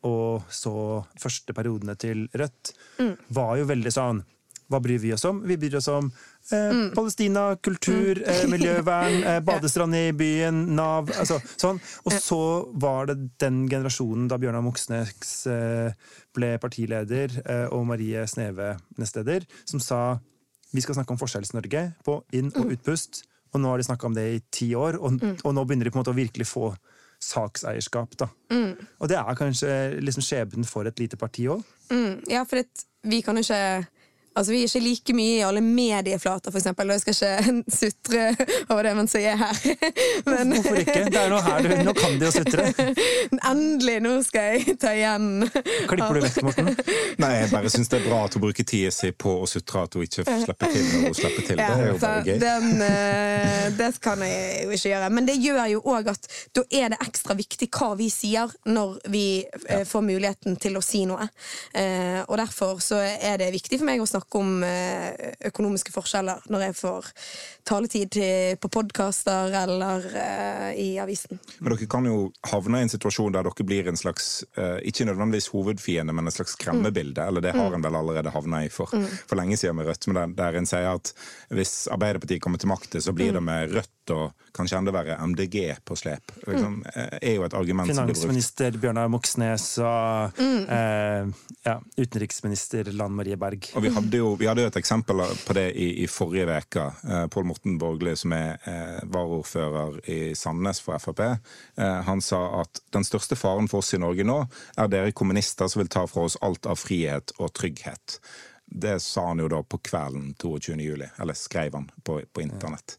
og 0.08 0.48
så 0.54 0.74
første 1.20 1.52
periodene 1.56 1.96
til 2.00 2.24
Rødt 2.32 2.72
mm. 3.02 3.14
var 3.36 3.58
jo 3.60 3.68
veldig 3.68 3.92
sånn 3.92 4.22
Hva 4.68 4.80
bryr 4.84 5.00
vi 5.00 5.14
oss 5.14 5.24
om? 5.24 5.40
Vi 5.48 5.56
bryr 5.56 5.78
oss 5.80 5.88
om 5.88 6.10
Eh, 6.52 6.70
mm. 6.70 6.94
Palestina, 6.94 7.56
kultur, 7.56 8.18
mm. 8.18 8.28
eh, 8.28 8.46
miljøvern, 8.48 9.22
eh, 9.28 9.40
badestrand 9.44 9.96
i 9.96 10.12
byen, 10.16 10.62
Nav 10.76 11.10
altså, 11.20 11.36
sånn. 11.60 11.80
Og 12.08 12.14
så 12.24 12.40
var 12.80 13.10
det 13.10 13.18
den 13.42 13.66
generasjonen 13.68 14.30
da 14.30 14.38
Bjørnar 14.40 14.64
Moxnes 14.64 15.34
eh, 15.50 15.92
ble 16.36 16.54
partileder, 16.62 17.34
eh, 17.44 17.66
og 17.74 17.84
Marie 17.90 18.24
Sneve 18.30 18.76
nestleder, 18.96 19.44
som 19.68 19.82
sa 19.82 20.00
vi 20.72 20.84
skal 20.84 20.96
snakke 20.96 21.14
om 21.14 21.20
Forskjells-Norge 21.20 21.84
på 22.04 22.20
inn- 22.36 22.52
og 22.54 22.68
mm. 22.68 22.72
utpust. 22.76 23.22
Og 23.52 23.60
nå 23.60 23.70
har 23.72 23.80
de 23.80 23.86
snakka 23.88 24.08
om 24.08 24.16
det 24.16 24.26
i 24.28 24.40
ti 24.52 24.72
år, 24.76 24.98
og, 25.00 25.20
mm. 25.20 25.38
og, 25.42 25.52
nå 25.56 25.64
begynner 25.64 25.88
de 25.88 25.92
på 25.92 25.96
en 25.96 26.02
måte 26.02 26.12
å 26.12 26.16
virkelig 26.16 26.48
få 26.48 26.72
sakseierskap. 27.24 28.16
da. 28.20 28.28
Mm. 28.52 28.72
Og 29.00 29.08
det 29.10 29.16
er 29.20 29.36
kanskje 29.36 29.70
liksom 30.04 30.24
skjebnen 30.24 30.68
for 30.68 30.88
et 30.88 31.00
lite 31.00 31.16
parti 31.20 31.48
òg? 31.50 31.64
Mm. 31.92 32.20
Ja, 32.30 32.44
for 32.48 32.60
det, 32.60 32.84
vi 33.08 33.22
kan 33.24 33.40
jo 33.40 33.44
ikke 33.44 33.88
Altså, 34.38 34.52
Vi 34.52 34.58
er 34.62 34.68
ikke 34.68 34.82
like 34.84 35.14
mye 35.16 35.38
i 35.38 35.42
alle 35.42 35.60
medieflater, 35.64 36.54
eksempel. 36.54 36.90
Og 36.90 36.98
jeg 36.98 37.02
skal 37.02 37.14
ikke 37.16 37.62
sutre 37.80 38.24
over 38.68 38.86
det 38.86 38.92
mens 38.98 39.14
jeg 39.16 39.32
er 39.32 39.40
her. 39.40 39.62
Men... 40.30 40.52
Hvorfor 40.54 40.78
ikke? 40.82 40.98
Det 41.08 41.20
er 41.22 41.32
noe 41.32 41.42
her 41.42 41.64
du, 41.64 41.74
Nå 41.88 41.94
kan 41.98 42.14
de 42.20 42.28
jo 42.28 42.34
sutre. 42.36 42.68
Endelig! 43.50 43.96
Nå 44.04 44.14
skal 44.26 44.54
jeg 44.54 44.76
ta 44.78 44.92
igjen. 44.94 45.48
Klipper 45.90 46.20
du 46.20 46.22
vekk, 46.22 46.38
Morten? 46.46 46.70
Nei, 47.18 47.32
jeg 47.40 47.50
bare 47.50 47.72
syns 47.74 47.90
det 47.90 47.98
er 47.98 48.06
bra 48.06 48.20
at 48.28 48.36
hun 48.38 48.44
bruker 48.46 48.68
tida 48.68 48.92
si 48.94 49.10
på 49.10 49.34
å 49.42 49.48
sutre 49.50 49.82
at 49.88 49.98
hun 49.98 50.06
ikke 50.06 50.26
slipper 50.28 50.72
til 50.74 50.86
når 50.86 51.08
hun 51.08 51.18
slipper 51.18 51.48
til. 51.50 51.62
Ja, 51.64 51.72
det 51.74 51.88
er 51.88 51.90
jo 51.90 51.98
bare 52.04 52.22
gøy. 52.28 52.38
Den, 52.44 52.68
eh, 52.86 53.66
det 53.78 53.90
kan 54.04 54.22
jeg 54.22 54.68
jo 54.68 54.78
ikke 54.78 54.92
gjøre. 54.92 55.10
Men 55.18 55.28
det 55.28 55.38
gjør 55.42 55.64
jo 55.74 55.82
òg 55.96 56.12
at 56.14 56.30
da 56.54 56.64
er 56.70 56.94
det 56.94 57.00
ekstra 57.08 57.34
viktig 57.38 57.70
hva 57.74 57.90
vi 57.98 58.08
sier 58.12 58.54
når 58.70 58.98
vi 59.10 59.26
ja. 59.42 59.82
får 59.88 60.06
muligheten 60.06 60.58
til 60.62 60.78
å 60.78 60.84
si 60.84 61.02
noe. 61.10 61.26
Eh, 61.74 62.22
og 62.28 62.38
derfor 62.38 62.78
så 62.84 63.00
er 63.02 63.40
det 63.42 63.50
viktig 63.56 63.80
for 63.80 63.88
meg 63.88 64.02
å 64.02 64.08
snakke 64.08 64.27
snakke 64.28 64.38
om 64.38 64.62
eh, 64.62 65.34
økonomiske 65.48 65.92
forskjeller 65.92 66.42
når 66.48 66.60
jeg 66.68 66.76
får 66.76 67.06
taletid 67.64 68.18
på 68.60 68.68
podkaster 68.68 69.52
eller 69.52 70.04
uh, 70.04 70.72
i 70.72 70.98
avisen. 70.98 71.38
Men 71.60 71.74
dere 71.74 71.86
kan 71.86 72.06
jo 72.06 72.32
havne 72.48 72.80
i 72.80 72.86
en 72.86 72.88
situasjon 72.88 73.32
der 73.32 73.44
dere 73.44 73.64
blir 73.64 73.88
en 73.88 73.96
slags, 73.96 74.44
uh, 74.56 74.78
ikke 74.82 75.04
nødvendigvis 75.04 75.50
hovedfiende, 75.52 76.12
men 76.12 76.26
en 76.26 76.32
slags 76.32 76.56
skremmebilde. 76.56 77.20
Mm. 77.20 77.28
Eller 77.28 77.40
det 77.44 77.52
har 77.52 77.68
mm. 77.68 77.74
en 77.74 77.84
vel 77.84 77.98
allerede 78.00 78.32
havna 78.32 78.64
i 78.64 78.70
for, 78.72 78.88
mm. 78.92 79.06
for 79.28 79.36
lenge 79.36 79.56
siden 79.56 79.76
med 79.76 79.86
Rødt. 79.86 80.06
Men 80.08 80.16
der, 80.16 80.34
der 80.38 80.58
en 80.58 80.68
sier 80.68 80.88
at 80.94 81.12
hvis 81.52 81.88
Arbeiderpartiet 81.92 82.42
kommer 82.42 82.58
til 82.58 82.72
makten, 82.72 83.04
så 83.04 83.12
blir 83.12 83.32
mm. 83.32 83.36
det 83.36 83.44
med 83.44 83.76
Rødt 83.76 84.14
og 84.16 84.32
kanskje 84.58 84.80
enda 84.80 84.94
verre 84.94 85.16
MDG 85.22 85.76
på 85.86 85.96
slep. 85.98 86.32
Liksom, 86.42 86.80
mm. 86.82 87.18
er 87.22 87.36
jo 87.36 87.46
et 87.46 87.56
argument 87.56 87.88
som 87.88 88.04
blir 88.04 88.12
brukt. 88.12 88.22
Finansminister 88.22 88.78
Bjørnar 88.82 89.10
Moxnes 89.12 89.66
og 89.82 90.40
mm. 90.40 90.60
eh, 90.76 91.52
ja, 91.68 91.76
utenriksminister 91.96 92.90
Lan 92.98 93.14
Marie 93.16 93.38
Berg. 93.40 93.70
Og 93.78 93.84
vi 93.86 93.92
hadde 93.94 94.20
jo 94.20 94.32
vi 94.38 94.48
hadde 94.50 94.66
et 94.68 94.80
eksempel 94.80 95.22
på 95.46 95.56
det 95.56 95.68
i, 95.78 95.88
i 96.04 96.08
forrige 96.10 96.58
uke. 96.58 96.88
Eh, 97.08 97.26
Pål 97.32 97.48
Morten 97.48 97.78
Borgli, 97.80 98.16
som 98.18 98.34
er 98.36 98.58
eh, 98.68 98.98
varaordfører 99.08 100.00
i 100.10 100.20
Sandnes 100.38 100.82
for 100.84 100.98
Frp, 101.02 101.24
eh, 101.24 102.00
han 102.08 102.22
sa 102.24 102.42
at 102.62 102.82
den 102.94 103.06
største 103.06 103.38
faren 103.38 103.70
for 103.70 103.82
oss 103.82 103.94
i 103.94 104.02
Norge 104.02 104.26
nå 104.26 104.40
er 104.78 104.90
dere 104.92 105.14
kommunister 105.16 105.70
som 105.70 105.82
vil 105.82 105.90
ta 105.92 106.06
fra 106.10 106.26
oss 106.28 106.38
alt 106.44 106.66
av 106.66 106.80
frihet 106.80 107.34
og 107.38 107.52
trygghet. 107.56 108.18
Det 108.68 108.98
sa 109.00 109.28
han 109.30 109.40
jo 109.40 109.48
da 109.48 109.62
på 109.62 109.80
kvelden 109.80 110.34
22. 110.34 110.76
juli, 110.84 111.08
eller 111.16 111.34
skrev 111.34 111.74
han 111.74 111.90
på, 112.04 112.20
på 112.32 112.44
internett. 112.44 112.98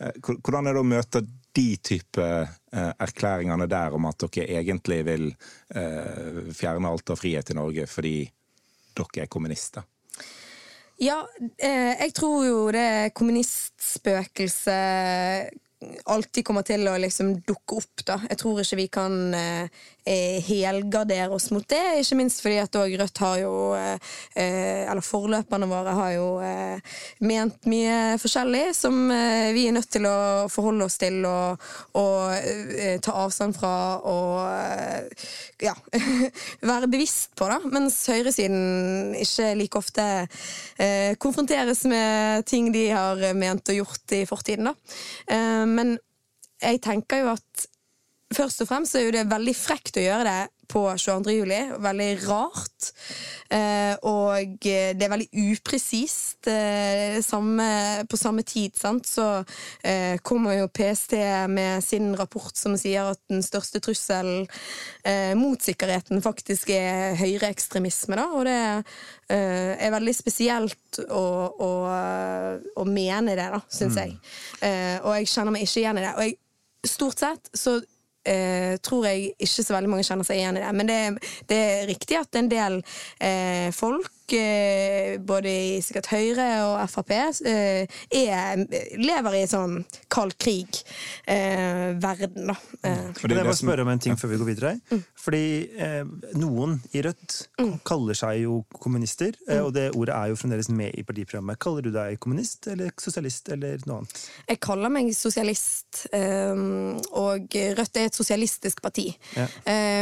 Eh, 0.00 0.12
hvordan 0.24 0.66
er 0.66 0.72
det 0.74 0.80
å 0.80 0.84
møte 0.86 1.20
de 1.56 1.76
type 1.82 2.24
eh, 2.24 2.48
erklæringene 3.04 3.66
der 3.70 3.92
om 3.96 4.04
at 4.08 4.18
dere 4.24 4.46
egentlig 4.60 5.00
vil 5.08 5.24
eh, 5.74 6.52
fjerne 6.56 6.88
alt 6.88 7.10
av 7.12 7.16
frihet 7.20 7.50
i 7.50 7.54
Norge 7.58 7.84
fordi 7.90 8.32
dere 8.96 9.20
er 9.24 9.28
kommunister? 9.32 9.82
Ja, 11.00 11.26
jeg 11.56 12.12
tror 12.12 12.44
jo 12.44 12.70
det 12.76 13.14
kommunistspøkelset 13.16 15.48
alltid 16.04 16.44
kommer 16.44 16.64
til 16.66 16.84
å 16.90 16.96
liksom 17.00 17.32
dukke 17.46 17.78
opp, 17.80 18.02
da. 18.04 18.18
Jeg 18.28 18.38
tror 18.42 18.60
ikke 18.60 18.78
vi 18.82 18.86
kan 18.92 19.14
eh, 19.36 19.86
helgardere 20.44 21.32
oss 21.32 21.48
mot 21.54 21.64
det. 21.70 21.80
Ikke 22.02 22.18
minst 22.18 22.42
fordi 22.44 22.58
at 22.60 22.76
òg 22.76 22.96
Rødt 23.00 23.20
har 23.22 23.36
jo 23.42 23.52
Eller 24.34 25.04
forløperne 25.04 25.68
våre 25.70 25.92
har 25.94 26.12
jo 26.14 26.26
ment 27.22 27.68
mye 27.70 28.16
forskjellig 28.18 28.72
som 28.74 28.96
vi 29.54 29.66
er 29.68 29.74
nødt 29.76 29.90
til 29.92 30.08
å 30.08 30.48
forholde 30.50 30.88
oss 30.88 30.96
til 30.98 31.20
og, 31.28 31.62
og 32.00 32.98
ta 33.04 33.14
avstand 33.22 33.54
fra 33.54 33.74
og 34.08 34.40
ja, 35.62 35.76
være 36.72 36.90
bevisst 36.90 37.36
på, 37.38 37.46
da. 37.52 37.60
Mens 37.70 38.00
høyresiden 38.10 39.14
ikke 39.20 39.52
like 39.60 39.78
ofte 39.78 40.08
konfronteres 41.22 41.84
med 41.90 42.48
ting 42.50 42.72
de 42.74 42.88
har 42.90 43.22
ment 43.38 43.70
og 43.70 43.82
gjort 43.82 44.16
i 44.16 44.24
fortiden. 44.26 44.72
da. 44.72 45.69
Men 45.70 45.98
jeg 46.60 46.82
tenker 46.84 47.22
jo 47.24 47.34
at 47.38 47.66
først 48.34 48.62
og 48.62 48.70
fremst 48.70 48.96
er 48.96 49.06
jo 49.06 49.14
det 49.14 49.28
veldig 49.30 49.54
frekt 49.58 49.98
å 49.98 50.04
gjøre 50.04 50.26
det 50.28 50.40
på 50.70 50.84
22. 50.94 51.32
juli. 51.34 51.58
Veldig 51.82 52.10
rart. 52.28 52.90
Eh, 53.50 53.94
og 54.06 54.54
det 54.62 55.02
er 55.02 55.10
veldig 55.10 55.28
upresist. 55.50 56.46
Eh, 56.46 57.18
på 58.06 58.20
samme 58.20 58.44
tid 58.46 58.78
sant? 58.78 59.08
så 59.10 59.42
eh, 59.82 60.16
kommer 60.22 60.60
jo 60.60 60.70
PST 60.70 61.16
med 61.50 61.82
sin 61.84 62.12
rapport 62.18 62.54
som 62.56 62.76
sier 62.78 63.10
at 63.10 63.20
den 63.32 63.42
største 63.42 63.82
trusselen 63.82 64.46
eh, 65.02 65.34
mot 65.38 65.58
sikkerheten 65.58 66.22
faktisk 66.22 66.70
er 66.76 67.18
høyreekstremisme. 67.18 68.20
Og 68.38 68.46
det 68.46 68.60
eh, 69.34 69.74
er 69.74 69.94
veldig 69.96 70.14
spesielt 70.14 71.02
å, 71.08 71.24
å, 71.50 71.72
å 72.78 72.86
mene 72.86 73.34
det, 73.34 73.50
da, 73.56 73.64
syns 73.66 73.98
mm. 73.98 74.02
jeg. 74.04 74.20
Eh, 74.62 74.98
og 75.02 75.16
jeg 75.18 75.32
kjenner 75.34 75.56
meg 75.56 75.66
ikke 75.66 75.82
igjen 75.82 75.98
i 75.98 76.06
det. 76.06 76.14
Og 76.14 76.28
jeg, 76.28 76.38
stort 76.86 77.20
sett 77.20 77.50
så 77.52 77.80
eh, 78.24 78.76
tror 78.82 79.06
jeg 79.08 79.32
ikke 79.38 79.64
så 79.64 79.76
veldig 79.76 79.92
mange 79.92 80.06
kjenner 80.06 80.28
seg 80.28 80.40
igjen 80.40 80.58
i 80.58 80.64
det. 80.64 80.72
Men 80.76 80.90
det, 80.90 81.00
det 81.50 81.60
er 81.66 81.88
riktig 81.90 82.20
at 82.20 82.40
en 82.40 82.50
del 82.52 82.80
eh, 83.18 83.68
folk 83.74 84.10
både 85.26 85.50
i 85.50 85.80
sikkert 85.84 86.10
Høyre 86.12 86.46
og 86.66 86.90
Frp, 86.90 87.10
eh, 87.46 87.86
er, 88.10 88.66
lever 89.00 89.34
i 89.36 89.42
en 89.44 89.50
sånn 89.50 89.84
kald 90.12 90.34
krig-verden, 90.40 92.44
eh, 92.44 92.48
da. 92.50 92.56
Mm. 92.84 93.34
Jeg 93.34 93.46
må 93.46 93.54
spørre 93.56 93.82
om 93.84 93.90
en 93.92 94.02
ting 94.02 94.16
før 94.20 94.28
vi 94.32 94.40
går 94.40 94.50
videre? 94.50 94.72
Mm. 94.90 95.02
Fordi 95.24 95.44
eh, 95.86 96.04
noen 96.38 96.70
i 96.94 96.98
Rødt 97.04 97.30
mm. 97.60 97.74
kaller 97.86 98.14
seg 98.18 98.34
jo 98.44 98.54
kommunister, 98.78 99.32
mm. 99.48 99.60
og 99.64 99.70
det 99.76 99.86
ordet 99.94 100.14
er 100.16 100.26
jo 100.32 100.40
fremdeles 100.40 100.68
med 100.72 100.90
i 100.94 101.04
partiprogrammet. 101.06 101.60
Kaller 101.62 101.82
du 101.86 101.90
deg 101.94 102.10
kommunist 102.22 102.60
eller 102.72 102.88
sosialist 103.00 103.44
eller 103.54 103.72
noe 103.86 103.96
annet? 104.02 104.14
Jeg 104.48 104.58
kaller 104.64 104.90
meg 104.92 105.04
sosialist, 105.16 106.06
og 106.10 107.40
Rødt 107.80 107.94
er 107.98 108.04
et 108.08 108.16
sosialistisk 108.16 108.76
parti. 108.82 109.06
Ja. 109.36 109.46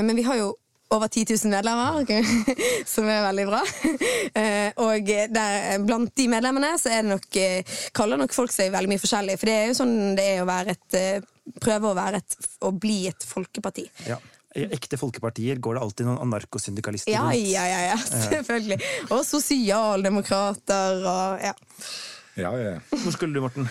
Men 0.05 0.17
vi 0.19 0.25
har 0.27 0.37
jo 0.41 0.49
over 0.91 1.09
10 1.09 1.27
000 1.45 1.53
medlemmer, 1.53 2.05
som 2.95 3.09
er 3.09 3.25
veldig 3.29 3.49
bra. 3.51 3.65
Eh, 4.39 4.71
og 4.85 5.09
der, 5.33 5.79
blant 5.83 6.13
de 6.19 6.27
medlemmene 6.31 6.75
så 6.79 6.91
er 6.93 7.03
det 7.03 7.11
nok, 7.15 7.37
eh, 7.41 7.77
kaller 7.97 8.21
nok 8.21 8.35
folk 8.37 8.53
seg 8.53 8.69
veldig 8.71 8.91
mye 8.93 9.01
forskjellig. 9.01 9.39
For 9.41 9.49
det 9.49 9.55
er 9.57 9.65
jo 9.71 9.77
sånn 9.79 9.95
det 10.19 10.27
er 10.35 10.43
å 10.43 10.49
være 10.49 10.75
et 10.77 10.99
eh, 10.99 11.27
Prøve 11.49 11.89
å, 11.89 11.97
være 11.97 12.19
et, 12.21 12.35
å 12.69 12.71
bli 12.77 13.07
et 13.09 13.25
folkeparti. 13.25 13.87
Ja. 14.05 14.19
I 14.61 14.67
ekte 14.77 14.99
folkepartier 15.01 15.57
går 15.65 15.79
det 15.79 15.85
alltid 15.87 16.09
noen 16.11 16.21
anarkosyndikalister 16.27 17.15
ja, 17.15 17.23
rundt. 17.25 17.41
Ja, 17.49 17.65
ja, 17.65 17.79
ja, 17.87 17.97
selvfølgelig. 18.05 18.77
Og 19.09 19.23
sosialdemokrater 19.25 21.09
og 21.09 21.47
ja. 21.49 21.55
Ja, 22.37 22.53
ja. 22.61 22.75
Hvor 22.93 23.17
skulle 23.17 23.33
du, 23.33 23.41
Morten? 23.47 23.71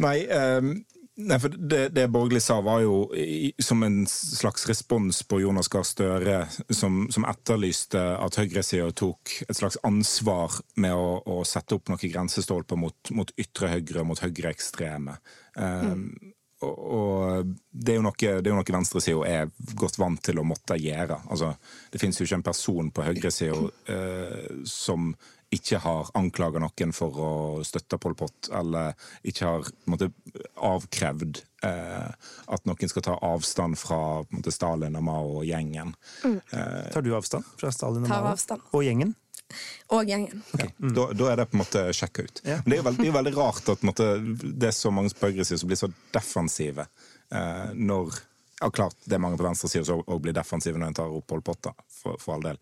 Nei, 0.00 0.16
um 0.32 0.78
Nei, 1.20 1.36
for 1.40 1.52
det, 1.52 1.88
det 1.94 2.06
Borgli 2.08 2.40
sa, 2.40 2.60
var 2.64 2.80
jo 2.84 2.96
i, 3.14 3.52
som 3.58 3.82
en 3.82 4.06
slags 4.06 4.66
respons 4.68 5.22
på 5.28 5.40
Jonas 5.42 5.68
Gahr 5.68 5.84
Støre, 5.84 6.40
som, 6.72 7.02
som, 7.12 7.26
etterlyste 7.28 8.00
at 8.16 8.38
høyresida 8.40 8.90
tok 8.96 9.34
et 9.46 9.56
slags 9.58 9.78
ansvar 9.86 10.60
med 10.80 10.96
å, 10.96 11.20
å 11.20 11.40
sette 11.48 11.76
opp 11.76 11.90
noen 11.92 12.12
grensestolper 12.12 12.80
mot, 12.80 13.12
mot 13.16 13.32
ytre 13.40 13.72
høyre, 13.74 14.04
mot 14.06 14.22
høyreekstreme. 14.22 15.18
Um, 15.56 15.90
mm. 15.90 16.32
og, 16.68 16.78
og, 16.78 17.52
det 17.70 17.94
er 17.94 18.00
jo 18.00 18.06
noe, 18.06 18.36
det 18.40 18.54
noe 18.54 18.76
venstresida 18.78 19.26
er 19.28 19.74
godt 19.76 20.00
vant 20.00 20.22
til 20.24 20.40
å 20.40 20.46
måtte 20.46 20.78
gjøre. 20.80 21.20
Altså, 21.28 21.52
det 21.92 22.00
fins 22.00 22.20
jo 22.20 22.28
ikke 22.28 22.40
en 22.40 22.48
person 22.48 22.94
på 22.94 23.08
høyresida 23.10 23.60
uh, 23.66 24.64
som 24.68 25.12
ikke 25.50 25.80
har 25.82 26.10
anklaga 26.14 26.60
noen 26.62 26.92
for 26.94 27.16
å 27.18 27.30
støtte 27.66 27.98
Pol 27.98 28.14
Pot, 28.18 28.50
eller 28.54 28.94
ikke 29.26 29.48
har 29.48 29.70
måtte, 29.90 30.10
avkrevd 30.54 31.40
eh, 31.66 32.10
at 32.54 32.68
noen 32.70 32.92
skal 32.92 33.04
ta 33.06 33.16
avstand 33.26 33.78
fra 33.80 34.20
måtte, 34.30 34.54
Stalin 34.54 34.98
og 35.00 35.06
Mao 35.08 35.32
og 35.40 35.48
gjengen. 35.48 35.90
Mm. 36.22 36.38
Eh, 36.38 36.86
Tar 36.94 37.02
du 37.06 37.10
avstand 37.18 37.48
fra 37.58 37.72
Stalin 37.74 38.06
og 38.06 38.12
Mao 38.12 38.30
avstand. 38.30 38.62
og 38.70 38.86
gjengen? 38.86 39.16
Og 39.90 40.06
gjengen. 40.06 40.44
Okay. 40.54 40.70
Mm. 40.78 40.94
Da, 40.94 41.08
da, 41.18 41.28
er 41.32 41.40
det 41.40 41.48
på 41.50 41.58
en 41.58 41.64
måte 41.64 41.84
sjekka 41.98 42.28
ut. 42.28 42.42
Ja. 42.46 42.60
Men 42.62 42.70
det 42.70 42.76
er 42.76 42.82
jo 42.84 42.88
veldig, 42.92 43.12
veldig 43.18 43.34
rart 43.40 43.74
at 43.74 43.82
måtte, 43.86 44.10
det 44.38 44.70
er 44.70 44.76
så 44.76 44.94
mange 44.94 45.10
på 45.10 45.32
høyresida 45.32 45.58
som 45.58 45.72
blir 45.72 45.80
så 45.80 45.90
defensive 46.14 46.86
eh, 46.86 47.72
når 47.74 48.14
ja, 48.60 48.68
klart, 48.70 48.96
Det 49.04 49.16
er 49.16 49.22
mange 49.22 49.38
på 49.40 49.44
venstresida 49.46 49.84
som 49.88 50.02
blir 50.20 50.36
defensive 50.36 50.78
når 50.78 50.90
en 50.92 50.98
tar 50.98 51.14
opp 51.16 51.26
Pol 51.26 51.42
Pot, 51.42 51.72
for, 51.88 52.20
for 52.20 52.36
all 52.36 52.44
del. 52.44 52.58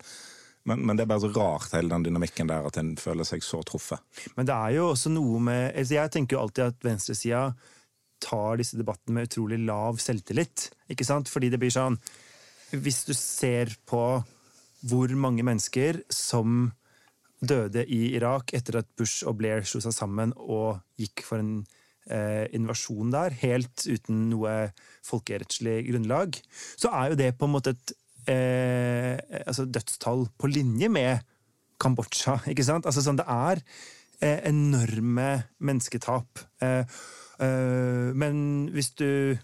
Men, 0.69 0.85
men, 0.85 0.97
det 0.97 1.05
er 1.05 1.11
bare 1.11 1.23
så 1.25 1.31
rart, 1.33 1.73
hele 1.73 1.91
den 1.91 2.07
dynamikken 2.07 2.49
der, 2.51 2.67
at 2.69 2.79
en 2.81 2.93
føler 2.99 3.27
seg 3.27 3.43
så 3.45 3.61
truffet. 3.67 4.01
Men 4.37 4.47
det 4.49 4.55
er 4.55 4.77
jo 4.77 4.89
også 4.93 5.11
noe 5.13 5.41
med 5.43 5.63
altså 5.73 5.97
Jeg 5.97 6.13
tenker 6.15 6.37
jo 6.37 6.43
alltid 6.45 6.65
at 6.69 6.85
venstresida 6.85 7.43
tar 8.19 8.59
disse 8.59 8.77
debattene 8.77 9.15
med 9.15 9.29
utrolig 9.29 9.59
lav 9.63 9.99
selvtillit. 10.03 10.69
Ikke 10.91 11.07
sant? 11.07 11.31
Fordi 11.31 11.51
det 11.51 11.59
blir 11.61 11.73
sånn 11.73 11.97
Hvis 12.75 13.05
du 13.07 13.15
ser 13.17 13.71
på 13.89 14.03
hvor 14.89 15.11
mange 15.19 15.43
mennesker 15.43 16.03
som 16.13 16.69
døde 17.39 17.85
i 17.87 18.13
Irak 18.15 18.53
etter 18.55 18.81
at 18.81 18.87
Bush 18.99 19.25
og 19.27 19.39
Blair 19.39 19.65
slo 19.67 19.81
seg 19.83 19.95
sammen 19.95 20.33
og 20.35 20.79
gikk 20.99 21.23
for 21.27 21.41
en 21.41 21.53
eh, 22.11 22.45
invasjon 22.55 23.11
der, 23.13 23.35
helt 23.41 23.85
uten 23.87 24.27
noe 24.31 24.53
folkerettslig 25.07 25.81
grunnlag, 25.89 26.39
så 26.79 26.91
er 26.95 27.11
jo 27.11 27.19
det 27.19 27.33
på 27.39 27.47
en 27.47 27.55
måte 27.55 27.75
et 27.75 27.93
eh, 28.27 29.15
altså 29.45 29.65
dødstall 29.65 30.27
på 30.37 30.51
linje 30.51 30.89
med 30.89 31.25
Kambodsja. 31.79 32.39
ikke 32.51 32.65
sant? 32.67 32.89
Altså 32.89 33.03
sånn, 33.05 33.19
Det 33.19 33.27
er 33.29 33.63
eh, 34.21 34.39
enorme 34.51 35.29
mennesketap. 35.59 36.45
Eh, 36.61 36.83
eh 37.39 38.09
men 38.19 38.67
hvis 38.73 38.91
du 38.99 39.37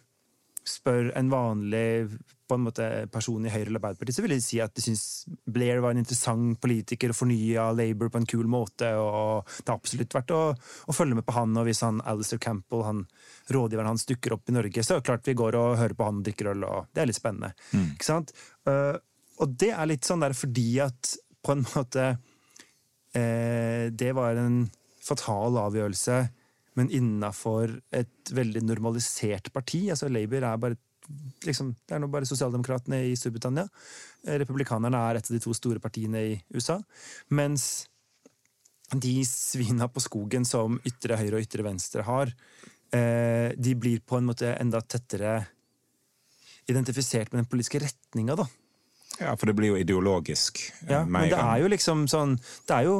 spør 0.65 1.11
en 1.15 1.29
vanlig 1.29 2.09
på 2.45 2.57
en 2.57 2.65
måte 2.65 2.85
person 3.13 3.45
i 3.45 3.51
Høyre 3.51 3.69
eller 3.69 3.79
Arbeiderpartiet, 3.79 4.17
så 4.17 4.23
vil 4.25 4.35
jeg 4.35 4.43
si 4.45 4.59
at 4.61 4.73
de 4.75 4.83
syns 4.83 5.03
Blair 5.49 5.81
var 5.81 5.95
en 5.95 6.01
interessant 6.01 6.59
politiker 6.61 7.11
og 7.11 7.17
fornya 7.17 7.67
Labour 7.73 8.11
på 8.13 8.21
en 8.21 8.27
kul 8.29 8.45
måte. 8.49 8.91
og 9.01 9.49
Det 9.57 9.71
har 9.71 9.79
absolutt 9.79 10.13
vært 10.17 10.33
å, 10.35 10.41
å 10.53 10.95
følge 10.95 11.17
med 11.17 11.25
på 11.25 11.35
han. 11.37 11.55
Og 11.57 11.65
hvis 11.69 11.81
han 11.85 12.03
Alistair 12.05 12.41
Campbell, 12.41 12.85
han, 12.85 13.03
rådgiveren 13.53 13.89
hans, 13.93 14.05
dukker 14.09 14.37
opp 14.37 14.49
i 14.49 14.57
Norge, 14.57 14.85
så 14.85 14.95
er 14.95 15.01
det 15.01 15.09
klart 15.09 15.29
vi 15.29 15.37
går 15.37 15.57
og 15.61 15.79
hører 15.81 15.97
på 15.97 16.09
han 16.09 16.21
og 16.21 16.29
drikker 16.29 16.51
øl. 16.53 16.67
og 16.69 16.91
Det 16.93 17.01
er 17.01 17.09
litt 17.09 17.19
spennende. 17.19 17.53
Mm. 17.73 17.87
ikke 17.95 18.09
sant? 18.09 18.35
Uh, 18.65 18.95
og 19.43 19.51
det 19.59 19.71
er 19.75 19.89
litt 19.89 20.07
sånn 20.07 20.23
der 20.23 20.33
fordi 20.37 20.79
at 20.83 21.15
på 21.45 21.53
en 21.53 21.65
måte 21.75 22.07
uh, 22.15 23.83
Det 23.93 24.11
var 24.17 24.41
en 24.41 24.63
fatal 25.05 25.59
avgjørelse 25.61 26.23
men 26.75 26.91
innafor 26.91 27.71
et 27.95 28.33
veldig 28.35 28.65
normalisert 28.67 29.51
parti. 29.55 29.87
altså 29.89 30.09
Labour 30.11 30.43
er 30.43 30.59
bare 30.59 30.77
liksom, 31.45 31.71
det 31.85 31.95
er 31.95 32.01
nå 32.01 32.09
bare 32.11 32.27
sosialdemokratene 32.27 33.01
i 33.11 33.15
Storbritannia. 33.19 33.67
Republikanerne 34.41 35.01
er 35.09 35.19
et 35.19 35.29
av 35.29 35.35
de 35.35 35.41
to 35.43 35.53
store 35.55 35.79
partiene 35.79 36.23
i 36.31 36.33
USA. 36.55 36.79
Mens 37.29 37.85
de 38.91 39.15
svina 39.25 39.87
på 39.89 40.03
skogen 40.03 40.45
som 40.45 40.79
ytre 40.85 41.17
høyre 41.19 41.39
og 41.39 41.45
ytre 41.47 41.65
venstre 41.65 42.03
har, 42.05 42.33
eh, 42.91 43.53
de 43.55 43.75
blir 43.75 44.03
på 44.05 44.19
en 44.19 44.27
måte 44.27 44.51
enda 44.59 44.81
tettere 44.81 45.37
identifisert 46.71 47.31
med 47.31 47.43
den 47.43 47.49
politiske 47.49 47.81
retninga, 47.83 48.37
da. 48.39 48.47
Ja, 49.19 49.35
for 49.39 49.47
det 49.47 49.55
blir 49.57 49.73
jo 49.73 49.79
ideologisk. 49.79 50.59
Eh, 50.83 50.91
ja, 50.91 51.03
men 51.05 51.29
det 51.31 51.39
er 51.39 51.61
jo 51.63 51.69
liksom 51.71 52.03
sånn 52.11 52.33
Det 52.67 52.75
er 52.75 52.87
jo 52.89 52.97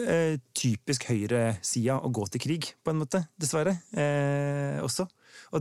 eh, 0.00 0.38
typisk 0.56 1.04
høyresida 1.10 1.98
å 2.00 2.12
gå 2.14 2.24
til 2.32 2.44
krig, 2.46 2.70
på 2.84 2.94
en 2.94 3.02
måte. 3.02 3.24
Dessverre. 3.40 3.76
Eh, 3.92 4.80
også. 4.84 5.08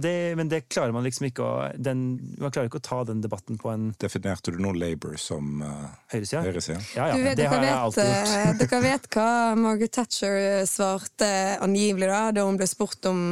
Det, 0.01 0.35
men 0.35 0.49
det 0.49 0.63
klarer 0.73 0.93
man 0.95 1.05
liksom 1.05 1.27
ikke 1.27 1.45
å 1.45 1.53
den, 1.77 2.03
Man 2.41 2.51
klarer 2.53 2.69
ikke 2.69 2.79
å 2.81 2.85
ta 2.85 3.03
den 3.05 3.21
debatten 3.21 3.59
på 3.61 3.69
en 3.69 3.91
Definerte 4.01 4.53
du 4.53 4.57
nå 4.63 4.71
Labour 4.73 5.19
som 5.21 5.61
uh, 5.61 5.91
høyresida? 6.13 6.41
høyresida? 6.47 6.79
Ja, 6.95 7.11
ja, 7.11 7.19
vet, 7.21 7.37
det 7.37 7.47
har 7.51 7.65
jeg 7.65 7.75
alltid 7.77 8.09
gjort. 8.09 8.33
Eh, 8.33 8.51
dere 8.63 8.81
vet 8.87 9.09
hva 9.13 9.27
Margaret 9.59 9.93
Thatcher 9.93 10.37
svarte 10.69 11.31
angivelig 11.61 12.09
da, 12.09 12.21
da 12.33 12.45
hun 12.47 12.57
ble 12.57 12.69
spurt 12.69 13.09
om 13.09 13.25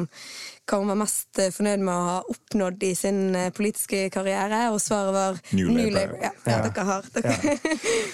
hva 0.69 0.81
hun 0.83 0.91
var 0.93 0.99
mest 1.01 1.41
fornøyd 1.57 1.81
med 1.83 1.93
å 1.93 2.09
ha 2.11 2.17
oppnådd 2.31 2.85
i 2.85 2.91
sin 2.95 3.23
politiske 3.57 4.05
karriere, 4.13 4.67
og 4.71 4.79
svaret 4.83 5.17
var 5.17 5.41
New, 5.57 5.71
New 5.73 5.89
Labour. 5.93 6.21
Ja, 6.21 6.35
ja, 6.45 6.59
dere 6.67 6.91
har. 6.91 7.09
Dere. 7.17 7.57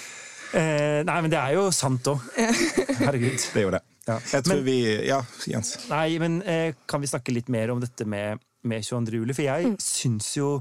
Eh, 0.55 1.03
nei, 1.03 1.17
men 1.19 1.32
det 1.32 1.39
er 1.39 1.57
jo 1.57 1.67
sant 1.75 2.07
òg. 2.07 2.23
Herregud. 2.38 3.36
Det 3.36 3.59
er 3.59 3.65
jo 3.65 3.73
det. 3.75 3.82
Ja. 4.08 4.18
Jeg 4.34 4.45
tror 4.47 4.62
men, 4.62 4.66
vi 4.68 4.78
Ja, 5.08 5.20
Jens. 5.49 5.76
Nei, 5.91 6.18
men 6.22 6.39
eh, 6.47 6.74
kan 6.88 7.03
vi 7.03 7.10
snakke 7.12 7.36
litt 7.36 7.51
mer 7.51 7.74
om 7.74 7.82
dette 7.84 8.08
med, 8.08 8.41
med 8.68 8.86
22. 8.86 9.22
juli? 9.22 9.36
For 9.36 9.47
jeg 9.47 9.74
mm. 9.74 9.78
syns 9.84 10.32
jo 10.38 10.58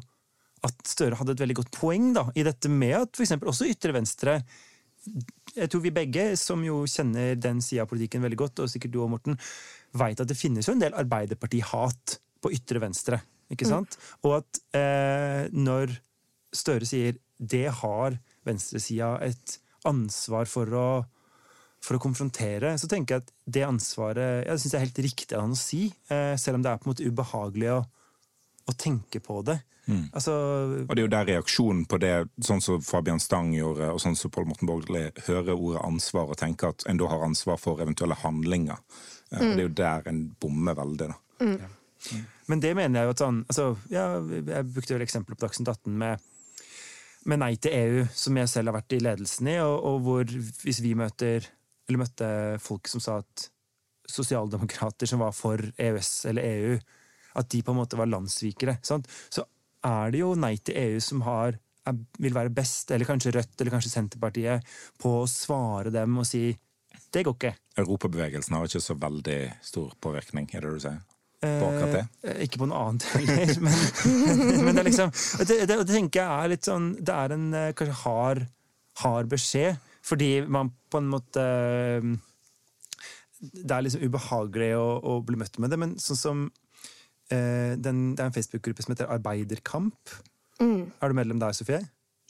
at 0.66 0.88
Støre 0.88 1.18
hadde 1.20 1.36
et 1.36 1.42
veldig 1.44 1.58
godt 1.60 1.74
poeng 1.76 2.10
da, 2.16 2.26
i 2.34 2.44
dette 2.46 2.70
med 2.72 2.96
at 2.98 3.18
f.eks. 3.18 3.36
også 3.38 3.68
ytre 3.70 3.92
venstre 3.94 4.38
Jeg 5.54 5.70
tror 5.70 5.82
vi 5.84 5.94
begge, 5.94 6.28
som 6.40 6.64
jo 6.66 6.80
kjenner 6.90 7.36
den 7.38 7.60
sida 7.62 7.84
av 7.84 7.90
politikken 7.92 8.24
veldig 8.24 8.40
godt, 8.40 8.64
og 8.64 8.72
sikkert 8.72 8.94
du 8.96 9.02
og 9.04 9.12
Morten, 9.12 9.38
veit 9.96 10.20
at 10.20 10.28
det 10.28 10.38
finnes 10.38 10.66
jo 10.66 10.74
en 10.74 10.82
del 10.82 10.96
Arbeiderparti-hat 10.98 12.16
på 12.42 12.52
ytre 12.56 12.82
venstre. 12.82 13.20
Ikke 13.52 13.68
mm. 13.68 13.70
sant? 13.70 13.94
Mm. 13.94 14.16
Og 14.26 14.34
at 14.40 14.60
eh, 14.80 15.42
når 15.54 15.94
Støre 16.56 16.88
sier 16.88 17.18
det 17.36 17.68
har 17.82 18.16
venstresida 18.46 19.16
et 19.26 19.58
ansvar 19.86 20.48
for 20.50 20.72
å, 20.72 20.88
for 21.86 21.98
å 21.98 22.02
konfrontere, 22.02 22.74
så 22.80 22.88
tenker 22.90 23.16
jeg 23.16 23.24
at 23.24 23.32
det 23.56 23.62
ansvaret 23.66 24.42
jeg 24.42 24.58
synes 24.58 24.72
det 24.72 24.78
er 24.78 24.86
helt 24.88 25.04
riktig 25.06 25.36
av 25.36 25.44
han 25.44 25.54
å 25.54 25.60
si, 25.60 25.86
eh, 26.10 26.34
selv 26.40 26.58
om 26.58 26.66
det 26.66 26.72
er 26.72 26.82
på 26.82 26.88
en 26.88 26.92
måte 26.94 27.06
ubehagelig 27.06 27.72
å, 27.76 27.80
å 28.66 28.74
tenke 28.74 29.22
på 29.22 29.38
det. 29.46 29.60
Mm. 29.86 30.08
Altså, 30.18 30.32
og 30.82 30.90
det 30.90 30.98
er 30.98 31.04
jo 31.04 31.12
der 31.12 31.28
reaksjonen 31.28 31.84
på 31.86 31.98
det, 32.02 32.14
sånn 32.42 32.62
som 32.64 32.80
Fabian 32.82 33.22
Stang 33.22 33.52
gjorde, 33.54 33.92
og 33.94 34.02
sånn 34.02 34.18
som 34.18 34.32
Pål 34.34 34.48
Morten 34.50 34.66
Borgli, 34.66 35.04
hører 35.28 35.54
ordet 35.54 35.84
ansvar 35.86 36.32
og 36.32 36.40
tenker 36.40 36.74
at 36.74 36.82
en 36.90 36.98
da 36.98 37.10
har 37.12 37.22
ansvar 37.22 37.60
for 37.62 37.82
eventuelle 37.84 38.18
handlinger. 38.18 38.82
Eh, 39.30 39.38
mm. 39.38 39.52
Det 39.52 39.60
er 39.60 39.66
jo 39.68 39.74
der 39.82 40.08
en 40.10 40.22
bommer 40.42 40.78
veldig, 40.78 41.12
da. 41.12 41.20
Mm. 41.44 41.58
Ja. 41.62 42.22
Men 42.46 42.62
det 42.62 42.72
mener 42.78 43.00
jeg 43.00 43.08
jo 43.08 43.12
at 43.14 43.20
sånn 43.20 43.38
altså, 43.50 43.64
ja, 43.90 44.02
Jeg 44.20 44.66
brukte 44.70 44.94
vel 44.94 45.02
eksempel 45.02 45.34
på 45.34 45.42
Dagsnytt 45.42 45.72
18 45.72 45.96
med, 45.98 46.26
med 47.26 47.40
Nei 47.42 47.56
til 47.58 47.74
EU, 47.74 48.04
som 48.14 48.38
jeg 48.38 48.50
selv 48.52 48.70
har 48.70 48.76
vært 48.78 48.94
i 48.94 49.00
ledelsen 49.02 49.50
i, 49.50 49.56
og, 49.64 49.76
og 49.90 50.04
hvor 50.04 50.34
hvis 50.62 50.82
vi 50.84 50.94
møter 50.98 51.48
eller 51.86 52.02
møtte 52.02 52.28
folk 52.62 52.88
som 52.90 53.02
sa 53.02 53.20
at 53.22 53.48
sosialdemokrater 54.10 55.08
som 55.10 55.22
var 55.22 55.34
for 55.34 55.60
EØS 55.76 56.10
eller 56.30 56.46
EU, 56.46 56.74
at 57.36 57.48
de 57.52 57.62
på 57.62 57.74
en 57.74 57.80
måte 57.80 57.98
var 57.98 58.10
landssvikere. 58.10 58.78
Sant? 58.86 59.08
Så 59.28 59.44
er 59.86 60.12
det 60.14 60.22
jo 60.22 60.34
Nei 60.38 60.56
til 60.62 60.78
EU 60.78 61.00
som 61.02 61.24
har, 61.26 61.58
er, 61.86 61.98
vil 62.22 62.36
være 62.36 62.54
best, 62.54 62.90
eller 62.94 63.08
kanskje 63.08 63.34
Rødt 63.36 63.60
eller 63.60 63.74
kanskje 63.74 63.92
Senterpartiet, 63.92 64.76
på 65.02 65.18
å 65.20 65.26
svare 65.30 65.92
dem 65.94 66.16
og 66.22 66.28
si 66.28 66.48
det 67.12 67.22
går 67.26 67.36
ikke. 67.36 67.52
Europabevegelsen 67.80 68.56
har 68.56 68.66
ikke 68.66 68.82
så 68.82 68.96
veldig 68.98 69.38
stor 69.64 69.92
påvirkning, 70.02 70.48
er 70.52 70.64
det 70.64 70.72
du 70.74 70.82
sier? 70.82 70.98
På 71.46 71.68
akkurat 71.68 71.92
det? 71.92 72.04
Eh, 72.26 72.38
ikke 72.46 72.62
på 72.62 72.68
noe 72.70 72.80
annet 72.88 73.04
heller, 73.12 73.52
men, 73.66 73.74
men, 74.64 74.70
det 74.72 74.82
er 74.82 74.88
liksom 74.88 75.12
det, 75.44 75.58
det, 75.68 75.76
det, 75.76 75.86
tenker 75.90 76.22
jeg 76.22 76.26
er 76.26 76.50
litt 76.54 76.66
sånn 76.66 76.86
Det 76.96 77.12
er 77.12 77.34
en 77.36 77.44
eh, 77.54 77.72
kanskje 77.76 77.98
hard, 78.00 78.40
hard 79.02 79.28
beskjed, 79.30 79.84
fordi 80.06 80.30
man 80.46 80.70
på 80.90 81.00
en 81.02 81.08
måte 81.10 81.42
Det 83.36 83.74
er 83.74 83.82
liksom 83.84 84.04
ubehagelig 84.06 84.70
å, 84.78 84.86
å 85.02 85.18
bli 85.26 85.36
møtt 85.36 85.58
med 85.60 85.74
det, 85.74 85.78
men 85.82 85.98
sånn 86.00 86.20
som 86.20 86.46
Eh, 87.26 87.74
den, 87.82 88.14
det 88.14 88.22
er 88.22 88.30
en 88.30 88.34
Facebook-gruppe 88.34 88.84
som 88.84 88.94
heter 88.94 89.10
Arbeiderkamp. 89.10 90.10
Mm. 90.60 90.92
Er 91.02 91.08
du 91.08 91.14
medlem 91.14 91.40
der, 91.42 91.52
Sofie? 91.52 91.80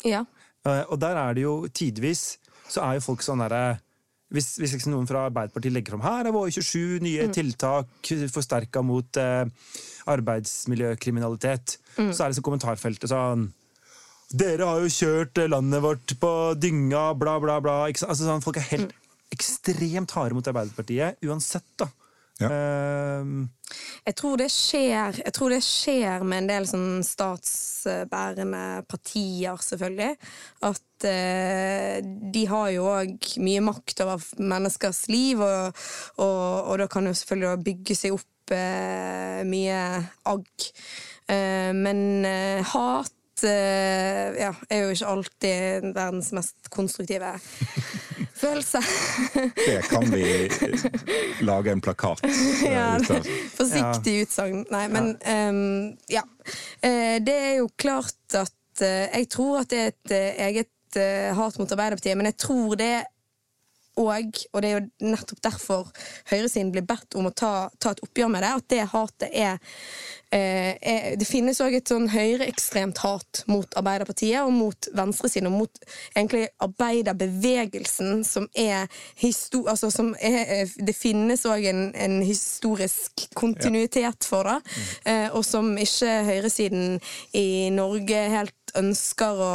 Ja. 0.05 0.24
Eh, 0.64 0.85
og 0.89 1.01
der 1.01 1.18
er 1.20 1.35
det 1.35 1.43
jo 1.45 1.66
tidvis 1.68 2.39
så 2.66 2.83
er 2.83 2.97
jo 2.97 3.05
folk 3.05 3.22
sånn 3.22 3.45
derre 3.45 3.77
hvis, 4.35 4.57
hvis 4.59 4.72
liksom 4.74 4.91
noen 4.91 5.07
fra 5.07 5.29
Arbeiderpartiet 5.29 5.70
legger 5.70 5.95
fram 5.95 6.03
her 6.03 6.27
er 6.27 6.35
våre 6.35 6.51
27 6.51 7.05
nye 7.05 7.29
mm. 7.29 7.35
tiltak 7.37 8.09
forsterka 8.35 8.83
mot 8.83 9.20
eh, 9.22 9.45
arbeidsmiljøkriminalitet, 10.11 11.77
mm. 12.01 12.11
så 12.11 12.24
er 12.24 12.33
det 12.33 12.41
så 12.41 12.45
kommentarfeltet 12.47 13.12
sånn 13.12 13.47
Dere 14.35 14.66
har 14.66 14.83
jo 14.83 14.91
kjørt 14.91 15.39
landet 15.47 15.83
vårt 15.85 16.16
på 16.18 16.31
dynga, 16.59 17.12
bla, 17.18 17.37
bla, 17.43 17.61
bla. 17.62 17.77
Altså, 17.87 18.24
sånn, 18.24 18.43
folk 18.43 18.59
er 18.59 18.70
helt 18.72 18.97
ekstremt 19.35 20.14
harde 20.16 20.37
mot 20.37 20.49
Arbeiderpartiet 20.51 21.22
uansett, 21.27 21.68
da. 21.79 21.89
Ja. 22.37 22.51
Uh, 22.53 23.47
jeg, 24.05 24.14
tror 24.18 24.37
det 24.37 24.51
skjer, 24.53 25.20
jeg 25.22 25.33
tror 25.33 25.55
det 25.55 25.62
skjer 25.64 26.24
med 26.29 26.43
en 26.43 26.51
del 26.51 26.66
sånn 26.68 27.01
statsbærende 27.07 28.83
partier, 28.91 29.57
selvfølgelig. 29.64 30.18
At 30.68 31.09
uh, 31.09 31.97
de 32.37 32.47
har 32.51 32.70
jo 32.74 32.89
òg 32.93 33.31
mye 33.41 33.64
makt 33.64 34.05
over 34.05 34.27
menneskers 34.43 35.07
liv, 35.12 35.41
og, 35.41 35.85
og, 36.18 36.41
og 36.72 36.81
da 36.83 36.91
kan 36.93 37.09
jo 37.09 37.16
selvfølgelig 37.16 37.68
bygge 37.70 37.99
seg 38.03 38.18
opp 38.18 38.57
uh, 38.57 39.41
mye 39.49 39.83
agg. 40.29 40.70
Uh, 41.27 41.72
men 41.74 42.27
hat 42.74 43.14
ja, 43.45 44.53
er 44.70 44.84
jo 44.84 44.93
ikke 44.95 45.11
alltid 45.12 45.89
verdens 45.97 46.32
mest 46.37 46.70
konstruktive 46.72 47.34
følelse. 48.43 48.80
det 49.57 49.80
kan 49.91 50.07
vi 50.12 50.24
lage 51.45 51.72
en 51.72 51.82
plakat 51.84 52.22
ja, 52.64 52.97
ut 53.01 53.11
av. 53.11 53.28
Forsiktig 53.57 54.20
utsagn. 54.26 54.64
Nei, 54.72 54.87
men 54.93 55.12
ja. 55.20 55.43
Um, 55.49 55.99
ja. 56.12 56.24
Uh, 56.84 57.16
det 57.24 57.37
er 57.37 57.55
jo 57.62 57.68
klart 57.76 58.39
at 58.39 58.53
Jeg 58.76 59.30
tror 59.32 59.62
at 59.62 59.70
det 59.72 59.78
er 59.80 59.87
et 59.89 60.16
eget 60.51 60.99
hat 61.32 61.57
mot 61.57 61.70
Arbeiderpartiet, 61.72 62.16
men 62.16 62.28
jeg 62.28 62.37
tror 62.37 62.74
det 62.76 63.07
og, 63.97 64.40
og 64.53 64.62
det 64.62 64.68
er 64.68 64.74
jo 64.76 65.09
nettopp 65.09 65.40
derfor 65.44 65.88
høyresiden 66.28 66.72
blir 66.74 66.84
bedt 66.86 67.16
om 67.16 67.30
å 67.30 67.32
ta, 67.32 67.68
ta 67.80 67.94
et 67.94 68.03
oppgjør 68.05 68.28
med 68.32 68.44
det, 68.44 68.53
at 68.59 68.66
det 68.72 68.80
hatet 68.92 69.30
er, 69.32 69.59
eh, 70.34 70.76
er 70.76 71.16
Det 71.16 71.28
finnes 71.28 71.61
òg 71.64 71.78
et 71.78 71.88
sånn 71.88 72.11
høyreekstremt 72.12 73.01
hat 73.05 73.42
mot 73.49 73.78
Arbeiderpartiet 73.78 74.42
og 74.42 74.53
mot 74.53 74.88
venstresiden, 74.97 75.49
og 75.49 75.62
mot 75.62 75.80
egentlig 76.14 76.44
arbeiderbevegelsen, 76.61 78.20
som 78.24 78.49
er, 78.53 78.84
altså, 79.64 79.90
som 79.90 80.12
er 80.20 80.68
Det 80.76 80.97
finnes 80.97 81.47
òg 81.49 81.64
en, 81.70 81.82
en, 81.94 82.20
historisk 82.26 83.26
kontinuitet 83.36 84.24
for 84.24 84.49
det, 84.49 84.59
mm. 84.61 84.92
eh, 85.12 85.28
og 85.32 85.44
som 85.44 85.72
ikke 85.78 86.20
høyresiden 86.26 87.01
i 87.36 87.70
Norge 87.72 88.22
helt 88.32 88.66
ønsker 88.81 89.41
å, 89.43 89.55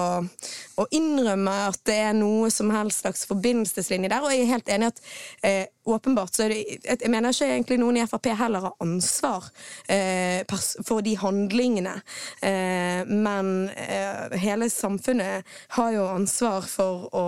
å, 0.81 0.87
innrømme 0.93 1.53
at 1.69 1.79
det 1.87 1.97
er 2.09 2.15
noe 2.17 2.49
som 2.53 2.71
helst 2.73 3.03
slags 3.03 3.25
forbindelseslinje 3.29 4.11
der. 4.11 4.25
Og 4.25 4.33
jeg 4.33 4.45
er 4.45 4.51
helt 4.53 4.71
enig 4.73 4.91
at 4.91 5.01
eh, 5.47 5.63
åpenbart 5.85 6.35
så 6.35 6.45
er 6.45 6.53
det 6.53 6.59
Jeg 6.85 7.11
mener 7.11 7.33
ikke 7.33 7.49
egentlig 7.49 7.79
noen 7.81 8.01
i 8.01 8.05
Frp 8.09 8.31
heller 8.37 8.67
har 8.67 8.77
ansvar 8.83 9.49
eh, 9.91 10.43
for 10.87 11.05
de 11.05 11.15
handlingene. 11.21 11.97
Eh, 12.41 13.01
men 13.07 13.69
eh, 13.75 14.37
hele 14.41 14.69
samfunnet 14.71 15.47
har 15.77 15.91
jo 15.95 16.07
ansvar 16.11 16.67
for 16.69 17.09
å 17.15 17.27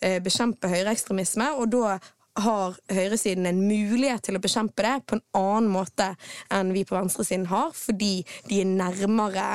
eh, 0.00 0.18
bekjempe 0.22 0.70
høyreekstremisme, 0.72 1.52
og 1.58 1.72
da 1.72 1.98
har 2.40 2.76
høyresiden 2.92 3.46
en 3.46 3.60
mulighet 3.66 4.24
til 4.24 4.38
å 4.38 4.42
bekjempe 4.42 4.84
det 4.86 4.94
på 5.06 5.18
en 5.18 5.24
annen 5.36 5.68
måte 5.72 6.12
enn 6.52 6.72
vi 6.72 6.84
på 6.88 6.96
venstresiden 6.96 7.48
har, 7.50 7.74
fordi 7.76 8.22
de 8.48 8.62
er 8.62 8.70
nærmere, 8.70 9.48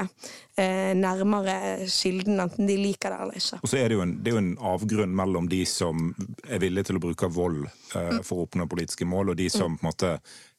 eh, 0.58 0.94
nærmere 0.98 1.88
kilden, 1.90 2.40
enten 2.44 2.70
de 2.70 2.78
liker 2.78 3.14
det 3.14 3.22
eller 3.24 3.40
ikke. 3.42 3.62
Og 3.64 3.72
så 3.72 3.82
er 3.82 3.90
det, 3.90 3.98
jo 3.98 4.04
en, 4.06 4.18
det 4.22 4.32
er 4.32 4.38
jo 4.38 4.44
en 4.44 4.54
avgrunn 4.74 5.16
mellom 5.18 5.50
de 5.50 5.64
som 5.66 6.12
er 6.46 6.62
villige 6.62 6.92
til 6.92 7.02
å 7.02 7.06
bruke 7.08 7.32
vold 7.34 7.66
eh, 7.66 8.20
for 8.22 8.38
å 8.38 8.46
oppnå 8.46 8.70
politiske 8.70 9.10
mål, 9.10 9.34
og 9.34 9.42
de 9.42 9.50
som 9.50 9.74
mm. 9.74 9.80
på 9.80 9.86
en 9.88 9.92
måte 9.92 10.14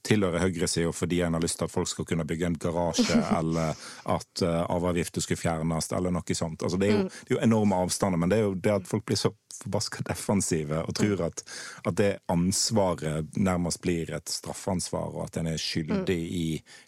tilhører 0.07 0.43
høyresida 0.43 0.93
fordi 0.95 1.21
en 1.23 1.37
har 1.37 1.43
lyst 1.43 1.59
til 1.61 1.67
at 1.67 1.73
folk 1.73 1.89
skal 1.91 2.07
kunne 2.09 2.27
bygge 2.29 2.47
en 2.49 2.59
garasje, 2.61 3.19
eller 3.39 3.75
at 4.15 4.45
uh, 4.45 4.63
arveavgifter 4.71 5.25
skulle 5.25 5.41
fjernes, 5.41 5.91
eller 5.93 6.15
noe 6.15 6.39
sånt. 6.39 6.63
Altså, 6.63 6.81
det, 6.81 6.89
er 6.89 6.97
jo, 6.97 7.05
mm. 7.07 7.11
det, 7.21 7.33
er 7.33 7.37
jo, 7.37 7.43
enorme 7.49 7.83
avstander, 7.85 8.21
men 8.21 8.33
det 8.33 8.41
er 8.41 8.47
jo 8.47 8.55
det 8.55 8.75
at 8.81 8.89
folk 8.89 9.07
blir 9.09 9.21
så 9.21 9.33
forbaska 9.63 10.05
defensive 10.07 10.83
og 10.85 10.95
tror 10.99 11.25
at, 11.29 11.43
at, 11.85 11.95
det 11.99 12.11
ansvaret 12.33 13.37
nærmest 13.37 13.81
blir 13.83 14.13
et 14.17 14.31
straffansvar, 14.31 15.11
og 15.17 15.25
at 15.27 15.41
en 15.41 15.51
er 15.53 15.61
skyldig 15.61 16.19
mm. 16.19 16.37
i 16.39 16.47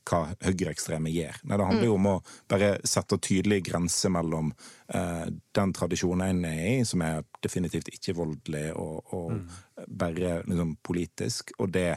hva 0.08 0.22
høyreekstreme 0.46 1.12
gjør. 1.12 1.42
Nei, 1.44 1.58
det 1.58 1.68
handler 1.70 1.88
jo 1.88 1.98
mm. 1.98 2.06
om 2.06 2.10
å 2.12 2.16
bare 2.50 2.72
sette 2.88 3.18
tydelige 3.18 3.70
grenser 3.70 4.14
mellom 4.14 4.52
uh, 4.94 5.26
den 5.56 5.76
tradisjonen 5.76 6.26
en 6.28 6.48
er 6.50 6.64
i, 6.70 6.74
som 6.88 7.04
er 7.06 7.22
definitivt 7.42 7.92
ikke 7.94 8.16
voldelig 8.18 8.66
og, 8.74 9.14
og 9.16 9.36
mm. 9.36 9.44
bare 9.88 10.40
liksom, 10.46 10.74
politisk, 10.86 11.54
og 11.58 11.72
det 11.74 11.92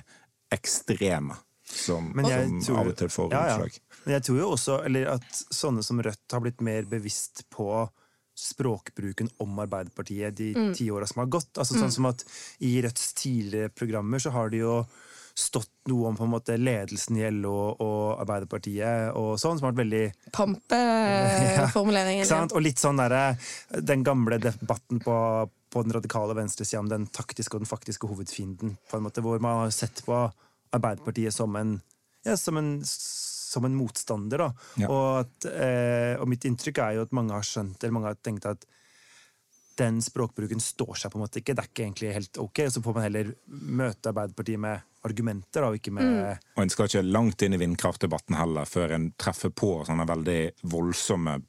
ekstreme 0.53 1.37
som, 1.63 2.11
som 2.13 2.61
tror, 2.61 2.79
av 2.79 2.91
og 2.91 2.97
til 2.99 3.09
får 3.09 3.29
utslag. 3.31 3.75
Ja, 3.77 3.99
Men 4.03 4.15
jeg 4.17 4.25
tror 4.27 4.39
jo 4.39 4.49
også 4.53 4.79
at 5.09 5.43
sånne 5.55 5.83
som 5.85 6.01
Rødt 6.03 6.35
har 6.35 6.43
blitt 6.43 6.63
mer 6.65 6.87
bevisst 6.89 7.45
på 7.53 7.69
språkbruken 8.35 9.29
om 9.43 9.59
Arbeiderpartiet 9.59 10.35
de 10.37 10.51
mm. 10.55 10.73
ti 10.77 10.89
åra 10.91 11.07
som 11.07 11.23
har 11.23 11.31
gått. 11.37 11.57
Altså 11.57 11.77
sånn 11.77 11.91
mm. 11.91 11.97
som 11.97 12.09
at 12.09 12.25
I 12.65 12.75
Rødts 12.81 13.13
tidligere 13.19 13.73
programmer 13.73 14.23
så 14.23 14.33
har 14.33 14.53
det 14.53 14.63
jo 14.63 14.83
stått 15.33 15.71
noe 15.89 16.11
om 16.11 16.17
på 16.17 16.25
en 16.27 16.33
måte 16.33 16.55
ledelsen 16.57 17.17
i 17.17 17.25
LO 17.33 17.55
og 17.81 18.21
Arbeiderpartiet 18.21 19.15
og 19.17 19.33
sånn, 19.41 19.57
som 19.57 19.65
har 19.65 19.73
vært 19.73 19.81
veldig 19.81 20.03
Pampeformuleringen. 20.35 22.27
ja, 22.29 22.43
og 22.45 22.61
litt 22.61 22.81
sånn 22.81 23.01
derre 23.01 23.23
Den 23.81 24.05
gamle 24.05 24.37
debatten 24.41 25.01
på, 25.03 25.15
på 25.73 25.85
den 25.85 25.95
radikale 25.97 26.37
venstresida 26.37 26.83
om 26.83 26.91
den 26.91 27.07
taktiske 27.09 27.57
og 27.57 27.65
den 27.65 27.71
faktiske 27.71 28.09
hovedfienden, 28.09 28.77
på 28.89 28.99
en 28.99 29.05
måte, 29.07 29.25
hvor 29.25 29.41
man 29.41 29.65
har 29.65 29.73
sett 29.73 30.03
på 30.05 30.21
Arbeiderpartiet 30.73 31.33
som 31.33 31.57
en, 31.57 31.75
ja, 32.25 32.37
som 32.37 32.57
en, 32.61 32.75
som 33.53 33.67
en 33.67 33.75
motstander. 33.77 34.47
Ja. 34.81 34.89
Og, 34.89 35.23
at, 35.23 35.49
eh, 35.49 36.13
og 36.17 36.29
mitt 36.31 36.45
inntrykk 36.49 36.81
er 36.83 36.97
jo 36.97 37.07
at 37.07 37.13
mange 37.15 37.35
har 37.35 37.45
skjønt, 37.47 37.79
eller 37.81 37.95
mange 37.95 38.11
har 38.11 38.21
tenkt 38.21 38.49
at 38.49 38.65
den 39.75 40.01
språkbruken 40.01 40.59
står 40.61 40.97
seg 41.01 41.11
på 41.11 41.17
en 41.17 41.23
måte 41.23 41.41
ikke. 41.41 41.55
Det 41.55 41.63
er 41.63 41.69
ikke 41.71 41.85
egentlig 41.85 42.11
helt 42.13 42.39
ok. 42.41 42.59
Så 42.69 42.81
får 42.85 42.97
man 42.97 43.05
heller 43.07 43.31
møte 43.47 44.11
Arbeiderpartiet 44.11 44.61
med 44.61 44.89
argumenter, 45.03 45.65
og 45.67 45.79
ikke 45.79 45.93
med 45.95 46.07
mm. 46.07 46.43
Og 46.55 46.61
en 46.63 46.71
skal 46.71 46.89
ikke 46.89 47.05
langt 47.05 47.43
inn 47.43 47.57
i 47.57 47.61
vindkraftdebatten 47.61 48.37
heller 48.39 48.69
før 48.69 48.93
en 48.95 49.09
treffer 49.19 49.51
på 49.51 49.75
sånne 49.87 50.05
veldig 50.07 50.39
voldsomme 50.71 51.39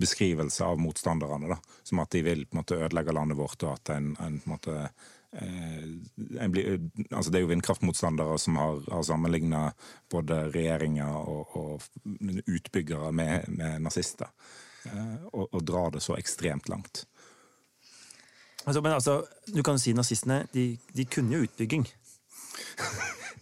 beskrivelser 0.00 0.72
av 0.72 0.80
motstanderne. 0.82 1.52
Da. 1.52 1.58
Som 1.86 2.00
at 2.02 2.14
de 2.14 2.24
vil 2.26 2.46
på 2.48 2.56
en 2.56 2.62
måte 2.64 2.80
ødelegge 2.80 3.14
landet 3.14 3.38
vårt, 3.38 3.60
og 3.62 3.76
at 3.76 3.94
en, 3.94 4.14
en 4.18 4.40
på 4.40 4.48
en 4.48 4.56
måte 4.56 4.88
blir, 6.52 6.76
altså 7.10 7.30
Det 7.30 7.38
er 7.38 7.42
jo 7.42 7.50
vindkraftmotstandere 7.50 8.38
som 8.38 8.58
har, 8.60 8.82
har 8.92 9.02
sammenligna 9.06 9.64
både 10.10 10.44
regjeringer 10.54 11.16
og, 11.16 11.56
og 11.56 11.82
utbyggere 12.46 13.12
med, 13.12 13.48
med 13.48 13.82
nazister. 13.82 14.30
Eh, 14.86 15.16
og, 15.32 15.48
og 15.50 15.64
drar 15.64 15.90
det 15.94 16.02
så 16.04 16.16
ekstremt 16.18 16.68
langt. 16.68 17.04
Altså, 18.64 18.80
men 18.80 18.92
altså, 18.92 19.24
du 19.56 19.62
kan 19.62 19.76
jo 19.76 19.82
si 19.82 19.92
nazistene 19.92 20.44
de, 20.54 20.78
de 20.96 21.04
kunne 21.04 21.36
jo 21.36 21.48
utbygging. 21.48 21.88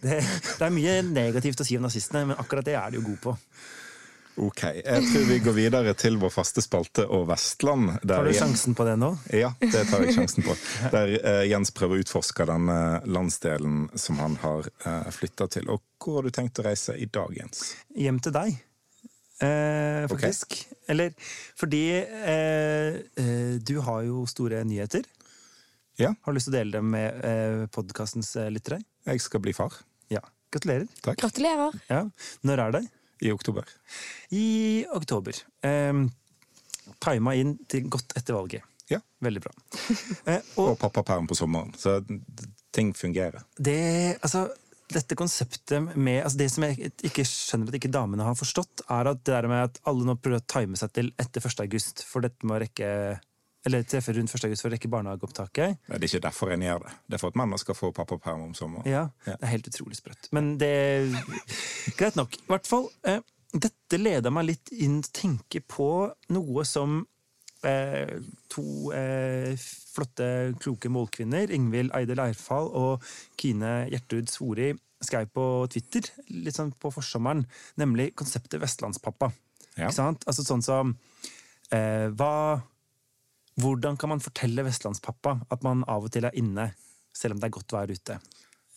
Det, 0.03 0.17
det, 0.19 0.65
er 0.65 0.73
mye 0.75 0.93
negativt 1.07 1.61
å 1.63 1.63
si 1.63 1.77
om 1.79 1.85
nazistene, 1.85 2.25
men 2.27 2.39
akkurat 2.41 2.65
det 2.67 2.73
er 2.75 2.89
de 2.91 2.97
jo 2.97 3.05
gode 3.05 3.21
på. 3.23 3.31
Ok, 4.41 4.63
Jeg 4.63 5.05
tror 5.11 5.25
vi 5.29 5.37
går 5.45 5.55
videre 5.57 5.93
til 5.93 6.17
vår 6.17 6.31
faste 6.33 6.63
spalte 6.65 7.05
og 7.05 7.27
Vestland. 7.29 7.99
tar 8.01 8.25
du 8.25 8.33
sjansen 8.33 8.73
på 8.73 8.87
det 8.87 8.97
nå? 8.97 9.11
Ja, 9.29 9.53
det 9.61 9.85
tar 9.91 10.01
jeg 10.07 10.15
sjansen 10.17 10.45
på. 10.47 10.55
Der 10.95 11.13
uh, 11.21 11.43
Jens 11.45 11.69
prøver 11.75 11.99
å 11.99 12.05
utforske 12.05 12.47
den 12.49 12.71
landsdelen 13.05 13.87
som 13.93 14.17
han 14.23 14.39
har 14.41 14.69
uh, 14.87 15.09
flytta 15.13 15.47
til. 15.53 15.69
Og 15.69 15.83
hvor 16.01 16.19
har 16.19 16.27
du 16.29 16.33
tenkt 16.33 16.59
å 16.59 16.65
reise 16.65 16.97
i 16.97 17.05
dag, 17.05 17.33
Jens? 17.37 17.73
Hjem 17.93 18.23
til 18.25 18.33
deg. 18.35 18.57
Eh, 19.43 20.07
faktisk. 20.07 20.53
Okay. 20.53 20.77
Eller 20.87 21.13
fordi 21.55 21.83
eh, 21.97 22.95
eh, 23.15 23.55
du 23.59 23.77
har 23.79 24.03
jo 24.07 24.25
store 24.29 24.63
nyheter. 24.67 25.03
Ja. 25.99 26.13
Har 26.21 26.33
du 26.33 26.37
lyst 26.37 26.49
til 26.49 26.55
å 26.55 26.59
dele 26.59 26.77
dem 26.77 26.89
med 26.93 27.25
eh, 27.25 27.63
podkastens 27.73 28.33
eh, 28.39 28.51
lyttere? 28.53 28.81
Jeg 29.07 29.21
skal 29.23 29.43
bli 29.43 29.53
far. 29.57 29.75
Ja. 30.13 30.21
Gratulerer. 30.53 30.87
Takk. 31.01 31.19
Gratulerer. 31.21 31.75
Ja. 31.89 32.03
Når 32.45 32.63
er 32.67 32.75
det? 32.77 32.83
I 33.23 33.31
oktober. 33.31 33.69
I 34.35 34.47
oktober. 34.95 35.39
Eh, 35.63 36.03
Tima 37.03 37.35
inn 37.39 37.55
til 37.71 37.87
godt 37.91 38.15
etter 38.19 38.35
valget. 38.35 38.65
Ja. 38.91 38.99
Veldig 39.23 39.43
bra. 39.45 39.53
Eh, 40.29 40.43
og, 40.55 40.73
og 40.73 40.75
pappaperm 40.79 41.27
på 41.27 41.35
sommeren. 41.35 41.73
Så 41.79 41.97
ting 42.73 42.93
fungerer. 42.95 43.43
Det, 43.57 44.19
altså, 44.23 44.45
dette 44.93 45.17
konseptet 45.19 45.95
med 45.95 46.21
altså 46.23 46.39
Det 46.39 46.49
som 46.51 46.65
jeg 46.67 46.91
ikke 47.05 47.25
skjønner 47.27 47.71
at 47.71 47.77
ikke 47.79 47.91
damene 47.91 48.27
har 48.27 48.37
forstått, 48.39 48.85
er 48.91 49.09
at 49.11 49.21
det 49.23 49.35
der 49.35 49.49
med 49.51 49.67
at 49.69 49.79
alle 49.89 50.07
nå 50.07 50.15
prøver 50.19 50.41
å 50.41 50.47
time 50.47 50.79
seg 50.79 50.93
til 50.95 51.11
etter 51.21 51.43
1. 51.43 51.63
august, 51.65 52.03
for 52.07 52.25
dette 52.25 52.47
må 52.47 52.59
rekke 52.61 52.89
eller 53.65 53.85
treffer 53.87 54.17
rundt 54.17 54.33
1. 54.33 54.45
august 54.49 54.65
for 54.65 54.71
å 54.71 54.73
rekke 54.73 54.91
barnehageopptaket. 54.91 55.77
Det 55.87 55.99
er 55.99 56.07
ikke 56.09 56.23
derfor 56.25 56.51
en 56.55 56.65
gjør 56.65 56.83
det. 56.83 56.95
Det 57.07 57.17
er 57.17 57.21
for 57.21 57.33
at 57.33 57.39
mamma 57.39 57.59
skal 57.61 57.77
få 57.77 57.91
pappaperm 57.95 58.43
om 58.49 58.57
sommeren. 58.57 58.87
Ja, 58.89 59.05
ja, 59.27 59.37
Det 59.37 59.47
er 59.47 59.53
helt 59.53 59.69
utrolig 59.71 59.99
sprøtt. 59.99 60.27
Men 60.35 60.57
det 60.59 60.71
er 60.73 61.15
Greit 61.97 62.19
nok. 62.19 62.35
I 62.35 62.51
hvert 62.51 62.67
fall. 62.67 62.89
Eh, 63.07 63.21
dette 63.53 63.99
leder 63.99 64.33
meg 64.33 64.49
litt 64.49 64.71
inn 64.73 65.01
til 65.05 65.11
å 65.11 65.19
tenke 65.21 65.61
på 65.69 65.89
noe 66.33 66.65
som 66.67 67.03
eh, 67.63 68.19
to 68.51 68.65
eh, 68.95 69.53
flotte, 69.93 70.27
kloke 70.63 70.91
målkvinner, 70.91 71.53
Ingvild 71.53 71.93
Eide 71.95 72.17
Leirfall 72.17 72.71
og 72.73 73.05
Kine 73.39 73.83
Gjertrud 73.91 74.31
Svori, 74.31 74.71
skrev 75.03 75.29
på 75.35 75.45
Twitter 75.71 76.07
litt 76.33 76.57
sånn 76.57 76.73
på 76.79 76.91
forsommeren, 76.93 77.45
nemlig 77.79 78.13
konseptet 78.19 78.61
vestlandspappa. 78.63 79.31
Ja. 79.75 79.87
Ikke 79.87 79.97
sant? 79.97 80.25
Altså 80.29 80.45
sånn 80.45 80.61
som 80.65 80.93
eh, 81.73 82.09
Hva 82.13 82.61
hvordan 83.61 83.97
kan 83.99 84.13
man 84.13 84.23
fortelle 84.23 84.65
vestlandspappa 84.65 85.37
at 85.53 85.65
man 85.65 85.83
av 85.89 86.07
og 86.07 86.13
til 86.13 86.25
er 86.27 86.37
inne, 86.39 86.71
selv 87.13 87.35
om 87.35 87.41
det 87.41 87.49
er 87.49 87.55
godt 87.57 87.75
vær 87.75 87.93
ute? 87.93 88.19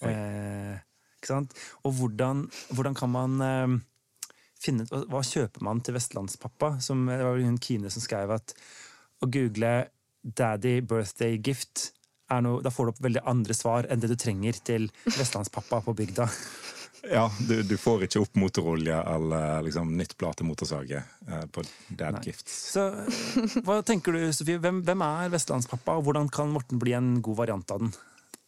Eh, 0.04 0.76
ikke 1.16 1.30
sant? 1.30 1.56
Og 1.88 1.96
hvordan, 1.96 2.44
hvordan 2.76 2.96
kan 2.98 3.12
man 3.12 3.44
eh, 3.46 3.76
finne 4.60 4.84
ut 4.84 5.08
Hva 5.12 5.22
kjøper 5.24 5.64
man 5.64 5.80
til 5.80 5.96
vestlandspappa? 5.96 6.76
Som, 6.84 7.06
det 7.08 7.24
var 7.24 7.40
hun 7.40 7.60
Kine 7.62 7.92
som 7.92 8.04
skrev 8.04 8.36
at 8.36 8.56
å 9.24 9.30
google 9.32 9.88
'daddy 10.26 10.80
birthday 10.84 11.38
gift' 11.38 11.92
noe, 12.42 12.62
da 12.62 12.72
får 12.74 12.86
du 12.86 12.92
opp 12.92 13.04
veldig 13.04 13.22
andre 13.30 13.54
svar 13.54 13.86
enn 13.88 14.00
det 14.02 14.10
du 14.10 14.16
trenger 14.18 14.58
til 14.66 14.88
vestlandspappa 15.04 15.80
på 15.86 15.94
bygda. 15.94 16.26
Ja, 17.10 17.30
du, 17.48 17.62
du, 17.62 17.76
får 17.78 18.06
ikke 18.06 18.20
opp 18.24 18.38
motorolje 18.40 18.96
eller 19.14 19.62
liksom, 19.66 19.92
nytt 19.98 20.16
blad 20.18 20.38
til 20.38 20.48
motorsaget 20.48 21.28
eh, 21.28 21.44
på 21.52 21.62
Dad 21.88 22.18
Nei. 22.18 22.22
Gifts. 22.28 22.56
Så 22.74 22.88
hva 23.66 23.78
tenker 23.86 24.16
du, 24.16 24.24
Sofie? 24.34 24.60
Hvem, 24.62 24.82
hvem, 24.86 25.04
er 25.06 25.32
vestlandspappa, 25.34 25.98
og 25.98 26.06
hvordan 26.08 26.30
kan 26.32 26.52
Morten 26.54 26.80
bli 26.82 26.96
en 26.96 27.16
god 27.24 27.40
variant 27.42 27.74
av 27.74 27.84
den? 27.84 27.94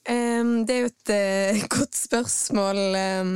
Um, 0.09 0.53
det 0.67 0.75
er 0.75 0.85
jo 0.85 0.93
et 0.93 1.13
uh, 1.13 1.65
godt 1.79 1.99
spørsmål. 1.99 2.81
Um, 2.97 3.35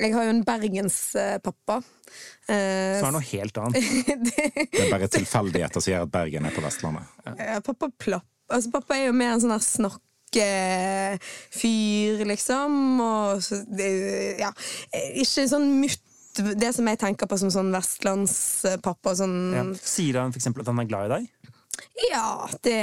jeg 0.00 0.14
har 0.14 0.26
jo 0.26 0.34
en 0.34 0.44
bergenspappa. 0.46 1.80
Uh, 1.80 2.50
så 2.50 2.56
er 2.56 3.08
det 3.08 3.14
noe 3.16 3.30
helt 3.30 3.62
annet. 3.62 3.88
det, 4.26 4.50
det, 4.60 4.84
er 4.84 4.92
bare 4.92 5.10
tilfeldigheter 5.12 5.82
som 5.82 5.94
gjør 5.94 6.06
at 6.06 6.14
Bergen 6.14 6.48
er 6.48 6.54
på 6.54 6.64
Vestlandet. 6.64 7.16
Ja, 7.26 7.58
pappa 7.64 7.90
Plapp. 7.96 8.28
Altså, 8.50 8.72
pappa 8.74 8.96
er 8.98 9.08
jo 9.08 9.14
mer 9.14 9.36
en 9.36 9.42
sånn 9.44 9.54
her 9.54 9.62
snakk 9.62 10.00
fyr, 10.38 12.22
liksom. 12.28 13.00
Og 13.02 13.42
så, 13.42 13.62
det, 13.66 13.90
ja, 14.38 14.52
ikke 15.18 15.48
sånn 15.50 15.72
mutt 15.80 16.06
det 16.40 16.70
som 16.72 16.86
jeg 16.86 17.00
tenker 17.00 17.26
på 17.26 17.36
som 17.40 17.50
sånn 17.52 17.72
vestlandspappa. 17.74 19.16
Sånn 19.18 19.36
ja. 19.56 19.66
Sier 19.82 20.20
han 20.22 20.34
f.eks. 20.34 20.46
at 20.52 20.70
han 20.70 20.82
er 20.82 20.90
glad 20.90 21.08
i 21.08 21.14
deg? 21.16 21.50
Ja, 22.10 22.48
det 22.64 22.76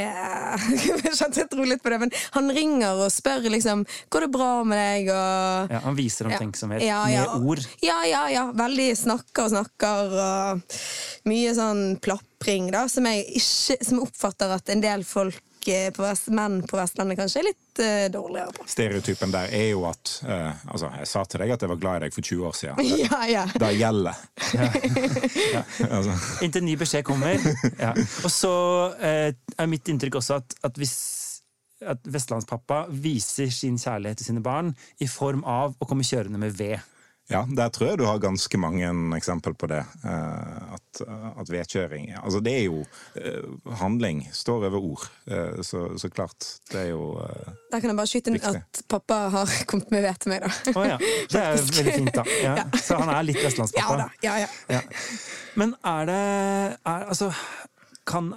Jeg 1.06 1.14
skjønte 1.16 1.42
jeg 1.42 1.50
tro 1.52 1.66
litt 1.68 1.82
på 1.84 1.92
det, 1.92 2.00
men 2.02 2.12
han 2.34 2.50
ringer 2.54 3.02
og 3.06 3.12
spør 3.14 3.48
liksom 3.52 3.84
Går 4.14 4.26
det 4.26 4.30
bra 4.34 4.52
med 4.68 4.80
deg? 4.80 5.12
Og, 5.14 5.74
ja, 5.74 5.82
han 5.84 5.98
viser 5.98 6.30
omtenksomhet 6.30 6.86
ja, 6.86 7.02
ja, 7.12 7.26
med 7.34 7.50
ord. 7.52 7.66
Ja, 7.84 8.00
ja, 8.08 8.24
ja. 8.34 8.46
Veldig 8.58 8.88
snakker 8.98 9.48
og 9.48 9.54
snakker. 9.54 10.16
Og 10.24 10.80
mye 11.30 11.54
sånn 11.58 11.84
plapring, 12.04 12.72
da, 12.74 12.86
som 12.92 13.08
jeg, 13.10 13.26
ikke, 13.42 13.80
som 13.82 14.00
jeg 14.00 14.06
oppfatter 14.08 14.56
at 14.58 14.74
en 14.74 14.84
del 14.84 15.06
folk 15.08 15.44
på 15.96 16.04
Vest, 16.06 16.30
menn 16.34 16.60
på 16.68 16.78
Vestlandet 16.80 17.20
kanskje 17.20 17.42
er 17.42 17.48
litt 17.50 17.82
uh, 17.82 18.06
dårligere 18.14 18.56
på. 18.56 18.68
Stereotypen 18.72 19.34
der 19.34 19.52
er 19.54 19.68
jo 19.72 19.84
at 19.90 20.14
uh, 20.28 20.64
Altså, 20.72 20.92
jeg 21.02 21.10
sa 21.12 21.24
til 21.28 21.44
deg 21.44 21.54
at 21.56 21.66
jeg 21.66 21.72
var 21.74 21.82
glad 21.82 22.00
i 22.00 22.06
deg 22.06 22.16
for 22.16 22.30
20 22.30 22.48
år 22.50 22.58
siden. 22.58 22.90
ja, 23.04 23.22
ja. 23.30 23.46
Det 23.54 23.72
gjelder. 23.78 24.24
Ja. 24.54 24.70
ja. 25.58 25.64
altså. 25.90 26.18
Inntil 26.46 26.68
ny 26.68 26.78
beskjed 26.80 27.06
kommer. 27.08 27.38
Ja. 27.78 27.92
Og 28.26 28.32
så 28.32 28.52
uh, 28.98 29.30
er 29.30 29.70
mitt 29.70 29.88
inntrykk 29.92 30.18
også 30.20 30.40
at, 30.40 30.56
at 30.66 30.78
hvis 30.80 30.96
at 31.86 32.08
vestlandspappa 32.10 32.88
viser 32.90 33.52
sin 33.54 33.78
kjærlighet 33.78 34.18
til 34.18 34.32
sine 34.32 34.42
barn 34.42 34.72
i 35.04 35.08
form 35.10 35.44
av 35.46 35.76
å 35.78 35.88
komme 35.90 36.06
kjørende 36.08 36.40
med 36.42 36.56
ved. 36.58 36.82
Ja, 37.28 37.42
der 37.44 37.68
tror 37.76 37.90
jeg 37.90 38.00
du 38.00 38.06
har 38.08 38.22
ganske 38.24 38.60
mange 38.60 38.88
eksempel 39.18 39.52
på 39.60 39.68
det. 39.68 39.82
Eh, 40.08 40.74
at, 40.78 41.02
at 41.42 41.50
vedkjøring 41.52 42.14
Altså, 42.22 42.40
det 42.44 42.54
er 42.56 42.64
jo 42.70 42.86
eh, 43.20 43.74
Handling 43.82 44.24
står 44.32 44.70
over 44.70 44.80
ord. 44.80 45.08
Eh, 45.28 45.60
så, 45.68 45.90
så 46.00 46.10
klart, 46.10 46.48
det 46.72 46.86
er 46.86 46.90
jo 46.94 47.18
Der 47.72 47.82
kan 47.82 47.92
jeg 47.92 48.00
bare 48.00 48.08
skyte 48.08 48.32
inn 48.32 48.40
at 48.40 48.82
pappa 48.88 49.20
har 49.36 49.56
kommet 49.70 49.92
med 49.92 50.08
ved 50.08 50.24
til 50.24 50.34
meg, 50.34 50.48
da. 50.48 50.74
Oh, 50.74 50.88
ja. 50.88 50.98
Det 51.28 51.44
er 51.44 51.60
veldig 51.60 51.98
fint, 52.00 52.14
da. 52.16 52.28
Ja. 52.44 52.56
Ja. 52.62 52.68
Så 52.80 53.00
han 53.02 53.12
er 53.12 53.28
litt 53.28 53.44
vestlandspappa? 53.44 53.98
Ja 54.00 54.06
da. 54.06 54.10
Ja, 54.24 54.48
ja. 54.72 54.82
Men 55.60 55.76
er 55.84 56.08
det 56.08 56.22
er, 56.24 57.08
Altså, 57.12 57.34
kan 58.08 58.32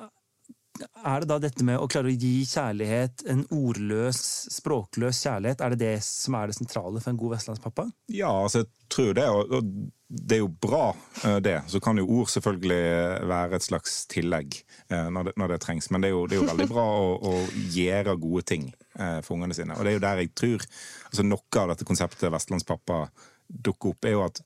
er 0.81 1.23
det 1.23 1.29
da 1.31 1.39
dette 1.43 1.65
med 1.67 1.81
å 1.81 1.89
klare 1.91 2.11
å 2.11 2.17
gi 2.17 2.43
kjærlighet, 2.49 3.25
en 3.31 3.45
ordløs, 3.55 4.21
språkløs 4.55 5.23
kjærlighet, 5.25 5.63
er 5.65 5.75
det 5.75 5.81
det 5.83 5.95
som 6.07 6.37
er 6.39 6.51
det 6.51 6.59
sentrale 6.59 7.01
for 7.01 7.13
en 7.13 7.21
god 7.21 7.37
vestlandspappa? 7.37 7.87
Ja, 8.13 8.31
altså 8.43 8.63
jeg 8.63 8.71
tror 8.93 9.17
det. 9.17 9.27
Og 9.31 9.73
det 10.11 10.39
er 10.39 10.43
jo 10.43 10.51
bra, 10.63 10.95
eh, 11.25 11.37
det. 11.45 11.57
Så 11.71 11.81
kan 11.81 11.99
jo 12.01 12.09
ord 12.21 12.31
selvfølgelig 12.33 13.29
være 13.31 13.59
et 13.59 13.67
slags 13.67 13.99
tillegg 14.11 14.57
eh, 14.89 15.11
når 15.13 15.31
det, 15.31 15.35
når 15.39 15.55
det 15.55 15.61
trengs. 15.67 15.91
Men 15.91 16.03
det 16.03 16.11
er, 16.11 16.17
jo, 16.17 16.25
det 16.27 16.37
er, 16.37 16.43
jo, 16.43 16.49
veldig 16.51 16.71
bra 16.73 16.87
å, 16.87 17.13
å 17.31 17.35
gjøre 17.77 18.17
gode 18.23 18.47
ting 18.51 18.71
eh, 18.99 19.21
for 19.23 19.37
ungene 19.37 19.57
sine. 19.57 19.77
Og 19.77 19.87
det 19.87 19.93
er 19.93 20.01
jo 20.01 20.07
der 20.07 20.25
jeg 20.25 20.35
tror 20.35 20.67
altså 21.11 21.27
Noe 21.27 21.63
av 21.63 21.71
dette 21.73 21.87
konseptet 21.87 22.33
vestlandspappa 22.33 23.05
dukker 23.51 23.95
opp, 23.95 24.07
er 24.07 24.15
jo 24.15 24.27
at 24.27 24.43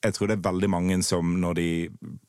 jeg 0.00 0.14
tror 0.16 0.30
det 0.30 0.38
er 0.38 0.44
veldig 0.46 0.68
mange 0.72 0.96
som 1.04 1.34
når 1.42 1.56
de 1.58 1.68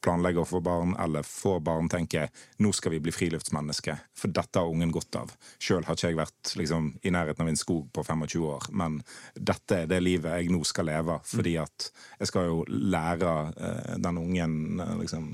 planlegger 0.04 0.44
å 0.44 0.50
få 0.50 0.60
barn, 0.64 0.94
eller 1.00 1.24
får 1.28 1.62
barn, 1.64 1.88
tenker 1.92 2.28
nå 2.60 2.72
skal 2.76 2.96
vi 2.96 3.02
bli 3.06 3.14
friluftsmenneske, 3.16 3.96
for 4.18 4.34
dette 4.36 4.60
har 4.60 4.72
ungen 4.72 4.92
godt 4.92 5.16
av. 5.22 5.32
Sjøl 5.62 5.88
har 5.88 5.96
ikke 5.96 6.12
jeg 6.12 6.20
vært 6.20 6.54
liksom, 6.60 6.92
i 7.08 7.14
nærheten 7.16 7.46
av 7.46 7.52
en 7.52 7.60
skog 7.60 7.88
på 7.96 8.04
25 8.04 8.48
år, 8.50 8.70
men 8.76 9.00
dette 9.36 9.84
er 9.84 9.92
det 9.92 10.02
livet 10.04 10.36
jeg 10.36 10.52
nå 10.52 10.64
skal 10.68 10.90
leve, 10.92 11.20
fordi 11.28 11.56
at 11.64 11.92
jeg 12.20 12.32
skal 12.32 12.50
jo 12.50 12.64
lære 12.68 13.36
eh, 13.56 13.94
den 14.04 14.20
ungen 14.20 14.84
eh, 14.84 14.94
liksom, 15.06 15.32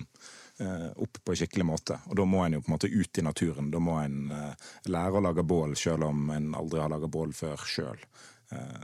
eh, 0.61 0.87
opp 0.93 1.23
på 1.23 1.33
en 1.33 1.41
skikkelig 1.41 1.65
måte. 1.65 1.99
Og 2.05 2.21
da 2.21 2.29
må 2.29 2.45
en 2.45 2.59
jo 2.59 2.63
på 2.63 2.71
en 2.71 2.77
måte 2.77 2.93
ut 2.93 3.17
i 3.17 3.25
naturen. 3.25 3.73
Da 3.73 3.81
må 3.81 3.97
en 4.03 4.31
eh, 4.31 4.71
lære 4.93 5.17
å 5.17 5.25
lage 5.25 5.45
bål, 5.47 5.73
sjøl 5.79 6.05
om 6.07 6.29
en 6.37 6.53
aldri 6.57 6.81
har 6.83 6.93
laga 6.93 7.09
bål 7.11 7.33
før 7.37 7.65
sjøl. 7.65 8.07
Eh, 8.53 8.83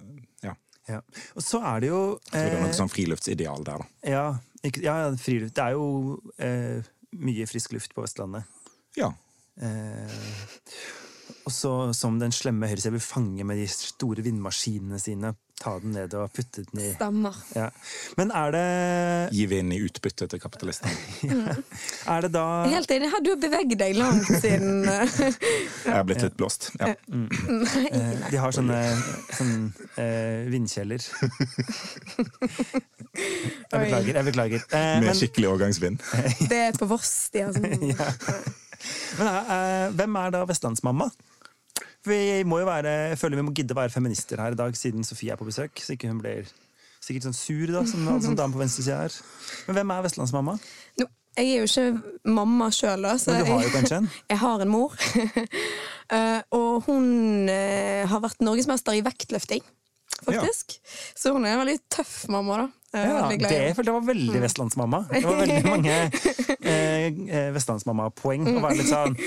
ja. 0.49 0.57
Ja. 0.89 0.99
Og 1.37 1.45
så 1.45 1.61
er 1.63 1.83
det 1.83 1.91
jo 1.91 2.01
det 2.31 2.41
er 2.41 2.57
noe 2.59 2.75
sånn 2.75 2.91
friluftsideal 2.91 3.63
der, 3.67 3.83
da. 3.83 4.09
Ja, 4.15 4.25
ikke, 4.63 4.83
ja 4.83 4.97
friluft. 5.19 5.55
Det 5.55 5.63
er 5.63 5.77
jo 5.77 6.17
eh, 6.43 6.91
mye 7.23 7.47
frisk 7.47 7.75
luft 7.75 7.95
på 7.95 8.03
Vestlandet. 8.03 8.49
Ja. 8.99 9.13
Eh, 9.61 10.19
Og 11.43 11.51
så 11.51 11.71
som 11.97 12.19
den 12.21 12.31
slemme 12.31 12.69
høyresida 12.71 12.93
vil 12.93 13.03
fange 13.03 13.43
med 13.43 13.57
de 13.59 13.65
store 13.67 14.23
vindmaskinene 14.23 14.99
sine. 15.01 15.33
Ta 15.63 15.75
den 15.79 15.91
ned 15.95 16.11
og 16.17 16.31
putte 16.33 16.63
den 16.65 16.79
i 16.81 16.87
Stemmer. 16.95 17.35
Ja. 17.55 17.67
Men 18.17 18.31
er 18.35 18.51
det 18.55 18.63
Gi 19.35 19.43
vind 19.51 19.75
i 19.75 19.77
utbytte 19.85 20.25
til 20.31 20.41
kapitalistene. 20.41 20.95
ja. 21.29 21.53
Er 22.15 22.25
det 22.25 22.31
da 22.33 22.45
Helt 22.71 22.91
enig. 22.95 23.11
Har 23.13 23.21
du 23.23 23.33
beveget 23.39 23.77
deg 23.79 23.95
langt 23.99 24.27
siden 24.41 24.87
eh? 24.95 25.19
Jeg 25.19 25.93
er 25.93 26.07
blitt 26.09 26.23
litt 26.25 26.39
blåst. 26.39 26.71
Ja. 26.79 26.95
mm. 27.07 27.27
Eh, 27.91 28.25
De 28.33 28.41
har 28.41 28.55
sånne, 28.55 28.79
sånne 29.37 29.87
eh, 30.01 30.49
vindkjeller. 30.51 31.05
Jeg 33.13 33.77
beklager. 33.77 34.15
jeg 34.17 34.25
beklager. 34.25 34.63
Eh, 34.73 34.89
Med 34.97 35.05
men, 35.05 35.15
skikkelig 35.17 35.47
årgangsvind. 35.51 35.99
Det 36.49 36.59
er 36.69 36.77
på 36.77 36.87
Voss. 36.89 37.13
De 37.33 37.43
har 37.45 37.53
sånn 37.53 37.67
men 39.17 39.27
eh, 39.29 39.53
eh, 39.55 39.91
hvem 39.95 40.17
er 40.19 40.33
da 40.33 40.43
vestlandsmamma? 40.49 41.07
Vi 42.03 42.43
må 42.47 42.59
jo 42.59 42.67
være, 42.67 42.91
jeg 43.13 43.19
føler 43.21 43.39
vi 43.39 43.45
må 43.47 43.53
gidde 43.55 43.75
å 43.75 43.79
være 43.79 43.93
feminister 43.93 44.41
her 44.43 44.55
i 44.55 44.59
dag, 44.59 44.75
siden 44.75 45.05
Sofie 45.07 45.31
er 45.31 45.39
på 45.39 45.47
besøk. 45.47 45.79
Så 45.79 45.95
ikke 45.95 46.11
hun 46.11 46.19
blir 46.19 46.49
sikkert 47.03 47.27
sånn 47.29 47.37
sur, 47.37 47.67
da, 47.71 47.83
som 47.87 48.07
alle 48.07 48.23
sånne 48.23 48.39
damer 48.39 48.57
på 48.57 48.63
venstresida 48.63 49.03
er. 49.07 49.19
Men 49.67 49.79
hvem 49.79 49.93
er 49.95 50.07
vestlandsmamma? 50.07 50.57
no, 51.01 51.07
Jeg 51.39 51.49
er 51.49 51.63
jo 51.63 51.69
ikke 51.69 52.29
mamma 52.35 52.67
sjøl, 52.75 53.07
da. 53.07 53.15
Men 53.27 53.39
du 53.39 53.51
har 53.51 53.63
jo 53.65 53.71
kanskje 53.73 54.01
en? 54.01 54.09
jeg 54.33 54.41
har 54.43 54.67
en 54.67 54.73
mor. 54.73 54.99
Eh, 56.13 56.41
og 56.53 56.83
hun 56.85 57.47
eh, 57.49 58.03
har 58.05 58.19
vært 58.21 58.41
norgesmester 58.43 58.93
i 58.93 58.99
vektløfting, 59.01 59.63
faktisk. 60.27 60.75
Så 61.17 61.31
hun 61.33 61.47
er 61.47 61.55
en 61.55 61.61
veldig 61.63 61.77
tøff 61.95 62.27
mamma, 62.29 62.57
da. 62.59 62.67
Er 62.93 63.07
Ja, 63.07 63.29
det, 63.31 63.61
for 63.73 63.87
det 63.87 63.95
var 63.95 64.03
veldig 64.05 64.41
vestlandsmamma. 64.43 64.99
Det 65.09 65.23
var 65.23 65.39
veldig 65.39 65.61
mange 65.65 65.95
eh, 66.59 67.07
eh, 67.07 67.47
vestlandsmamma-poeng. 67.55 68.45
Å 68.51 68.65
være 68.67 68.77
litt 68.83 68.91
sånn 68.91 69.17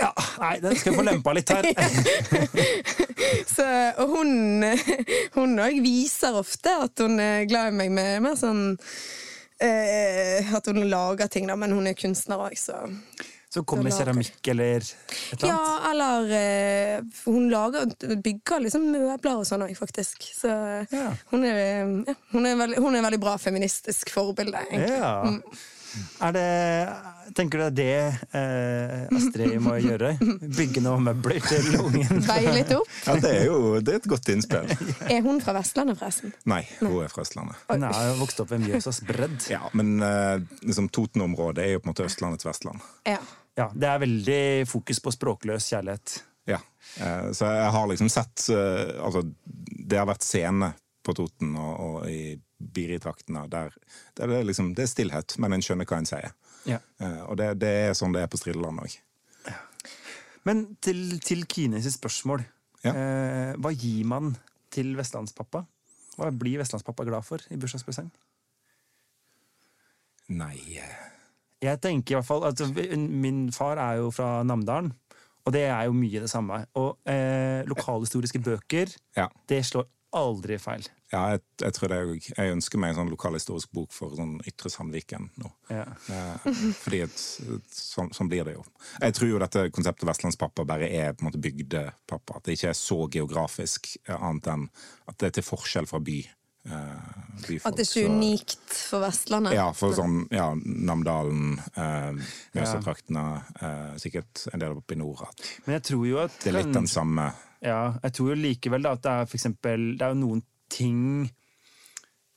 Ja, 0.00 0.10
nei, 0.40 0.54
den 0.62 0.76
skal 0.80 0.92
jeg 0.92 0.98
få 0.98 1.04
lempa 1.06 1.34
litt 1.36 1.50
her. 1.52 1.66
Så, 3.54 3.64
og 4.00 4.14
hun 4.16 5.58
òg 5.60 5.80
viser 5.84 6.38
ofte 6.40 6.72
at 6.86 7.02
hun 7.04 7.18
er 7.20 7.44
glad 7.50 7.72
i 7.72 7.76
meg 7.76 7.90
med 7.94 8.22
mer 8.24 8.38
sånn 8.38 8.62
eh, 9.60 10.48
At 10.56 10.66
hun 10.70 10.80
lager 10.90 11.28
ting, 11.32 11.46
da, 11.50 11.56
men 11.60 11.74
hun 11.76 11.86
er 11.90 11.98
kunstner 11.98 12.40
òg, 12.46 12.56
så 12.58 12.78
Så 13.50 13.64
kommer 13.68 13.90
keramikk 13.92 14.48
eller 14.52 14.78
et 14.80 14.94
eller 15.34 15.50
Ja, 15.50 15.58
eller 15.90 16.32
eh, 16.38 17.02
Hun 17.26 17.50
lager, 17.52 17.90
bygger 18.24 18.64
liksom 18.66 18.86
møbler 18.94 19.42
og 19.42 19.46
sånn 19.48 19.66
òg, 19.66 19.74
faktisk. 19.78 20.24
Så 20.38 20.48
Ja. 20.94 21.10
hun, 21.34 21.44
er, 21.44 21.60
ja, 22.08 22.14
hun, 22.32 22.46
er 22.46 22.56
veldig, 22.62 22.80
hun 22.86 22.96
er 22.96 23.04
veldig 23.08 23.20
bra 23.26 23.36
feministisk 23.42 24.14
forbilde, 24.14 24.64
egentlig. 24.70 24.96
Ja. 24.96 25.12
Er 26.20 26.34
det 26.36 26.46
Tenker 27.34 27.60
du 27.60 27.64
det 27.78 27.84
er 27.86 28.14
det 28.16 28.38
eh, 28.38 29.16
Astrid 29.16 29.52
må 29.62 29.76
gjøre? 29.78 30.12
Bygge 30.42 30.82
noen 30.82 31.04
møbler 31.06 31.38
til 31.44 31.68
ungen? 31.78 32.22
Veie 32.30 32.54
litt 32.56 32.72
opp. 32.74 32.90
Ja, 33.06 33.14
det 33.22 33.30
er 33.36 33.44
jo 33.46 33.58
det 33.78 33.94
er 33.94 34.00
et 34.00 34.08
godt 34.10 34.32
innspill. 34.34 34.66
Er 35.14 35.22
hun 35.22 35.38
fra 35.44 35.54
Vestlandet, 35.54 35.98
forresten? 36.00 36.34
Nei, 36.50 36.62
hun 36.80 36.96
er 37.04 37.12
fra 37.12 37.22
Østlandet. 37.22 37.60
Hun 37.70 37.86
har 37.86 38.10
vokst 38.18 38.42
opp 38.42 38.50
ved 38.50 38.64
Mjøsas 38.64 39.02
bredd. 39.06 39.38
Ja, 39.52 39.62
Men 39.78 40.00
eh, 40.02 40.42
liksom, 40.66 40.90
Toten-området 40.90 41.64
er 41.64 41.76
jo 41.76 41.84
på 41.84 41.88
en 41.88 41.92
måte 41.94 42.08
Østlandets 42.08 42.48
Vestland. 42.48 42.82
Ja. 43.06 43.20
Ja, 43.58 43.68
det 43.74 43.88
er 43.90 44.02
veldig 44.02 44.42
fokus 44.70 45.00
på 45.04 45.12
språkløs 45.14 45.70
kjærlighet. 45.70 46.20
Ja. 46.50 46.58
Eh, 46.98 47.30
så 47.36 47.50
jeg 47.50 47.72
har 47.76 47.90
liksom 47.90 48.08
sett 48.10 48.46
eh, 48.54 48.96
Altså, 49.04 49.22
det 49.44 49.98
har 49.98 50.08
vært 50.08 50.26
scene 50.26 50.72
på 51.06 51.14
Toten 51.16 51.54
og, 51.58 51.74
og 51.80 52.10
i 52.10 52.34
Biri-traktene 52.60 53.46
der, 53.50 53.72
der 54.18 54.26
det, 54.34 54.40
liksom, 54.46 54.74
det 54.76 54.84
er 54.84 54.90
stillhet, 54.92 55.34
men 55.40 55.56
en 55.56 55.62
skjønner 55.64 55.88
hva 55.88 55.98
en 56.02 56.08
sier. 56.08 56.32
Ja. 56.68 56.78
Eh, 57.00 57.22
og 57.24 57.38
det, 57.40 57.54
det 57.62 57.70
er 57.88 57.94
sånn 57.96 58.12
det 58.12 58.22
er 58.26 58.30
på 58.32 58.36
Strideland 58.40 58.82
òg. 58.84 58.98
Men 60.44 60.62
til, 60.80 61.18
til 61.20 61.42
Kines 61.48 61.88
spørsmål. 61.96 62.44
Ja. 62.84 62.92
Eh, 62.96 63.50
hva 63.60 63.72
gir 63.76 64.06
man 64.08 64.34
til 64.72 64.94
vestlandspappa? 64.96 65.64
Hva 66.16 66.30
blir 66.36 66.60
vestlandspappa 66.62 67.04
glad 67.08 67.24
for 67.26 67.42
i 67.52 67.58
bursdagspresang? 67.60 68.08
Nei 70.30 70.56
eh, 70.78 70.96
Jeg 71.64 71.80
tenker 71.82 72.14
i 72.14 72.18
hvert 72.20 72.28
fall 72.28 72.44
at 72.48 72.60
Min 73.10 73.48
far 73.52 73.80
er 73.82 73.98
jo 74.00 74.10
fra 74.14 74.40
Namdalen, 74.46 74.92
og 75.44 75.52
det 75.56 75.64
er 75.68 75.88
jo 75.88 75.96
mye 75.96 76.22
det 76.22 76.30
samme. 76.32 76.62
Og 76.78 76.96
eh, 77.08 77.60
lokalhistoriske 77.68 78.40
bøker, 78.44 78.92
Ja. 79.16 79.28
det 79.48 79.62
slår 79.68 79.88
aldri 80.16 80.56
feil. 80.60 80.86
Ja, 81.12 81.20
jeg, 81.34 81.40
jeg 81.58 81.72
tror 81.74 81.88
det 81.90 81.96
er 81.98 82.06
òg 82.12 82.26
Jeg 82.36 82.52
ønsker 82.54 82.78
meg 82.78 82.92
en 82.92 82.98
sånn 83.00 83.10
lokalhistorisk 83.10 83.72
bok 83.74 83.90
for 83.92 84.14
sånn 84.14 84.36
Ytre 84.46 84.70
Sandviken 84.70 85.28
nå. 85.42 85.50
Ja. 85.68 85.84
Eh, 86.06 86.50
fordi 86.84 87.00
et, 87.02 87.16
sånn, 87.74 88.12
sånn 88.14 88.30
blir 88.30 88.44
det 88.46 88.54
jo. 88.54 88.62
Jeg 89.02 89.16
tror 89.18 89.32
jo 89.32 89.40
dette 89.42 89.64
konseptet 89.74 90.06
vestlandspappa 90.06 90.64
bare 90.70 90.86
er 90.86 91.12
på 91.14 91.24
en 91.24 91.30
måte 91.32 91.42
bygdepappa. 91.42 92.36
At 92.38 92.44
det 92.46 92.54
ikke 92.58 92.70
er 92.70 92.78
så 92.78 93.00
geografisk, 93.10 93.96
eh, 94.06 94.14
annet 94.14 94.46
enn 94.54 94.68
at 95.10 95.18
det 95.18 95.26
er 95.32 95.40
til 95.40 95.48
forskjell 95.50 95.90
fra 95.90 95.98
by. 95.98 96.20
eh, 96.68 97.12
byfolk, 97.48 97.66
At 97.72 97.76
det 97.76 97.86
er 97.86 97.88
ikke 97.88 98.06
så- 98.06 98.14
unikt 98.14 98.72
for 98.90 99.00
Vestlandet. 99.00 99.54
Ja, 99.56 99.70
for 99.72 99.94
sånn 99.96 100.26
ja, 100.30 100.50
Namdalen, 100.54 101.58
eh, 101.74 102.12
Mjøsatraktene, 102.54 103.22
eh, 103.62 103.94
sikkert 104.02 104.46
en 104.52 104.60
del 104.60 104.76
oppe 104.76 104.92
i 104.92 104.98
nord. 105.00 105.22
At 105.22 105.40
Men 105.66 105.80
jeg 105.80 105.82
tror 105.90 106.06
jo 106.06 106.18
at 106.18 106.38
det 106.44 106.52
er 106.54 106.62
litt 106.62 106.72
den 106.74 106.86
samme 106.86 107.32
Ja, 107.62 107.94
jeg 108.02 108.12
tror 108.16 108.28
jo 108.34 108.36
likevel 108.40 108.82
da, 108.82 108.92
at 108.92 109.02
det 109.02 109.10
er 109.10 109.26
for 109.26 109.36
eksempel 109.36 109.82
Det 109.98 110.02
er 110.06 110.14
jo 110.14 110.20
noen 110.20 110.42
ting 110.72 111.28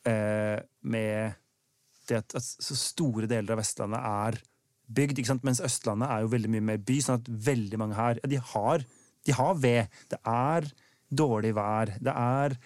eh, 0.10 0.60
med 0.82 1.36
det 2.10 2.18
at, 2.20 2.36
at 2.36 2.44
så 2.44 2.76
store 2.78 3.30
deler 3.32 3.56
av 3.56 3.62
Vestlandet 3.62 4.04
er 4.04 4.40
bygd, 4.94 5.22
ikke 5.22 5.32
sant? 5.32 5.46
mens 5.48 5.62
Østlandet 5.64 6.12
er 6.12 6.26
jo 6.26 6.32
veldig 6.34 6.50
mye 6.52 6.66
mer 6.74 6.82
by. 6.84 6.98
sånn 7.02 7.22
at 7.22 7.30
veldig 7.48 7.80
mange 7.80 7.96
her 7.98 8.20
ja, 8.20 8.30
de, 8.34 8.40
har, 8.54 8.84
de 9.26 9.36
har 9.38 9.56
ved. 9.64 9.96
Det 10.12 10.20
er 10.28 10.68
dårlig 11.14 11.54
vær. 11.56 11.94
Det 12.04 12.14
er 12.14 12.58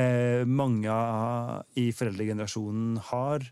eh, 0.00 0.44
Mange 0.48 0.88
av- 0.90 1.66
i 1.78 1.90
foreldregenerasjonen 1.92 2.96
har 3.10 3.44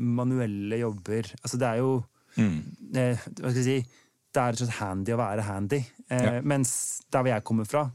manuelle 0.00 0.78
jobber. 0.82 1.30
Altså, 1.44 1.58
det 1.60 1.68
er 1.70 1.80
jo 1.82 1.94
eh, 2.40 3.16
Hva 3.38 3.50
skal 3.50 3.60
jeg 3.62 3.66
si 3.66 3.78
Det 4.30 4.38
er 4.42 4.52
rett 4.54 4.60
og 4.60 4.66
slett 4.66 4.78
handy 4.80 5.14
å 5.14 5.20
være 5.22 5.46
handy. 5.46 5.80
Eh, 6.10 6.26
Ja. 6.26 6.34
Mens 6.42 6.72
der 7.10 7.22
hvor 7.22 7.32
jeg 7.36 7.44
kommer 7.46 7.66
fra, 7.70 7.86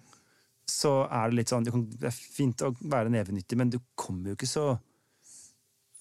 så 0.70 1.06
er 1.06 1.30
det 1.30 1.40
litt 1.40 1.52
sånn 1.52 1.68
kan, 1.70 1.86
Det 1.94 2.10
er 2.10 2.16
fint 2.16 2.64
å 2.66 2.74
være 2.82 3.14
nevenyttig, 3.14 3.58
men 3.60 3.72
du 3.74 3.80
kommer 3.98 4.32
jo 4.32 4.38
ikke 4.38 4.50
så 4.50 4.66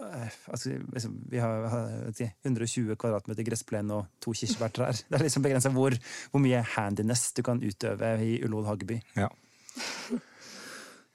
eh, 0.01 0.37
altså, 0.49 0.79
liksom, 0.95 1.19
Vi 1.31 1.43
har 1.43 1.69
har, 1.73 1.93
ikke, 2.11 2.31
120 2.47 2.99
kvadratmeter 3.01 3.47
gressplen 3.47 3.93
og 3.95 4.09
to 4.25 4.35
kirsebærtrær. 4.37 5.05
Det 5.09 5.19
er 5.19 5.27
liksom 5.27 5.45
begrensa 5.45 5.73
hvor, 5.75 5.97
hvor 6.33 6.45
mye 6.45 6.65
handiness 6.77 7.31
du 7.37 7.45
kan 7.47 7.63
utøve 7.63 8.17
i 8.25 8.39
Ullevål 8.43 8.71
Hageby. 8.73 9.01
Ja, 9.21 9.31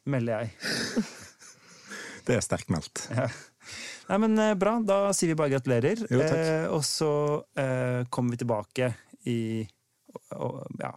Melder 0.10 0.42
jeg. 0.42 1.06
det 2.26 2.38
er 2.38 2.46
sterkt 2.46 2.72
meldt. 2.74 3.06
Ja. 3.14 3.28
Nei, 4.10 4.18
men 4.26 4.40
eh, 4.42 4.56
Bra. 4.58 4.80
Da 4.86 5.02
sier 5.14 5.34
vi 5.34 5.38
bare 5.40 5.54
gratulerer. 5.54 6.02
Jo. 6.10 6.22
Eh, 6.24 6.66
og 6.74 6.82
så 6.88 7.12
eh, 7.60 8.08
kommer 8.10 8.34
vi 8.34 8.42
tilbake 8.42 8.94
i 9.30 9.40
og, 10.10 10.22
og, 10.34 10.56
ja, 10.82 10.94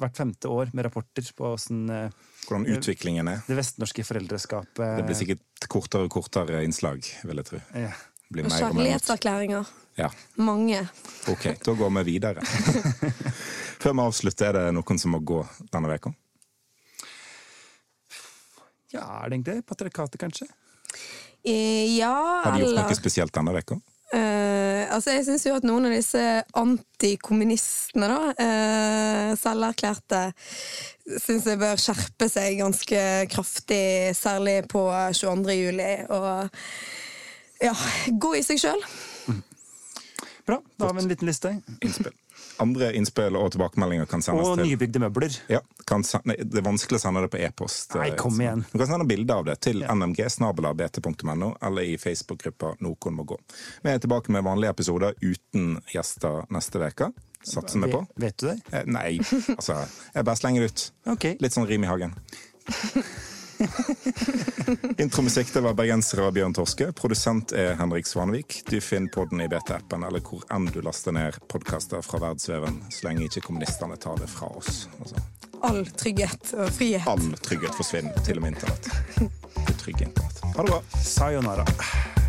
hvert 0.00 0.16
femte 0.18 0.48
år 0.50 0.70
med 0.74 0.84
rapporter 0.88 1.26
på 1.36 1.52
åssen 1.54 1.84
eh, 1.90 2.10
Hvordan 2.48 2.66
utviklingen 2.76 3.28
er. 3.30 3.42
det 3.46 3.56
vestnorske 3.56 4.04
foreldreskapet 4.04 4.98
Det 4.98 5.04
blir 5.06 5.16
sikkert 5.18 5.68
kortere 5.70 6.08
og 6.08 6.12
kortere 6.12 6.64
innslag, 6.66 7.00
vil 7.24 7.40
jeg 7.42 7.50
tro. 7.52 7.62
ja. 7.78 7.92
Og 8.34 8.48
kjærlighetserklæringer. 8.50 9.68
Ja, 10.00 10.08
Mange. 10.42 10.80
ok, 11.30 11.44
da 11.62 11.74
går 11.78 11.90
vi 12.00 12.02
videre. 12.08 12.42
Før 13.84 13.92
vi 13.94 14.00
avslutter, 14.02 14.48
er 14.48 14.56
det 14.58 14.72
noen 14.74 14.98
som 14.98 15.12
må 15.14 15.20
gå 15.22 15.38
denne 15.70 15.92
uka? 15.94 16.10
ja, 18.94 19.04
er 19.22 19.28
det 19.30 19.36
egentlig 19.36 19.54
det? 19.60 19.66
Patriarkatet, 19.68 20.18
kanskje? 20.20 20.48
Eh, 21.44 21.96
Ja, 21.98 22.10
Har 22.44 22.56
de 22.58 22.64
gjort 22.64 22.78
noe 22.80 22.96
spesielt 22.98 23.34
denne 23.36 23.54
veka? 23.54 23.78
Eh, 24.14 24.84
altså 24.94 25.14
jeg 25.16 25.24
syns 25.26 25.46
jo 25.48 25.56
at 25.56 25.64
noen 25.66 25.88
av 25.88 25.94
disse 25.96 26.22
antikommunistene, 26.60 28.06
da, 28.10 28.34
uh, 28.38 29.30
selverklærte, 29.38 30.20
syns 31.24 31.48
jeg 31.50 31.58
bør 31.58 31.80
skjerpe 31.82 32.28
seg 32.30 32.60
ganske 32.60 33.00
kraftig, 33.32 34.14
særlig 34.18 34.60
på 34.70 34.86
22. 35.18 35.56
juli. 35.58 35.92
Og 36.14 37.64
ja, 37.64 37.74
gå 38.26 38.34
i 38.38 38.44
seg 38.46 38.62
sjøl. 38.62 38.86
Bra, 40.44 40.60
da 40.76 40.90
har 40.90 40.94
vi 40.94 41.06
en 41.06 41.10
liten 41.10 41.30
liste. 41.30 41.56
Innspill. 41.80 42.14
Andre 42.62 42.92
innspill 42.94 43.34
og 43.38 43.50
tilbakemeldinger 43.54 44.06
kan 44.06 44.22
sendes 44.22 44.46
Og 44.46 44.58
til 44.60 44.68
nybygde 44.70 45.00
møbler. 45.02 45.36
ja, 45.50 45.60
kan 45.90 46.04
nei, 46.24 46.36
Det 46.38 46.60
er 46.60 46.66
vanskelig 46.66 47.00
å 47.00 47.02
sende 47.02 47.24
det 47.24 47.30
på 47.32 47.40
e-post. 47.42 47.94
Nei, 47.98 48.10
kom 48.18 48.38
igjen. 48.40 48.64
Du 48.72 48.78
kan 48.78 48.86
sende 48.86 49.06
bilde 49.10 49.34
av 49.34 49.44
det 49.48 49.58
til 49.66 49.82
nmg-bt.no 49.82 51.50
eller 51.62 51.82
i 51.82 51.96
Facebook-gruppa 51.98 52.74
Noen 52.84 53.16
må 53.18 53.26
gå. 53.26 53.38
Vi 53.82 53.90
er 53.90 53.98
tilbake 54.02 54.32
med 54.34 54.44
vanlige 54.46 54.70
episoder 54.70 55.14
uten 55.22 55.78
gjester 55.92 56.44
neste 56.54 56.78
uke. 56.84 57.10
Satser 57.44 57.82
vi 57.84 57.92
på. 57.92 58.06
Vet 58.16 58.38
du 58.40 58.46
det? 58.48 58.58
Eh, 58.72 58.86
Nei, 58.88 59.18
altså 59.58 59.82
Jeg 60.14 60.24
bare 60.24 60.36
slenger 60.40 60.64
det 60.64 60.70
ut. 60.72 60.84
Ok. 61.12 61.26
Litt 61.40 61.52
sånn 61.52 61.68
rim 61.68 61.84
i 61.84 61.90
hagen. 61.90 62.14
Intromusikk 64.98 65.52
det 65.54 65.60
var 65.60 65.74
bergensere 65.74 66.26
av 66.26 66.32
Bjørn 66.36 66.54
Torske. 66.56 66.90
Produsent 66.96 67.52
er 67.52 67.74
Henrik 67.78 68.08
Svanevik. 68.08 68.62
Du 68.70 68.80
finner 68.80 69.12
podden 69.14 69.44
i 69.44 69.48
BT-appen 69.48 70.06
eller 70.06 70.24
hvor 70.24 70.44
enn 70.54 70.68
du 70.72 70.80
laster 70.84 71.14
ned 71.14 71.38
podkaster 71.52 72.02
fra 72.04 72.20
verdensveven, 72.22 72.82
så 72.90 73.08
lenge 73.08 73.28
ikke 73.28 73.46
kommunistene 73.48 73.98
tar 74.00 74.18
det 74.20 74.30
fra 74.32 74.50
oss. 74.58 74.86
Altså. 75.00 75.22
All 75.64 75.84
trygghet 75.86 76.52
og 76.58 76.68
frihet. 76.74 77.08
All 77.08 77.38
trygghet 77.44 77.76
forsvinner, 77.76 78.18
til 78.26 78.40
og 78.40 78.46
med 78.46 78.56
internett. 78.56 78.90
Det 79.64 79.78
trygge 79.80 80.10
internett. 80.10 80.44
Ha 80.44 80.60
det 80.60 80.70
bra. 80.70 80.82
Sayonara. 81.00 82.23